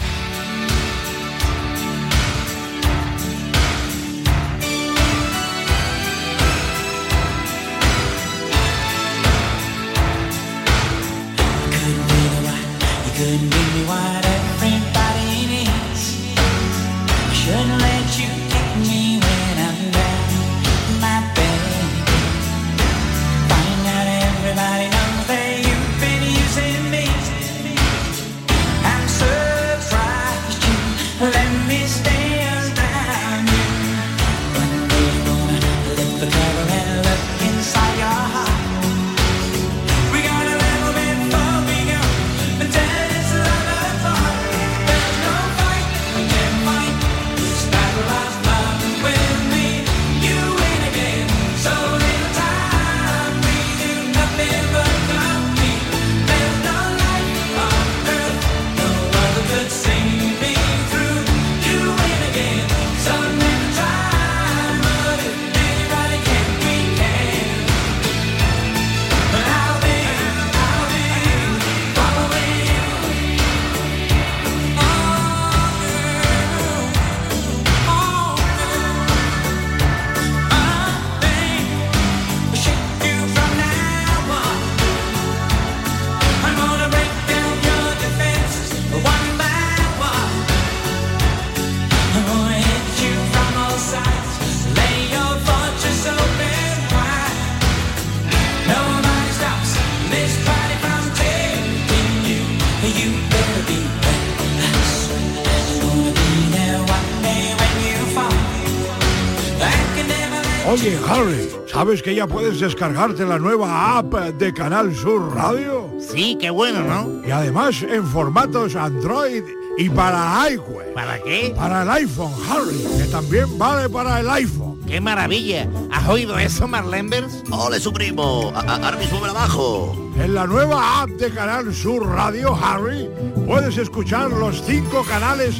[111.82, 115.90] ¿Sabes que ya puedes descargarte la nueva app de Canal Sur Radio?
[116.00, 117.28] Sí, qué bueno, ¿no?
[117.28, 119.42] Y además en formatos Android
[119.80, 120.94] y para iWeb.
[120.94, 121.52] ¿Para qué?
[121.58, 124.80] Para el iPhone, Harry, que también vale para el iPhone.
[124.86, 125.68] ¡Qué maravilla!
[125.92, 127.42] ¿Has oído eso, Marlenbers?
[127.50, 128.52] ¡Ole, su primo!
[128.54, 129.98] A- a- Ahora mismo me la bajo.
[130.20, 133.10] En la nueva app de Canal Sur Radio, Harry,
[133.48, 135.60] puedes escuchar los cinco canales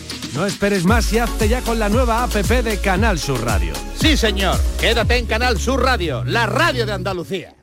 [0.33, 3.73] No esperes más y hazte ya con la nueva APP de Canal Sur Radio.
[3.95, 4.57] Sí, señor.
[4.79, 7.53] Quédate en Canal Sur Radio, la radio de Andalucía.